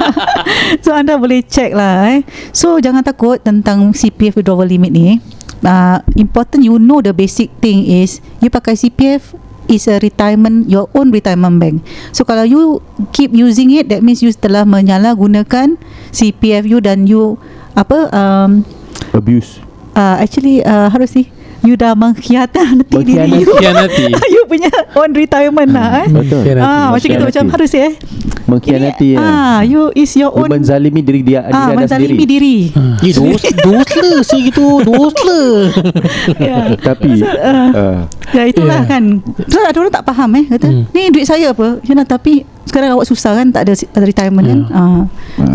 So 0.85 0.97
anda 0.97 1.21
boleh 1.21 1.45
check 1.45 1.77
lah 1.77 2.15
eh. 2.15 2.21
So 2.51 2.81
jangan 2.81 3.05
takut 3.05 3.43
tentang 3.43 3.93
CPF 3.93 4.41
withdrawal 4.41 4.65
limit 4.65 4.91
ni. 4.91 5.21
Uh, 5.59 5.99
important 6.15 6.63
you 6.63 6.79
know 6.79 7.03
the 7.03 7.11
basic 7.11 7.51
thing 7.59 7.83
is 7.83 8.23
you 8.39 8.47
pakai 8.47 8.79
CPF 8.79 9.35
is 9.69 9.91
a 9.91 9.99
retirement 10.01 10.71
your 10.71 10.89
own 10.95 11.13
retirement 11.13 11.59
bank. 11.61 11.83
So 12.15 12.25
kalau 12.25 12.47
you 12.49 12.81
keep 13.13 13.35
using 13.37 13.75
it 13.75 13.91
that 13.93 14.01
means 14.01 14.25
you 14.25 14.33
telah 14.33 14.65
menyalahgunakan 14.65 15.77
CPF 16.15 16.65
you 16.65 16.79
dan 16.81 17.05
you 17.11 17.37
apa 17.77 18.11
um, 18.11 18.65
Abuse 19.15 19.63
uh, 19.99 20.17
actually 20.19 20.65
uh, 20.65 20.89
how 20.91 20.99
to 20.99 21.07
say 21.07 21.31
you 21.61 21.75
dah 21.75 21.93
mengkhianati 21.93 22.87
diri 22.95 23.27
you. 23.35 23.47
Mengkhianati. 23.47 24.05
you 24.35 24.43
punya 24.45 24.71
own 24.95 25.11
retirement 25.13 25.71
lah 25.71 26.05
eh. 26.05 26.09
Betul 26.09 26.43
Ah 26.57 26.91
macam 26.91 27.09
gitu 27.09 27.25
macam 27.25 27.43
to 27.51 27.67
say 27.67 27.83
eh. 27.89 27.95
Mengkhianati 28.45 29.09
Ini, 29.13 29.17
ya. 29.17 29.21
ah 29.21 29.59
you 29.61 29.93
is 29.93 30.09
your 30.15 30.33
You 30.33 30.41
own 30.41 30.49
menzalimi 30.49 31.05
diri 31.05 31.21
dia 31.21 31.45
ah 31.45 31.69
anda 31.69 31.85
menzalimi 31.85 32.17
sendiri 32.17 32.25
diri. 32.25 32.59
Eh 32.99 33.13
dos 33.13 33.43
dos 33.45 33.91
le 33.95 34.11
Si 34.23 34.49
gitu 34.49 34.81
Dos 34.81 35.15
le 35.29 35.43
Ya. 36.41 36.73
Tapi 36.75 37.21
uh, 37.21 37.69
uh, 37.71 37.97
Ya 38.33 38.43
itulah 38.45 38.83
Ya. 38.83 38.89
kan 38.89 39.21
So 39.47 39.61
ada 39.61 39.77
orang 39.77 39.93
tak 39.93 40.05
faham 40.05 40.31
eh 40.35 40.45
Kata 40.49 40.67
Hmm. 40.69 40.85
Ni 40.93 41.09
duit 41.09 41.25
saya 41.25 41.53
apa 41.53 41.81
Ya 41.83 41.93
lah 41.93 42.05
tapi 42.05 42.45
Sekarang 42.69 42.93
awak 42.93 43.05
susah 43.05 43.33
kan 43.33 43.49
Tak 43.49 43.65
ada, 43.65 43.73
ada 43.73 44.05
retirement 44.05 44.45
kan 44.45 44.61
Ya. 44.61 44.77
ah. 44.77 45.03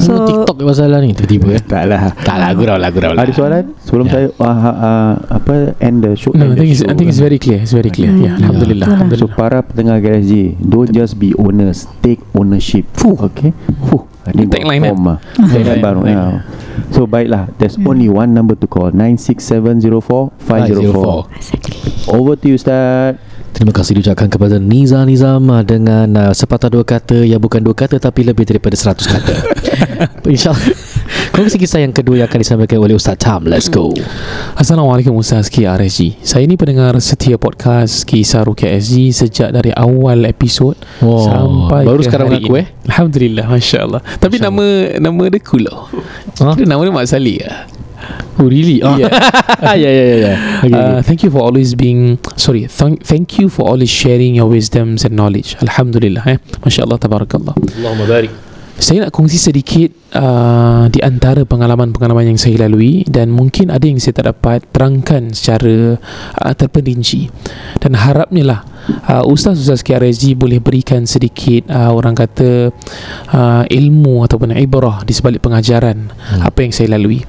So 0.01 0.13
So 0.13 0.25
TikTok 0.25 0.55
ke 0.57 0.63
masalah 0.65 0.97
ni 0.99 1.13
Tiba-tiba 1.13 1.53
eh 1.53 1.61
Tak 1.61 1.83
lah 1.85 2.09
Tak 2.17 2.35
lah 2.35 2.49
gurau 2.51 2.75
lah 2.75 2.89
gurau 2.89 3.13
lah 3.13 3.21
Ada 3.21 3.31
soalan 3.31 3.63
Sebelum 3.79 4.05
Ya. 4.05 4.11
saya 4.11 4.25
uh, 4.33 4.57
uh, 4.65 5.11
Apa 5.29 5.77
End 5.77 6.01
the 6.01 6.13
show 6.13 6.33
No, 6.33 6.49
I 6.49 6.49
end 6.49 6.57
the 6.57 6.57
think 6.57 6.71
it's, 6.71 6.81
I 6.81 6.85
show. 6.85 6.97
think 6.97 7.07
it's 7.07 7.21
very 7.21 7.37
clear. 7.37 7.59
It's 7.59 7.71
very 7.71 7.89
clear. 7.89 8.09
Hmm. 8.09 8.23
Yeah, 8.23 8.35
alhamdulillah. 8.35 8.85
So 8.85 8.93
alhamdulillah. 8.97 9.37
para 9.37 9.61
pendengar 9.61 9.97
garage 9.99 10.33
Don't 10.57 10.89
just 10.89 11.15
be 11.15 11.31
owners 11.35 11.85
Take 11.99 12.19
ownership 12.33 12.89
Fuh. 12.93 13.15
Okay 13.21 13.53
Fuh. 13.85 14.03
Ini 14.23 14.47
Tagline 14.47 14.81
form 14.87 15.03
lah 15.05 15.17
Tagline, 15.35 15.51
Tagline 15.51 15.81
baru 15.83 16.01
ya. 16.07 16.41
So 16.89 17.03
baiklah 17.03 17.51
There's 17.55 17.75
only 17.77 18.07
one 18.07 18.31
number 18.31 18.55
to 18.55 18.65
call 18.65 18.89
96704 18.89 19.99
504 20.39 22.09
Over 22.09 22.33
to 22.35 22.45
you 22.45 22.55
Ustaz 22.55 23.19
Terima 23.53 23.69
kasih 23.69 24.01
diucapkan 24.01 24.27
kepada 24.27 24.57
Niza 24.57 25.05
Nizam 25.05 25.45
ah, 25.47 25.61
dengan 25.61 26.09
uh, 26.17 26.33
sepatah 26.33 26.73
dua 26.73 26.81
kata 26.81 27.21
yang 27.21 27.37
bukan 27.37 27.61
dua 27.61 27.77
kata 27.77 28.01
tapi 28.01 28.25
lebih 28.25 28.43
daripada 28.43 28.73
seratus 28.73 29.05
kata. 29.05 29.33
InsyaAllah. 30.25 30.73
Kongsi 31.33 31.57
kisah 31.57 31.81
yang 31.81 31.89
kedua 31.89 32.21
yang 32.21 32.27
akan 32.29 32.39
disampaikan 32.41 32.77
oleh 32.77 32.93
Ustaz 32.93 33.17
Tam. 33.17 33.45
Let's 33.45 33.65
go. 33.65 33.93
Assalamualaikum 34.53 35.17
Ustaz 35.17 35.49
Ki 35.49 35.65
RSG 35.65 36.21
Saya 36.21 36.45
ni 36.45 36.53
pendengar 36.53 36.93
setia 37.01 37.41
podcast 37.41 38.05
Kisah 38.05 38.45
Rukia 38.45 38.69
SG 38.69 39.09
Sejak 39.09 39.49
dari 39.49 39.73
awal 39.73 40.29
episod 40.29 40.77
Wow, 41.01 41.25
Sampai 41.25 41.83
baru 41.89 42.01
sekarang 42.05 42.29
hari 42.29 42.45
mengaku, 42.45 42.53
ini. 42.53 42.61
eh? 42.61 42.67
Alhamdulillah 42.85 43.45
Masya 43.49 43.77
Allah 43.81 44.01
Tapi 44.21 44.37
Masya 44.37 44.45
nama 44.45 44.65
Nama 45.01 45.21
dia 45.25 45.41
cool 45.41 45.63
lah 45.65 45.89
Ha? 46.37 46.53
Dia 46.53 46.65
nama 46.69 46.81
dia 46.85 46.93
Mak 46.93 47.05
Salih 47.09 47.37
lah 47.41 47.65
Oh 48.39 48.49
really? 48.49 48.81
Oh. 48.81 48.97
Yeah. 48.97 49.13
ya 49.77 49.89
ya 49.89 50.03
ya 50.03 50.15
ya. 50.17 50.33
Okay, 50.65 50.73
uh, 50.73 50.81
okay. 50.97 51.01
Thank 51.05 51.19
you 51.21 51.29
for 51.29 51.41
always 51.45 51.77
being 51.77 52.17
Sorry 52.33 52.65
thank, 52.65 53.05
thank 53.05 53.37
you 53.37 53.49
for 53.49 53.69
always 53.69 53.93
sharing 53.93 54.33
Your 54.33 54.49
wisdoms 54.49 55.05
and 55.05 55.13
knowledge 55.13 55.53
Alhamdulillah 55.61 56.23
eh 56.25 56.37
Masya 56.65 56.89
Allah 56.89 56.97
Tabarakallah 56.97 57.53
Allahumma 57.77 58.09
barik. 58.09 58.33
Saya 58.73 59.05
nak 59.05 59.13
kongsi 59.13 59.37
sedikit 59.37 59.93
uh, 60.17 60.89
Di 60.89 60.97
antara 61.05 61.45
pengalaman-pengalaman 61.45 62.33
yang 62.33 62.39
saya 62.41 62.65
lalui 62.65 63.05
Dan 63.05 63.29
mungkin 63.29 63.69
ada 63.69 63.85
yang 63.85 64.01
saya 64.01 64.17
tak 64.17 64.33
dapat 64.33 64.65
Terangkan 64.73 65.29
secara 65.29 66.01
uh, 66.41 66.53
terperinci 66.57 67.29
Dan 67.77 67.93
harapnya 67.93 68.43
lah 68.43 68.59
uh, 69.13 69.23
Ustaz-Ustaz 69.29 69.85
KRSG 69.85 70.33
boleh 70.33 70.57
berikan 70.57 71.05
sedikit 71.05 71.69
uh, 71.69 71.93
Orang 71.93 72.17
kata 72.17 72.73
uh, 73.29 73.63
Ilmu 73.69 74.25
ataupun 74.25 74.57
ibrah 74.57 75.05
Di 75.05 75.13
sebalik 75.13 75.45
pengajaran 75.45 76.09
Hmm. 76.23 76.39
Apa 76.39 76.63
yang 76.63 76.71
saya 76.71 76.95
lalui 76.95 77.21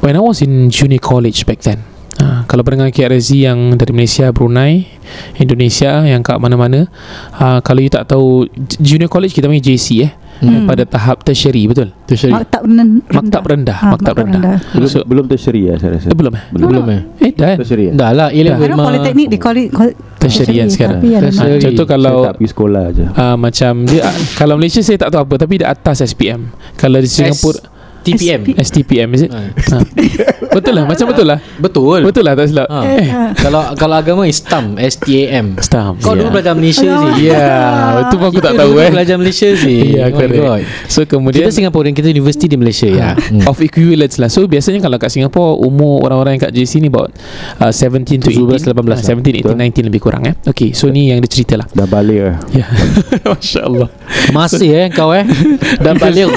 When 0.00 0.14
I 0.14 0.20
was 0.20 0.40
in 0.40 0.68
junior 0.68 0.98
college 0.98 1.44
back 1.44 1.60
then 1.60 1.84
uh, 2.16 2.42
Kalau 2.44 2.62
pendengar 2.62 2.88
KRSG 2.88 3.44
yang 3.44 3.76
dari 3.76 3.92
Malaysia, 3.92 4.28
Brunei 4.30 4.88
Indonesia 5.36 6.02
yang 6.02 6.20
kat 6.20 6.36
mana-mana 6.36 6.88
uh, 7.34 7.60
Kalau 7.60 7.78
you 7.78 7.88
tak 7.88 8.06
tahu 8.06 8.48
Junior 8.76 9.06
college 9.06 9.32
kita 9.32 9.46
panggil 9.46 9.76
JC 9.76 9.88
eh 10.02 10.12
Hmm. 10.40 10.64
pada 10.64 10.88
tahap 10.88 11.20
tertiary 11.20 11.68
betul? 11.68 11.92
Tertiary. 12.08 12.32
Maktab 12.32 12.64
ren- 12.64 13.04
rendah. 13.04 13.12
Maktab 13.12 13.42
rendah 13.44 13.76
Ah, 13.76 13.90
maktab 13.92 14.14
rendah. 14.16 14.40
Belum, 14.72 14.88
So- 14.88 15.04
belum 15.04 15.24
tertiary 15.28 15.68
ya 15.68 15.76
saya 15.76 16.00
rasa. 16.00 16.08
Eh, 16.08 16.16
belum 16.16 16.32
eh? 16.32 16.42
Belum, 16.48 16.68
Belum 16.72 16.84
eh? 16.88 17.00
eh 17.20 17.30
dah 17.36 17.44
kan? 17.44 17.56
Tertiary 17.60 17.84
ya? 17.84 17.92
Dah 17.92 18.10
lah 18.16 18.26
A 18.26 18.32
I 18.32 18.40
level 18.40 18.68
know 18.72 18.80
polytechnic 18.80 19.26
they 19.28 19.36
call 19.36 19.52
it 19.52 19.68
call, 19.68 19.92
tertiary 20.16 20.54
kan 20.56 20.68
sekarang. 20.72 21.00
Tertiary. 21.04 21.28
Ah, 21.28 21.60
contoh 21.60 21.84
Saya 21.84 21.92
kalau 21.92 22.14
tak 22.24 22.34
pergi 22.40 22.48
sekolah 22.48 22.84
je. 22.88 23.04
Uh, 23.12 23.36
macam 23.36 23.72
dia 23.84 24.00
kalau 24.32 24.54
Malaysia 24.56 24.80
saya 24.80 24.96
tak 24.96 25.10
tahu 25.12 25.20
apa 25.20 25.34
tapi 25.36 25.54
di 25.60 25.66
atas 25.68 25.96
SPM 26.00 26.40
kalau 26.72 26.96
di 26.96 27.08
Singapura 27.12 27.60
TPM. 28.12 28.40
SP. 28.42 28.48
STPM 28.58 29.08
is 29.12 29.22
it 29.22 29.30
ha. 29.30 29.78
betul 30.50 30.72
lah 30.72 30.84
macam 30.84 31.04
betul 31.06 31.26
lah 31.26 31.38
Betul. 31.56 31.98
betul 32.02 32.22
lah 32.22 32.34
tak 32.34 32.46
silap 32.48 32.66
Ha. 32.70 32.78
eh 32.86 33.06
kalau 33.36 33.62
kalau 33.74 33.94
agama 33.96 34.22
is 34.24 34.38
STAM, 34.38 34.74
STAM. 34.80 35.46
Stam 35.60 35.94
Kau 36.00 36.12
dulu 36.12 36.32
belajar 36.32 36.52
Malaysia 36.52 36.86
sih. 36.86 37.28
Ya, 37.28 37.46
itu 38.02 38.14
pun 38.14 38.26
aku 38.28 38.40
tak 38.40 38.54
tahu 38.54 38.72
eh. 38.78 38.88
Belajar 38.88 39.16
Malaysia 39.16 39.48
sih. 39.52 39.80
Ya, 40.00 40.06
Oh 40.06 40.16
correct. 40.16 40.36
God. 40.36 40.62
So 40.86 41.02
kemudian 41.04 41.44
Kita 41.44 41.52
Singaporean 41.52 41.92
Kita 41.92 42.06
universiti 42.06 42.46
di 42.46 42.56
Malaysia 42.56 42.86
ya. 42.86 43.12
Hmm. 43.14 43.44
of 43.44 43.58
equivalence 43.60 44.16
lah. 44.16 44.26
So 44.26 44.46
biasanya 44.46 44.80
kalau 44.80 44.96
kat 44.96 45.10
Singapore 45.10 45.58
umur 45.58 46.02
orang-orang 46.02 46.36
yang 46.36 46.42
kat 46.42 46.52
JC 46.52 46.78
ni 46.78 46.88
about 46.88 47.10
uh, 47.58 47.68
17 47.68 48.06
to 48.20 48.30
17, 48.30 48.70
18 48.70 48.72
18 48.72 48.86
lah. 48.86 48.98
17, 48.98 49.44
18, 49.44 49.56
19 49.76 49.88
lebih 49.90 50.00
kurang 50.00 50.22
eh. 50.24 50.34
Okay, 50.42 50.72
so 50.72 50.88
ni 50.88 51.10
yang 51.10 51.20
dia 51.20 51.28
cerita 51.28 51.54
lah. 51.56 51.66
Dah 51.70 51.84
balik 51.84 52.20
lah 52.22 52.36
Ya. 52.50 52.66
Masya-Allah. 53.30 53.88
Masih 54.30 54.70
eh 54.72 54.86
kau 54.90 55.12
eh. 55.12 55.24
Dan 55.78 55.94
balik. 55.96 56.30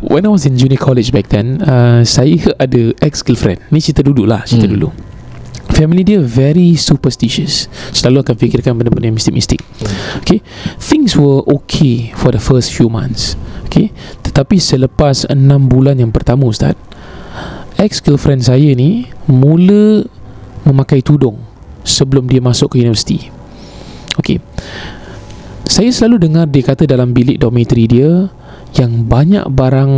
When 0.00 0.24
I 0.24 0.32
was 0.32 0.48
in 0.48 0.56
junior 0.56 0.80
college 0.80 1.12
back 1.12 1.28
then, 1.28 1.60
uh, 1.60 2.00
saya 2.08 2.40
ada 2.56 2.96
ex-girlfriend. 3.04 3.60
Ni 3.68 3.84
cerita 3.84 4.00
dulu 4.00 4.24
lah, 4.24 4.48
cerita 4.48 4.64
Hmm. 4.64 4.74
dulu. 4.80 4.88
Family 5.70 6.02
dia 6.02 6.20
very 6.20 6.74
superstitious. 6.76 7.68
Selalu 7.94 8.24
akan 8.24 8.34
fikirkan 8.36 8.72
benda-benda 8.76 9.12
yang 9.12 9.16
mistik-mistik. 9.16 9.60
Okay? 10.20 10.44
Things 10.76 11.14
were 11.16 11.40
okay 11.46 12.12
For 12.18 12.34
the 12.34 12.42
first 12.42 12.74
few 12.74 12.90
months. 12.90 13.38
Okay? 13.70 13.94
Tetapi 14.20 14.58
selepas 14.58 15.24
6 15.30 15.70
bulan 15.70 15.96
yang 15.96 16.10
pertama 16.10 16.50
Ustaz 16.50 16.74
Ex-girlfriend 17.78 18.44
saya 18.44 18.74
ni 18.74 19.08
Mula 19.30 20.04
Memakai 20.66 21.00
tudung 21.00 21.38
Sebelum 21.80 22.28
dia 22.28 22.42
masuk 22.44 22.76
ke 22.76 22.82
universiti. 22.82 23.30
Okay? 24.20 24.36
Saya 25.64 25.88
selalu 25.94 26.28
dengar 26.28 26.44
dia 26.50 26.66
kata 26.66 26.84
dalam 26.84 27.14
bilik 27.14 27.40
dormitory 27.40 27.86
dia 27.88 28.28
Yang 28.76 28.92
banyak 29.04 29.44
barang 29.48 29.92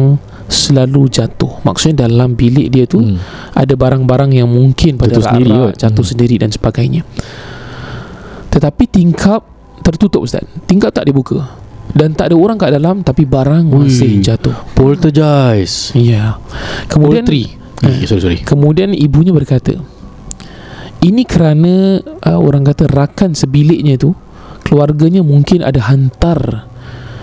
Selalu 0.46 1.08
jatuh 1.08 1.60
Maksudnya 1.62 2.04
dalam 2.04 2.34
bilik 2.34 2.68
dia 2.68 2.84
tu 2.84 3.00
Hmm. 3.00 3.16
ada 3.52 3.72
barang-barang 3.72 4.32
yang 4.32 4.48
mungkin 4.48 4.96
pada 4.96 5.16
Jatuh 5.16 5.24
sendiri 5.24 5.50
kot. 5.50 5.72
jatuh 5.76 6.04
Hmm. 6.04 6.10
sendiri 6.12 6.34
dan 6.36 6.50
sebagainya. 6.50 7.02
Tetapi 8.48 8.84
tingkap 8.84 9.40
tertutup 9.80 10.22
Ustaz. 10.22 10.44
Tingkap 10.64 10.92
tak 10.92 11.08
dibuka. 11.08 11.56
Dan 11.92 12.12
tak 12.12 12.32
ada 12.32 12.36
orang 12.36 12.56
kat 12.56 12.68
dalam 12.70 13.00
tapi 13.00 13.24
barang 13.24 13.68
Ui. 13.68 13.88
masih 13.88 14.20
jatuh. 14.20 14.52
Poltergeist. 14.72 15.92
Ya. 15.92 16.36
Kemudian 16.86 17.24
Poultry. 17.24 17.56
okay, 17.80 18.04
Sorry 18.04 18.20
sorry 18.20 18.38
Kemudian 18.40 18.92
ibunya 18.92 19.32
berkata 19.32 19.74
Ini 21.00 21.22
kerana 21.24 21.98
uh, 21.98 22.38
Orang 22.38 22.62
kata 22.62 22.86
rakan 22.86 23.34
sebiliknya 23.34 23.96
tu 23.96 24.14
Keluarganya 24.62 25.20
mungkin 25.20 25.60
ada 25.60 25.82
hantar 25.82 26.70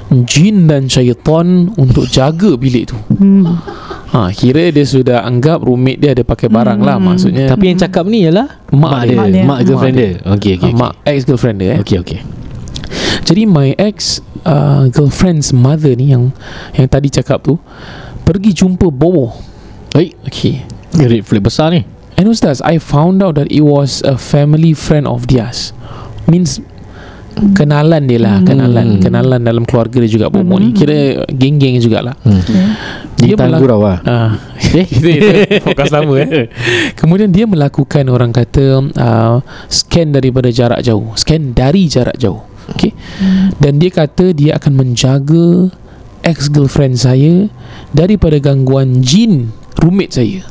Jin 0.09 0.65
dan 0.65 0.89
syaitan 0.89 1.69
Untuk 1.77 2.09
jaga 2.09 2.57
bilik 2.57 2.89
tu. 2.89 2.97
Hmm. 3.13 3.45
ha, 4.09 4.33
Kira 4.33 4.73
dia 4.73 4.85
sudah 4.85 5.21
anggap 5.21 5.61
Roommate 5.61 5.99
dia 6.01 6.09
ada 6.17 6.23
pakai 6.25 6.49
barang 6.49 6.79
lah 6.81 6.97
Hmm. 6.97 7.13
Maksudnya. 7.13 7.45
Tapi 7.49 7.63
yang 7.69 7.79
cakap 7.79 8.03
ni 8.09 8.25
ialah 8.25 8.47
Mak 8.73 8.79
Mak 8.81 9.01
dia. 9.05 9.09
dia. 9.09 9.17
Mak 9.17 9.27
dia. 9.29 9.43
Mak 9.45 9.59
girlfriend 9.65 9.95
Mak 9.95 10.01
dia. 10.01 10.11
Okay 10.35 10.51
okay, 10.57 10.71
ah, 10.71 10.77
Mak 10.77 10.91
ex-girlfriend 11.05 11.57
dia 11.61 11.69
eh. 11.73 11.79
Okay 11.85 11.97
okay 12.01 12.19
Jadi 13.29 13.45
my 13.45 13.77
ex 13.77 14.25
uh, 14.49 14.89
Girlfriend's 14.89 15.53
mother 15.53 15.93
ni 15.93 16.09
Yang 16.09 16.33
yang 16.73 16.89
tadi 16.89 17.13
cakap 17.13 17.45
tu 17.45 17.61
Pergi 18.25 18.49
jumpa 18.57 18.89
Bomo 18.89 19.29
Oi. 19.93 20.09
Okay 20.25 20.65
Red 20.97 21.21
flag 21.29 21.45
besar 21.45 21.69
ni. 21.69 21.85
And 22.17 22.27
Ustaz 22.27 22.59
I 22.65 22.81
found 22.81 23.21
out 23.21 23.37
that 23.37 23.47
it 23.53 23.61
was 23.61 24.01
A 24.03 24.17
family 24.17 24.73
friend 24.73 25.05
of 25.07 25.29
theirs. 25.29 25.71
Means 26.27 26.59
Kenalan 27.51 28.03
dia 28.03 28.19
lah 28.19 28.37
Kenalan 28.41 28.85
Hmm. 28.89 29.01
Kenalan 29.01 29.39
dalam 29.39 29.63
keluarga 29.63 29.99
dia 29.99 30.09
juga 30.09 30.27
Bomo 30.27 30.55
ni 30.55 30.71
Kira 30.71 31.23
geng-geng 31.27 31.77
jugalah 31.77 32.15
hmm. 32.21 32.41
Dia 33.15 33.33
Dia 33.33 33.35
melak- 33.35 33.59
gurau 33.59 33.79
lah 33.81 33.99
Ah, 34.03 34.31
Eh 34.79 34.85
kita, 34.85 35.09
kita 35.09 35.55
fokus 35.61 35.89
lama 35.89 36.13
eh. 36.17 36.47
Kemudian 36.99 37.29
dia 37.29 37.43
melakukan 37.43 38.05
orang 38.05 38.29
kata 38.29 38.65
uh, 38.85 39.35
scan 39.65 40.11
daripada 40.11 40.47
jarak 40.49 40.79
jauh, 40.79 41.09
scan 41.15 41.51
dari 41.51 41.89
jarak 41.89 42.13
jauh. 42.15 42.45
Okey. 42.69 42.93
Dan 43.57 43.81
dia 43.81 43.89
kata 43.89 44.29
dia 44.29 44.55
akan 44.55 44.73
menjaga 44.77 45.73
ex 46.21 46.47
girlfriend 46.47 46.95
saya 46.95 47.49
daripada 47.89 48.37
gangguan 48.37 49.01
jin 49.01 49.49
roommate 49.75 50.13
saya. 50.13 50.45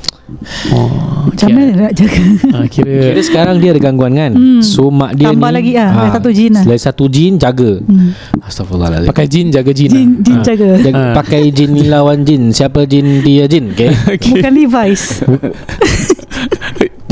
Oh, 0.69 0.93
Macam 1.27 1.49
mana 1.51 1.89
nak 1.89 1.93
jaga 1.93 2.21
Ah, 2.53 2.69
Kira 2.69 2.85
kira 3.03 3.21
sekarang 3.23 3.57
dia 3.59 3.73
ada 3.73 3.81
gangguan 3.81 4.13
kan 4.13 4.33
Hmm. 4.33 4.61
So 4.61 4.89
mak 4.89 5.17
dia 5.17 5.33
Tambah 5.33 5.49
ni 5.49 5.57
lagi 5.57 5.73
lah, 5.73 5.89
ada 5.89 6.11
satu 6.15 6.29
jin 6.31 6.53
lah. 6.53 6.63
Selain 6.63 6.83
satu 6.83 7.05
jin 7.07 7.33
Jaga 7.35 7.73
Hmm. 7.81 8.13
Astagfirullahaladzim 8.39 9.09
pakai 9.09 9.27
jin 9.27 9.47
jaga 9.49 9.73
jin. 9.73 9.89
Jin, 9.89 10.05
lah. 10.07 10.21
jin 10.21 10.37
Ah. 10.37 10.45
jaga 10.45 10.69
Jaga, 10.79 10.99
Ah. 11.01 11.13
Pakai 11.17 11.43
jin 11.49 11.71
ni 11.71 11.83
lawan 11.85 12.19
jin 12.23 12.43
Siapa 12.51 12.85
jin 12.85 13.21
dia 13.21 13.45
jin 13.47 13.73
Okay 13.73 14.37
Bukan 14.37 14.53
Levi's 14.53 15.05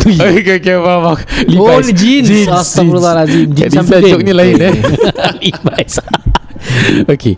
Okay, 0.06 0.38
okay, 0.38 0.56
okay, 0.62 0.76
faham, 0.78 1.00
faham. 1.02 1.18
Oh 1.58 1.82
Levi's. 1.82 1.90
jin 1.92 2.22
Jeans, 2.22 2.46
Astagfirullahaladzim 2.48 3.46
Jin 3.48 3.58
jeans. 3.58 3.64
Kat 3.66 3.70
sampai 3.80 3.98
Lisa 3.98 4.10
joke 4.12 4.22
ni 4.22 4.32
lain 4.32 4.54
eh. 4.60 4.74
Levi's 5.42 5.94
Okey. 7.12 7.36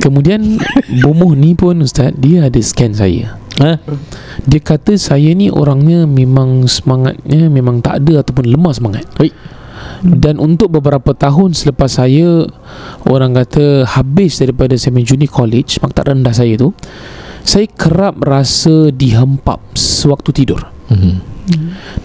Kemudian 0.00 0.60
Bomoh 1.02 1.32
ni 1.34 1.56
pun 1.56 1.80
ustaz 1.82 2.12
dia 2.16 2.48
ada 2.48 2.60
scan 2.60 2.92
saya. 2.94 3.38
ha? 3.60 3.78
Dia 4.44 4.60
kata 4.60 4.98
saya 4.98 5.32
ni 5.32 5.48
orangnya 5.50 6.04
memang 6.08 6.66
semangatnya 6.66 7.48
memang 7.48 7.80
tak 7.80 8.04
ada 8.04 8.22
ataupun 8.24 8.44
lemah 8.50 8.74
semangat. 8.74 9.04
Oi. 9.20 9.30
Dan 10.04 10.36
untuk 10.36 10.68
beberapa 10.76 11.16
tahun 11.16 11.56
selepas 11.56 11.88
saya 11.88 12.44
orang 13.08 13.32
kata 13.40 13.88
habis 13.88 14.36
daripada 14.36 14.76
semi 14.76 15.00
junior 15.00 15.32
college, 15.32 15.80
maktab 15.80 16.12
rendah 16.12 16.32
saya 16.32 16.60
tu, 16.60 16.76
saya 17.44 17.64
kerap 17.68 18.20
rasa 18.20 18.92
dihempap 18.92 19.60
sewaktu 19.76 20.30
tidur. 20.44 20.60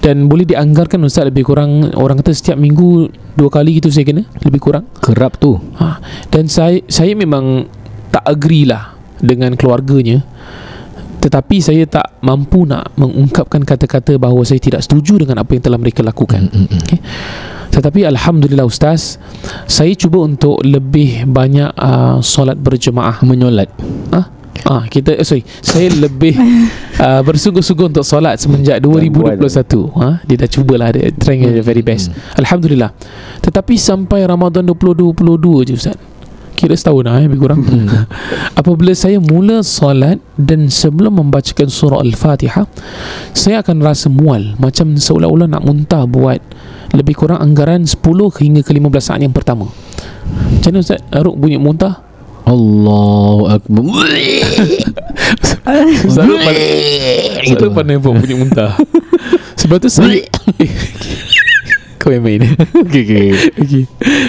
Dan 0.04 0.28
boleh 0.28 0.44
dianggarkan 0.44 1.00
ustaz 1.08 1.28
lebih 1.28 1.48
kurang 1.48 1.96
orang 1.96 2.20
kata 2.20 2.36
setiap 2.36 2.60
minggu 2.60 3.08
dua 3.40 3.48
kali 3.48 3.80
gitu 3.80 3.88
saya 3.88 4.04
kena 4.04 4.28
lebih 4.44 4.60
kurang. 4.60 4.86
Kerap 5.00 5.40
tu 5.40 5.56
Ha, 5.80 6.00
dan 6.28 6.52
saya 6.52 6.84
saya 6.92 7.16
memang 7.16 7.64
tak 8.12 8.24
agree 8.28 8.68
lah 8.68 8.96
dengan 9.24 9.56
keluarganya. 9.56 10.24
Tetapi 11.20 11.60
saya 11.60 11.84
tak 11.84 12.20
mampu 12.24 12.64
nak 12.64 12.96
mengungkapkan 12.96 13.64
kata-kata 13.68 14.16
bahawa 14.16 14.40
saya 14.48 14.60
tidak 14.60 14.84
setuju 14.88 15.20
dengan 15.20 15.44
apa 15.44 15.52
yang 15.52 15.64
telah 15.64 15.80
mereka 15.80 16.00
lakukan. 16.00 16.48
Mm, 16.48 16.64
mm, 16.64 16.80
mm. 16.80 17.00
Tetapi 17.76 18.08
alhamdulillah 18.08 18.64
ustaz, 18.64 19.20
saya 19.68 19.92
cuba 20.00 20.24
untuk 20.24 20.64
lebih 20.64 21.28
banyak 21.28 21.76
uh, 21.76 22.24
solat 22.24 22.56
berjemaah. 22.56 23.20
Menyolat 23.22 23.68
Ah 24.68 24.84
kita 24.92 25.16
eh, 25.16 25.24
sorry, 25.24 25.44
saya 25.64 25.88
lebih 25.88 26.36
uh, 27.00 27.22
bersungguh-sungguh 27.28 27.96
untuk 27.96 28.04
solat 28.04 28.42
semenjak 28.42 28.84
2021. 28.84 29.40
Ha, 29.96 30.08
dia 30.28 30.36
dah 30.36 30.50
cubalah 30.50 30.88
dia 30.92 31.12
trying 31.16 31.48
the 31.48 31.64
very 31.64 31.84
best. 31.86 32.12
Alhamdulillah. 32.36 32.92
Tetapi 33.40 33.80
sampai 33.80 34.28
Ramadan 34.28 34.68
2022 34.68 35.68
je 35.72 35.74
ustaz. 35.80 35.98
Kira 36.60 36.76
setahun 36.76 37.08
lah 37.08 37.24
eh, 37.24 37.32
lebih 37.32 37.40
kurang. 37.40 37.64
Hmm. 37.64 37.88
Apabila 38.60 38.92
saya 38.92 39.16
mula 39.24 39.64
solat 39.64 40.20
dan 40.36 40.68
sebelum 40.68 41.16
membacakan 41.16 41.72
surah 41.72 42.04
Al-Fatihah, 42.04 42.68
saya 43.32 43.64
akan 43.64 43.80
rasa 43.80 44.12
mual 44.12 44.60
macam 44.60 44.92
seolah-olah 45.00 45.48
nak 45.48 45.64
muntah 45.64 46.04
buat 46.04 46.44
lebih 46.92 47.16
kurang 47.16 47.40
anggaran 47.40 47.88
10 47.88 48.04
hingga 48.44 48.62
ke 48.66 48.76
15 48.76 48.92
saat 49.00 49.24
yang 49.24 49.32
pertama. 49.32 49.72
Macam 50.52 50.70
mana 50.76 50.84
Ustaz? 50.84 51.00
Aruk 51.16 51.40
bunyi 51.40 51.56
muntah? 51.56 52.09
Allahu 52.50 53.46
Akbar. 53.46 54.10
Selalu 56.10 56.36
pandai 56.42 57.46
Selalu 57.46 57.72
pandai 57.78 57.96
buat 58.02 58.18
bunyi 58.18 58.36
muntah. 58.42 58.74
Sebab 59.54 59.78
tu 59.78 59.90
saya 59.92 60.26
Kau 62.02 62.10
yang 62.10 62.26
main. 62.26 62.42
Okay 62.90 63.06
okay. 63.06 63.30
Okay. 63.54 63.84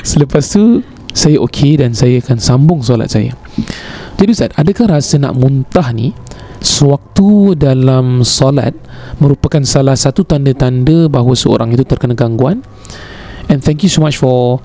Selepas 0.04 0.52
tu 0.52 0.84
Saya 1.16 1.40
okey 1.48 1.80
dan 1.80 1.96
saya 1.96 2.20
akan 2.20 2.36
sambung 2.36 2.84
solat 2.84 3.08
saya. 3.08 3.32
Jadi 4.20 4.30
Ustaz 4.36 4.52
Adakah 4.52 5.00
rasa 5.00 5.16
nak 5.16 5.40
muntah 5.40 5.88
ni 5.96 6.12
Sewaktu 6.60 7.56
dalam 7.56 8.20
solat 8.20 8.76
Merupakan 9.16 9.64
salah 9.64 9.96
satu 9.96 10.28
tanda-tanda 10.28 11.08
Bahawa 11.08 11.32
seorang 11.32 11.72
itu 11.72 11.88
terkena 11.88 12.12
gangguan? 12.12 12.60
And 13.48 13.64
thank 13.64 13.80
you 13.80 13.88
so 13.88 14.04
much 14.04 14.20
for 14.20 14.60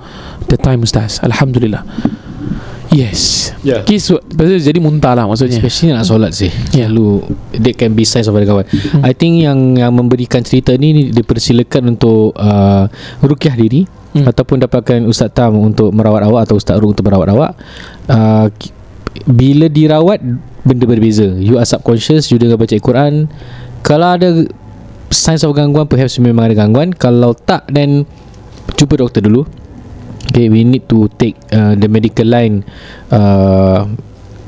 The 0.45 0.59
time 0.59 0.83
Ustaz. 0.83 1.23
Alhamdulillah 1.23 1.81
Yes. 2.95 3.51
Yeah. 3.59 3.83
Lepas 3.83 4.45
tu 4.47 4.55
jadi 4.71 4.79
muntah 4.79 5.11
lah 5.11 5.27
maksudnya. 5.27 5.59
Especially 5.59 5.91
nak 5.91 6.07
solat 6.07 6.31
sih. 6.31 6.47
Yeah. 6.71 6.87
Lalu 6.87 7.27
That 7.59 7.75
can 7.75 7.91
be 7.91 8.07
signs 8.07 8.31
of 8.31 8.39
ada 8.39 8.47
kawan. 8.47 8.63
Hmm. 8.71 9.03
I 9.03 9.11
think 9.11 9.43
yang 9.43 9.75
Yang 9.75 9.91
memberikan 9.91 10.41
cerita 10.47 10.71
ni 10.79 10.95
ni 10.95 11.03
Dipersilakan 11.11 11.99
untuk 11.99 12.31
uh, 12.39 12.87
Rukiah 13.19 13.55
diri 13.55 13.83
Hmm. 14.15 14.23
Ataupun 14.23 14.63
dapatkan 14.63 15.03
Ustaz 15.11 15.27
Tam 15.35 15.59
Untuk 15.59 15.91
merawat 15.91 16.23
awak 16.23 16.47
Atau 16.47 16.55
Ustaz 16.55 16.79
Ru 16.79 16.95
untuk 16.95 17.03
merawat 17.03 17.35
awak. 17.35 17.51
Uh, 18.07 18.47
Bila 19.27 19.67
dirawat 19.67 20.23
Benda 20.63 20.87
berbeza. 20.87 21.27
You 21.35 21.59
are 21.59 21.67
subconscious 21.67 22.31
You 22.31 22.39
dengar 22.39 22.55
baca 22.55 22.71
Al-Quran 22.71 23.27
Kalau 23.83 24.15
ada 24.15 24.47
Signs 25.11 25.43
of 25.43 25.51
gangguan 25.51 25.91
Perhaps 25.91 26.15
memang 26.23 26.47
ada 26.47 26.55
gangguan. 26.55 26.95
Kalau 26.95 27.35
tak 27.35 27.67
Then 27.67 28.07
Jumpa 28.79 29.03
doktor 29.03 29.19
dulu 29.19 29.43
Okay 30.31 30.49
we 30.49 30.65
need 30.65 30.89
to 30.89 31.07
take 31.15 31.37
uh, 31.53 31.77
The 31.77 31.89
medical 31.89 32.25
line 32.27 32.65
uh, 33.13 33.87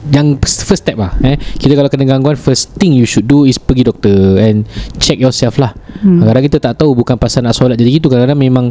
yang 0.07 0.39
first 0.39 0.87
step 0.87 0.95
lah 0.95 1.11
eh. 1.19 1.35
Kita 1.35 1.75
kalau 1.75 1.91
kena 1.91 2.07
gangguan 2.07 2.39
first 2.39 2.79
thing 2.79 2.95
you 2.95 3.03
should 3.03 3.27
do 3.27 3.43
is 3.43 3.59
pergi 3.59 3.91
doktor 3.91 4.39
and 4.39 4.63
check 5.03 5.19
yourself 5.19 5.59
lah. 5.59 5.75
Hmm. 5.99 6.23
kadang 6.23 6.43
kita 6.47 6.57
tak 6.63 6.73
tahu 6.79 6.95
bukan 6.95 7.19
pasal 7.19 7.43
nak 7.43 7.57
solat 7.57 7.75
jadi 7.75 7.99
gitu. 7.99 8.07
Kadang-kadang 8.07 8.39
memang 8.39 8.65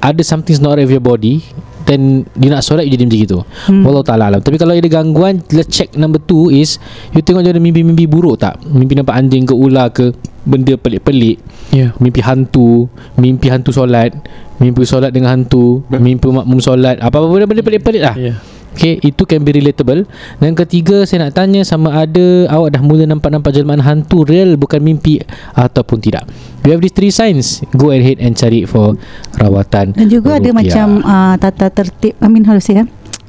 ada 0.00 0.22
something's 0.24 0.60
not 0.60 0.80
right 0.80 0.88
with 0.88 0.96
your 0.96 1.04
body 1.04 1.44
then 1.84 2.24
dia 2.36 2.48
nak 2.52 2.64
solat 2.64 2.88
you 2.88 2.92
jadi 2.96 3.04
macam 3.08 3.20
gitu. 3.20 3.38
Hmm. 3.68 3.82
Wallahu 3.84 4.04
ta'ala 4.04 4.32
alam. 4.32 4.40
Tapi 4.40 4.56
kalau 4.56 4.72
ada 4.72 4.88
gangguan 4.88 5.40
let's 5.52 5.68
check 5.68 5.92
number 5.94 6.20
two 6.20 6.48
is 6.48 6.80
you 7.12 7.20
tengok 7.20 7.44
dia 7.44 7.52
ada 7.52 7.60
mimpi-mimpi 7.60 8.08
buruk 8.08 8.40
tak? 8.40 8.60
Mimpi 8.64 8.96
nampak 8.96 9.16
anjing 9.16 9.44
ke 9.44 9.54
ular 9.54 9.92
ke 9.92 10.12
benda 10.44 10.76
pelik-pelik. 10.76 11.40
Yeah 11.72 11.96
mimpi 11.98 12.20
hantu 12.20 12.86
mimpi 13.16 13.48
hantu 13.48 13.72
solat 13.72 14.12
mimpi 14.60 14.86
solat 14.86 15.10
dengan 15.10 15.40
hantu 15.40 15.82
mimpi 15.90 16.28
makmum 16.30 16.60
solat 16.62 17.00
apa-apa 17.00 17.26
benda-benda 17.28 17.62
pelik-pelik 17.64 18.02
lah. 18.04 18.16
Yeah 18.16 18.53
Okay, 18.74 18.98
itu 19.00 19.22
can 19.22 19.40
be 19.40 19.54
relatable. 19.54 20.02
Dan 20.36 20.52
ketiga, 20.52 21.02
saya 21.02 21.24
nak 21.24 21.34
tanya 21.34 21.62
sama 21.62 21.94
ada 21.94 22.50
awak 22.50 22.74
dah 22.74 22.82
mula 22.82 23.06
nampak-nampak 23.06 23.50
jelmaan 23.50 23.78
hantu 23.78 24.22
real 24.22 24.54
bukan 24.54 24.78
mimpi 24.78 25.22
ataupun 25.52 25.98
tidak. 25.98 26.26
You 26.62 26.72
have 26.72 26.80
these 26.80 26.90
three 26.90 27.08
signs, 27.08 27.62
go 27.70 27.88
ahead 27.88 28.18
and 28.18 28.34
cari 28.34 28.64
for 28.64 28.98
rawatan. 29.34 29.94
Dan 29.94 30.06
juga 30.08 30.36
ada 30.36 30.44
ruqyah. 30.44 30.54
macam 30.54 30.86
uh, 31.00 31.34
tata 31.36 31.70
tertib 31.70 32.18
I 32.18 32.26
mean 32.26 32.42
how 32.42 32.52
to 32.52 32.60
say 32.60 32.76
ah? 32.76 32.86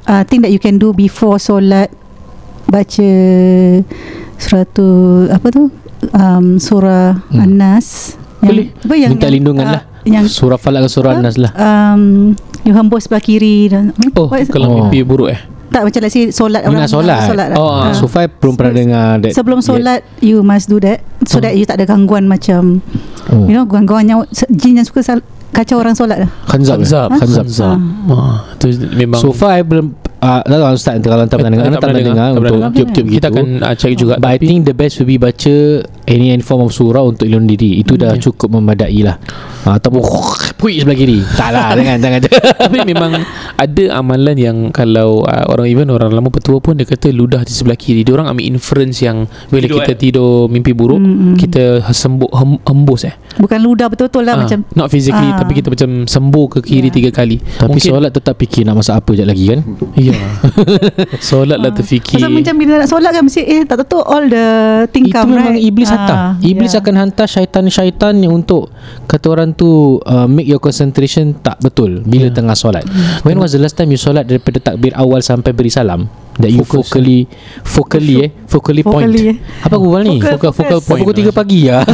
uh, 0.07 0.23
Thing 0.23 0.39
that 0.39 0.49
you 0.49 0.57
can 0.57 0.75
do 0.75 0.91
before 0.91 1.35
solat 1.35 1.91
Baca 2.65 3.09
Surah 4.35 4.65
tu 4.65 4.87
Apa 5.27 5.47
tu 5.49 5.67
um, 6.11 6.57
Surah 6.57 7.21
Hmm. 7.27 7.43
An-Nas 7.43 8.15
Boleh. 8.39 8.71
apa 8.73 8.93
yang, 8.95 9.11
Minta 9.11 9.27
lindungan 9.27 9.65
lah. 9.65 9.81
Yang 10.01 10.31
Surah 10.31 10.55
Falak 10.55 10.85
dan 10.85 10.91
Surah 10.91 11.11
Apa? 11.11 11.19
An-Nas 11.19 11.35
lah. 11.35 11.51
um, 11.53 12.33
You 12.65 12.73
hembus 12.73 13.05
sebelah 13.05 13.21
kiri 13.21 13.69
dan, 13.69 13.93
Oh 14.13 14.25
What 14.25 14.49
kalau 14.49 14.67
Oh. 14.67 14.75
mimpi 14.81 15.01
buruk 15.01 15.29
eh 15.29 15.39
Tak 15.67 15.85
macam 15.85 15.99
let's 16.01 16.11
say 16.11 16.27
solat 16.27 16.63
Ingat 16.63 16.89
solat. 16.89 17.19
solat 17.25 17.47
Oh, 17.53 17.69
Ah. 17.83 17.93
So 17.93 18.05
far 18.05 18.25
belum 18.27 18.55
pernah 18.55 18.71
Se- 18.71 18.79
dengar 18.79 19.07
that. 19.19 19.31
Sebelum 19.31 19.59
yet. 19.59 19.65
solat 19.65 19.99
You 20.19 20.41
must 20.41 20.65
do 20.65 20.77
that 20.79 20.99
So 21.23 21.37
Oh. 21.37 21.41
that 21.41 21.53
you 21.53 21.63
tak 21.63 21.77
ada 21.77 21.85
gangguan 21.85 22.25
macam 22.25 22.81
Oh. 23.27 23.45
You 23.45 23.53
know 23.53 23.65
gangguan 23.65 24.05
yang 24.05 24.25
Jin 24.49 24.75
yang 24.75 24.83
suka 24.83 25.01
sal- 25.01 25.25
Kacau 25.47 25.77
orang 25.77 25.93
solat 25.93 26.19
lah 26.19 26.29
Khanzab. 26.45 26.77
eh? 26.77 26.83
Khanzab 26.83 27.09
Khanzab. 27.13 27.45
Khanzab 27.45 27.77
ah, 28.09 28.37
Tu 28.57 28.65
memang 28.91 29.19
So 29.19 29.29
far 29.29 29.55
I 29.55 29.63
belum 29.63 29.93
uh, 30.25 30.39
tak 30.41 30.57
tahu 30.57 30.73
Ustaz 30.73 30.95
kalau 30.99 31.23
tak 31.23 31.37
pernah 31.37 31.51
dengar, 31.51 31.65
Eh, 31.65 31.71
tak 31.71 31.81
pernah 31.83 32.01
dengar 32.01 32.25
tak 32.25 32.31
untuk 32.31 32.41
pernah 32.41 32.57
dengar. 32.57 32.71
tiup-tiup 32.73 33.05
gitu. 33.05 33.15
Kita 33.15 33.27
akan 33.29 33.45
uh, 33.61 33.75
check 33.75 33.93
juga 33.95 34.13
But 34.15 34.29
I 34.31 34.37
think 34.39 34.59
the 34.63 34.73
best 34.73 34.97
will 34.97 35.07
be 35.07 35.17
baca 35.17 35.55
any 36.05 36.27
any 36.27 36.41
form 36.41 36.61
of 36.61 36.71
surah 36.71 37.03
untuk 37.03 37.23
ilmu 37.23 37.45
diri 37.47 37.77
itu 37.77 37.93
dah 37.95 38.11
Ya. 38.11 38.21
cukup 38.21 38.49
memadai 38.51 39.01
lah 39.01 39.17
ataupun 39.63 40.01
puik 40.59 40.77
sebelah 40.77 40.93
kiri 40.95 41.19
tak 41.31 41.49
lah 41.49 41.73
jangan 41.77 41.97
jangan 41.97 42.19
Tapi 42.65 42.77
memang 42.83 43.11
ada 43.55 43.83
amalan 43.93 44.35
yang 44.35 44.57
kalau 44.69 45.21
uh, 45.21 45.45
orang 45.47 45.67
even 45.67 45.87
orang 45.87 46.09
lama 46.09 46.29
petua 46.29 46.57
pun 46.57 46.73
dia 46.73 46.83
kata 46.83 47.09
ludah 47.09 47.41
di 47.41 47.51
sebelah 47.51 47.75
kiri. 47.75 48.01
Dia 48.01 48.13
orang 48.13 48.27
ambil 48.27 48.45
inference 48.47 48.99
yang 48.99 49.25
bila 49.47 49.65
Tidur, 49.65 49.77
kita 49.79 49.91
eh? 49.91 49.97
tidur 49.99 50.31
mimpi 50.47 50.71
buruk, 50.71 50.97
Mm-mm. 50.97 51.35
kita 51.35 51.63
sembuh 51.85 52.29
hem, 52.31 52.51
hembus 52.63 53.01
eh. 53.03 53.13
Bukan 53.35 53.59
ludah 53.59 53.87
betul-betul 53.87 54.23
lah 54.23 54.33
Ah, 54.33 54.41
macam 54.41 54.63
not 54.71 54.87
physically 54.87 55.27
Ah. 55.27 55.37
tapi 55.37 55.51
kita 55.53 55.67
macam 55.67 55.89
sembuh 56.05 56.45
ke 56.49 56.59
kiri 56.63 56.87
Ya. 56.87 56.93
tiga 56.93 57.09
kali. 57.11 57.37
tapi 57.37 57.75
Mungkin- 57.75 57.91
solat 57.91 58.11
tetap 58.11 58.35
fikir 58.35 58.63
nak 58.63 58.77
masak 58.77 58.95
apa 58.95 59.11
sekejap 59.11 59.27
lagi 59.27 59.45
kan 59.47 59.59
Ya. 59.95 60.14
Solat 61.21 61.57
lah 61.57 61.71
terfikir. 61.71 62.17
Pasal 62.17 62.31
macam 62.31 62.55
bila 62.55 62.71
nak 62.77 62.87
solat 62.87 63.11
kan 63.11 63.23
Mesti 63.23 63.41
eh 63.41 63.61
tak 63.63 63.85
tahu 63.85 64.01
all 64.01 64.25
the 64.25 64.45
thing 64.89 65.05
itu 65.05 65.13
come 65.13 65.33
memang 65.33 65.53
right 65.53 65.63
iblis 65.63 65.87
Ah, 65.87 65.95
hantar 65.95 66.17
iblis 66.41 66.71
yeah. 66.71 66.81
akan 66.81 66.93
hantar 66.97 67.27
syaitan-syaitan 67.27 68.13
yang 68.17 68.33
untuk 68.35 68.69
kata 69.05 69.25
orang 69.29 69.51
tu 69.51 69.97
uh, 70.01 70.25
make 70.25 70.45
your 70.45 70.59
concentration 70.59 71.35
tak 71.35 71.57
betul 71.59 72.01
bila 72.01 72.27
Ya. 72.27 72.33
tengah 72.33 72.53
solat 72.53 72.83
when 73.21 73.37
was 73.37 73.51
the 73.51 73.59
last 73.59 73.73
time 73.73 73.87
you 73.87 73.97
solat 73.97 74.25
daripada 74.25 74.57
takbir 74.57 74.91
awal 74.93 75.19
sampai 75.19 75.51
beri 75.51 75.69
salam 75.69 76.09
that 76.39 76.51
you 76.51 76.63
Focus, 76.67 76.91
focally 76.91 77.19
focally 77.63 78.15
eh? 78.27 78.31
Focally 78.47 78.81
point. 78.83 79.07
Focally, 79.07 79.23
eh. 79.31 79.37
apa 79.63 79.75
Google 79.79 80.03
ni? 80.03 80.17
Focal- 80.19 80.55
focal 80.55 80.79
point. 80.83 81.01
pukul 81.03 81.15
3 81.15 81.31
pagi 81.31 81.59
lah 81.71 81.83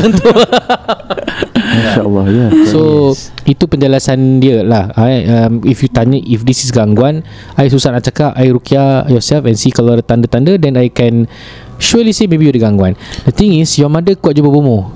InsyaAllah 1.72 2.26
ya. 2.28 2.48
So 2.68 3.14
itu 3.48 3.64
penjelasan 3.64 4.44
dia 4.44 4.60
lah. 4.60 4.92
I, 5.00 5.24
um, 5.24 5.64
If 5.64 5.80
you 5.80 5.88
tanya 5.88 6.20
If 6.20 6.44
this 6.44 6.68
is 6.68 6.70
gangguan 6.76 7.24
I 7.56 7.72
susah 7.72 7.96
nak 7.96 8.04
cakap 8.04 8.36
I 8.36 8.52
rukia 8.52 9.08
yourself 9.08 9.48
And 9.48 9.56
see 9.56 9.72
kalau 9.72 9.96
ada 9.96 10.04
tanda-tanda 10.04 10.60
Then 10.60 10.76
I 10.76 10.92
can 10.92 11.32
Surely 11.80 12.12
say 12.12 12.28
maybe 12.28 12.44
you 12.46 12.52
ada 12.52 12.60
gangguan. 12.60 13.00
The 13.24 13.32
thing 13.32 13.56
is 13.56 13.72
Your 13.80 13.88
mother 13.88 14.20
kuat 14.20 14.36
jumpa 14.36 14.52
bomo. 14.52 14.92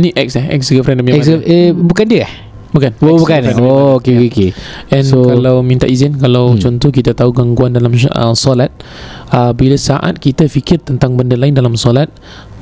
Ni 0.00 0.08
ex 0.16 0.40
eh? 0.40 0.44
Ex 0.56 0.72
girlfriend 0.72 1.04
dia 1.04 1.20
Ex, 1.20 1.28
punya 1.28 1.36
eh, 1.44 1.70
Bukan 1.76 2.04
dia 2.08 2.20
eh 2.24 2.45
Bukan? 2.76 2.92
Oh 3.00 3.16
bukan. 3.16 3.40
punya 3.40 3.56
Oh 3.58 3.96
okay, 3.96 4.12
Ya. 4.14 4.28
okay. 4.28 4.50
And 4.92 5.02
So- 5.02 5.24
kalau 5.24 5.64
minta 5.64 5.88
izin 5.88 6.12
Kalau 6.14 6.52
Hmm. 6.52 6.60
contoh 6.60 6.92
kita 6.92 7.10
tahu 7.10 7.32
gangguan 7.32 7.72
dalam 7.72 7.88
uh, 7.88 8.36
solat 8.36 8.68
uh, 9.30 9.50
Bila 9.50 9.74
saat 9.74 10.20
kita 10.20 10.44
fikir 10.44 10.84
tentang 10.84 11.16
benda 11.16 11.34
lain 11.34 11.50
dalam 11.50 11.72
solat 11.72 12.12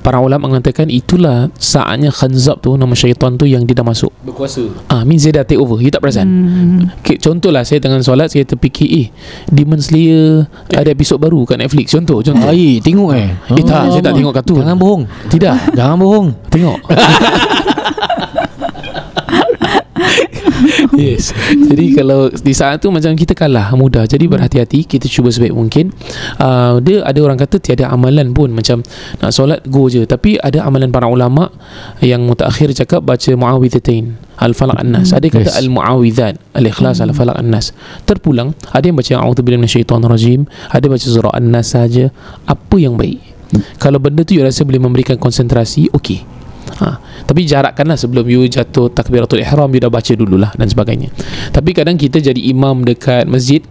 Para 0.01 0.21
ulama 0.21 0.47
mengatakan 0.47 0.87
itulah 0.87 1.49
saatnya 1.57 2.13
khanzab 2.13 2.61
tu 2.61 2.77
Nama 2.77 2.93
syaitan 2.93 3.35
tu 3.35 3.49
yang 3.49 3.65
dia 3.65 3.73
dah 3.73 3.83
masuk. 3.83 4.13
Berkuasa. 4.21 4.61
Ah, 4.85 5.01
means 5.01 5.25
dia 5.25 5.33
dah 5.33 5.43
take 5.43 5.57
over. 5.57 5.81
You 5.81 5.89
tak 5.89 6.05
perasan? 6.05 6.29
Hmm. 6.29 6.81
Okay, 7.01 7.17
contohlah 7.17 7.65
saya 7.65 7.81
tengah 7.81 8.05
solat 8.05 8.29
Saya 8.29 8.45
terfikir 8.45 8.85
Eh 8.85 9.07
Demon 9.49 9.81
Slayer 9.81 10.45
Ada 10.69 10.93
episod 10.93 11.17
baru 11.17 11.43
kat 11.43 11.57
Netflix. 11.57 11.89
Contoh 11.91 12.21
contoh. 12.21 12.47
Baik 12.47 12.85
tengok 12.85 13.11
eh. 13.17 13.33
Eh 13.51 13.65
tak 13.65 13.91
Saya 13.91 14.03
tak 14.05 14.13
tengok 14.13 14.33
kartun. 14.37 14.61
Jangan 14.61 14.77
bohong. 14.77 15.03
Tidak. 15.27 15.57
Jangan 15.73 15.97
bohong. 15.97 16.27
Tengok 16.47 16.79
Yes. 20.97 21.35
Jadi 21.51 21.95
kalau 21.97 22.31
Di 22.31 22.55
saat 22.55 22.81
tu 22.81 22.89
macam 22.89 23.13
kita 23.15 23.35
kalah 23.37 23.75
Mudah. 23.75 24.07
Jadi 24.09 24.25
berhati-hati 24.31 24.87
Kita 24.87 25.07
cuba 25.11 25.29
sebaik 25.31 25.55
mungkin. 25.55 25.91
Uh, 26.41 26.79
Dia 26.81 27.05
ada 27.05 27.19
orang 27.21 27.39
kata 27.39 27.61
Tiada 27.61 27.91
amalan 27.91 28.33
pun. 28.33 28.55
Macam 28.55 28.81
Nak 29.21 29.31
solat 29.35 29.61
Go 29.69 29.91
je. 29.91 30.07
Tapi 30.07 30.39
ada 30.41 30.65
amalan 30.65 30.91
para 30.91 31.09
ulama 31.11 31.51
Yang 32.01 32.23
mutakhir 32.25 32.69
cakap 32.75 33.05
Baca 33.05 33.31
Muawwidhatain 33.35 34.17
Al-Falaq 34.35 34.83
An-Nas. 34.83 35.15
Ada 35.15 35.27
kata 35.31 35.51
Yes. 35.51 35.59
Al-Muawwidhat 35.63 36.35
Al-Ikhlas 36.59 36.99
Al-Falaq 37.03 37.39
An-Nas. 37.39 37.71
Terpulang 38.07 38.55
Ada 38.75 38.91
yang 38.91 38.97
baca 38.99 39.13
A'udzubillahi 39.23 39.61
minasyaitonirrajim 39.63 40.47
Ada 40.75 40.87
baca 40.91 41.07
surah 41.07 41.35
An-Nas 41.39 41.75
saja. 41.75 42.11
Apa 42.49 42.77
yang 42.79 42.99
baik? 42.99 43.23
Kalau 43.79 44.03
benda 44.03 44.27
tu 44.27 44.35
you 44.35 44.43
rasa 44.43 44.67
boleh 44.67 44.83
memberikan 44.83 45.15
konsentrasi 45.15 45.87
Okey 45.95 46.44
Ha. 46.75 46.89
Tapi 47.23 47.41
jarakkanlah 47.43 47.95
sebelum 47.95 48.25
you 48.25 48.45
jatuh 48.45 48.89
takbiratul 48.89 49.39
ihram 49.39 49.69
you 49.69 49.79
dah 49.79 49.89
baca 49.89 50.13
dululah 50.13 50.51
dan 50.53 50.67
sebagainya. 50.67 51.09
Tapi 51.51 51.71
kadang 51.71 51.95
kita 51.95 52.19
jadi 52.19 52.41
imam 52.47 52.83
dekat 52.83 53.25
masjid 53.25 53.63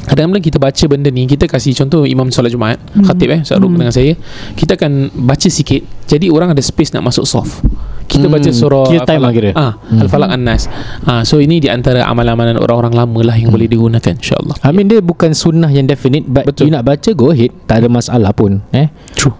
Kadang-kadang 0.00 0.42
kita 0.42 0.56
baca 0.56 0.84
benda 0.88 1.06
ni 1.06 1.22
Kita 1.22 1.44
kasih 1.44 1.76
contoh 1.76 2.02
Imam 2.02 2.32
solat 2.32 2.48
Jumaat 2.48 2.80
Hmm. 2.90 3.04
Khatib 3.04 3.28
eh 3.28 3.44
Syahrul 3.44 3.68
Hmm. 3.68 3.78
dengan 3.78 3.92
saya 3.92 4.16
Kita 4.50 4.74
akan 4.74 4.92
baca 5.14 5.44
sikit 5.46 5.84
Jadi 6.08 6.26
orang 6.26 6.50
ada 6.50 6.58
space 6.58 6.90
nak 6.90 7.04
masuk 7.04 7.22
soft 7.22 7.60
Kita 8.08 8.24
Hmm, 8.24 8.32
baca 8.32 8.48
surah 8.50 8.88
kill 8.88 9.04
time 9.04 9.20
lah 9.20 9.30
kira. 9.30 9.50
ah, 9.52 9.76
Hmm. 9.78 10.00
Al-Falaq 10.00 10.32
An-Nas 10.32 10.66
ah, 11.04 11.20
So 11.20 11.36
ini 11.36 11.60
di 11.60 11.68
antara 11.68 12.02
amalan-amalan 12.02 12.56
orang-orang 12.56 12.96
lama 12.96 13.20
lah 13.22 13.36
Yang 13.36 13.44
Hmm. 13.46 13.54
boleh 13.54 13.68
digunakan 13.68 14.10
InsyaAllah 14.10 14.56
I 14.58 14.70
mean 14.72 14.88
dia 14.88 14.98
bukan 14.98 15.30
sunnah 15.30 15.68
yang 15.68 15.84
definite 15.84 16.24
But 16.24 16.48
Betul. 16.48 16.66
you 16.66 16.72
nak 16.72 16.88
baca 16.88 17.10
Go 17.12 17.30
ahead 17.30 17.52
Tak 17.68 17.84
ada 17.84 17.88
masalah 17.92 18.32
pun 18.32 18.64
eh 18.72 18.88
True 19.12 19.36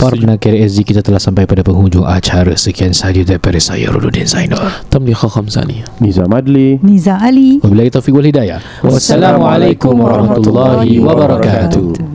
Para 0.00 0.16
pendengar 0.16 0.56
SG 0.56 0.80
kita 0.80 1.04
telah 1.04 1.20
sampai 1.20 1.44
pada 1.44 1.60
penghujung 1.60 2.08
acara. 2.08 2.56
Sekian 2.56 2.96
sahaja 2.96 3.20
daripada 3.20 3.60
saya 3.60 3.92
Rududin 3.92 4.24
Zainal. 4.24 4.72
Tamliha 4.88 5.28
khamsani 5.28 5.84
Nizam 6.00 6.32
Adli 6.32 6.80
Niza 6.80 7.20
Ali. 7.20 7.60
Wabillahi 7.60 7.92
taufiq 7.92 8.16
wal 8.16 8.24
hidayah. 8.24 8.64
Wassalamualaikum 8.80 9.92
warahmatullahi 10.00 10.96
wabarakatuh 11.04 12.10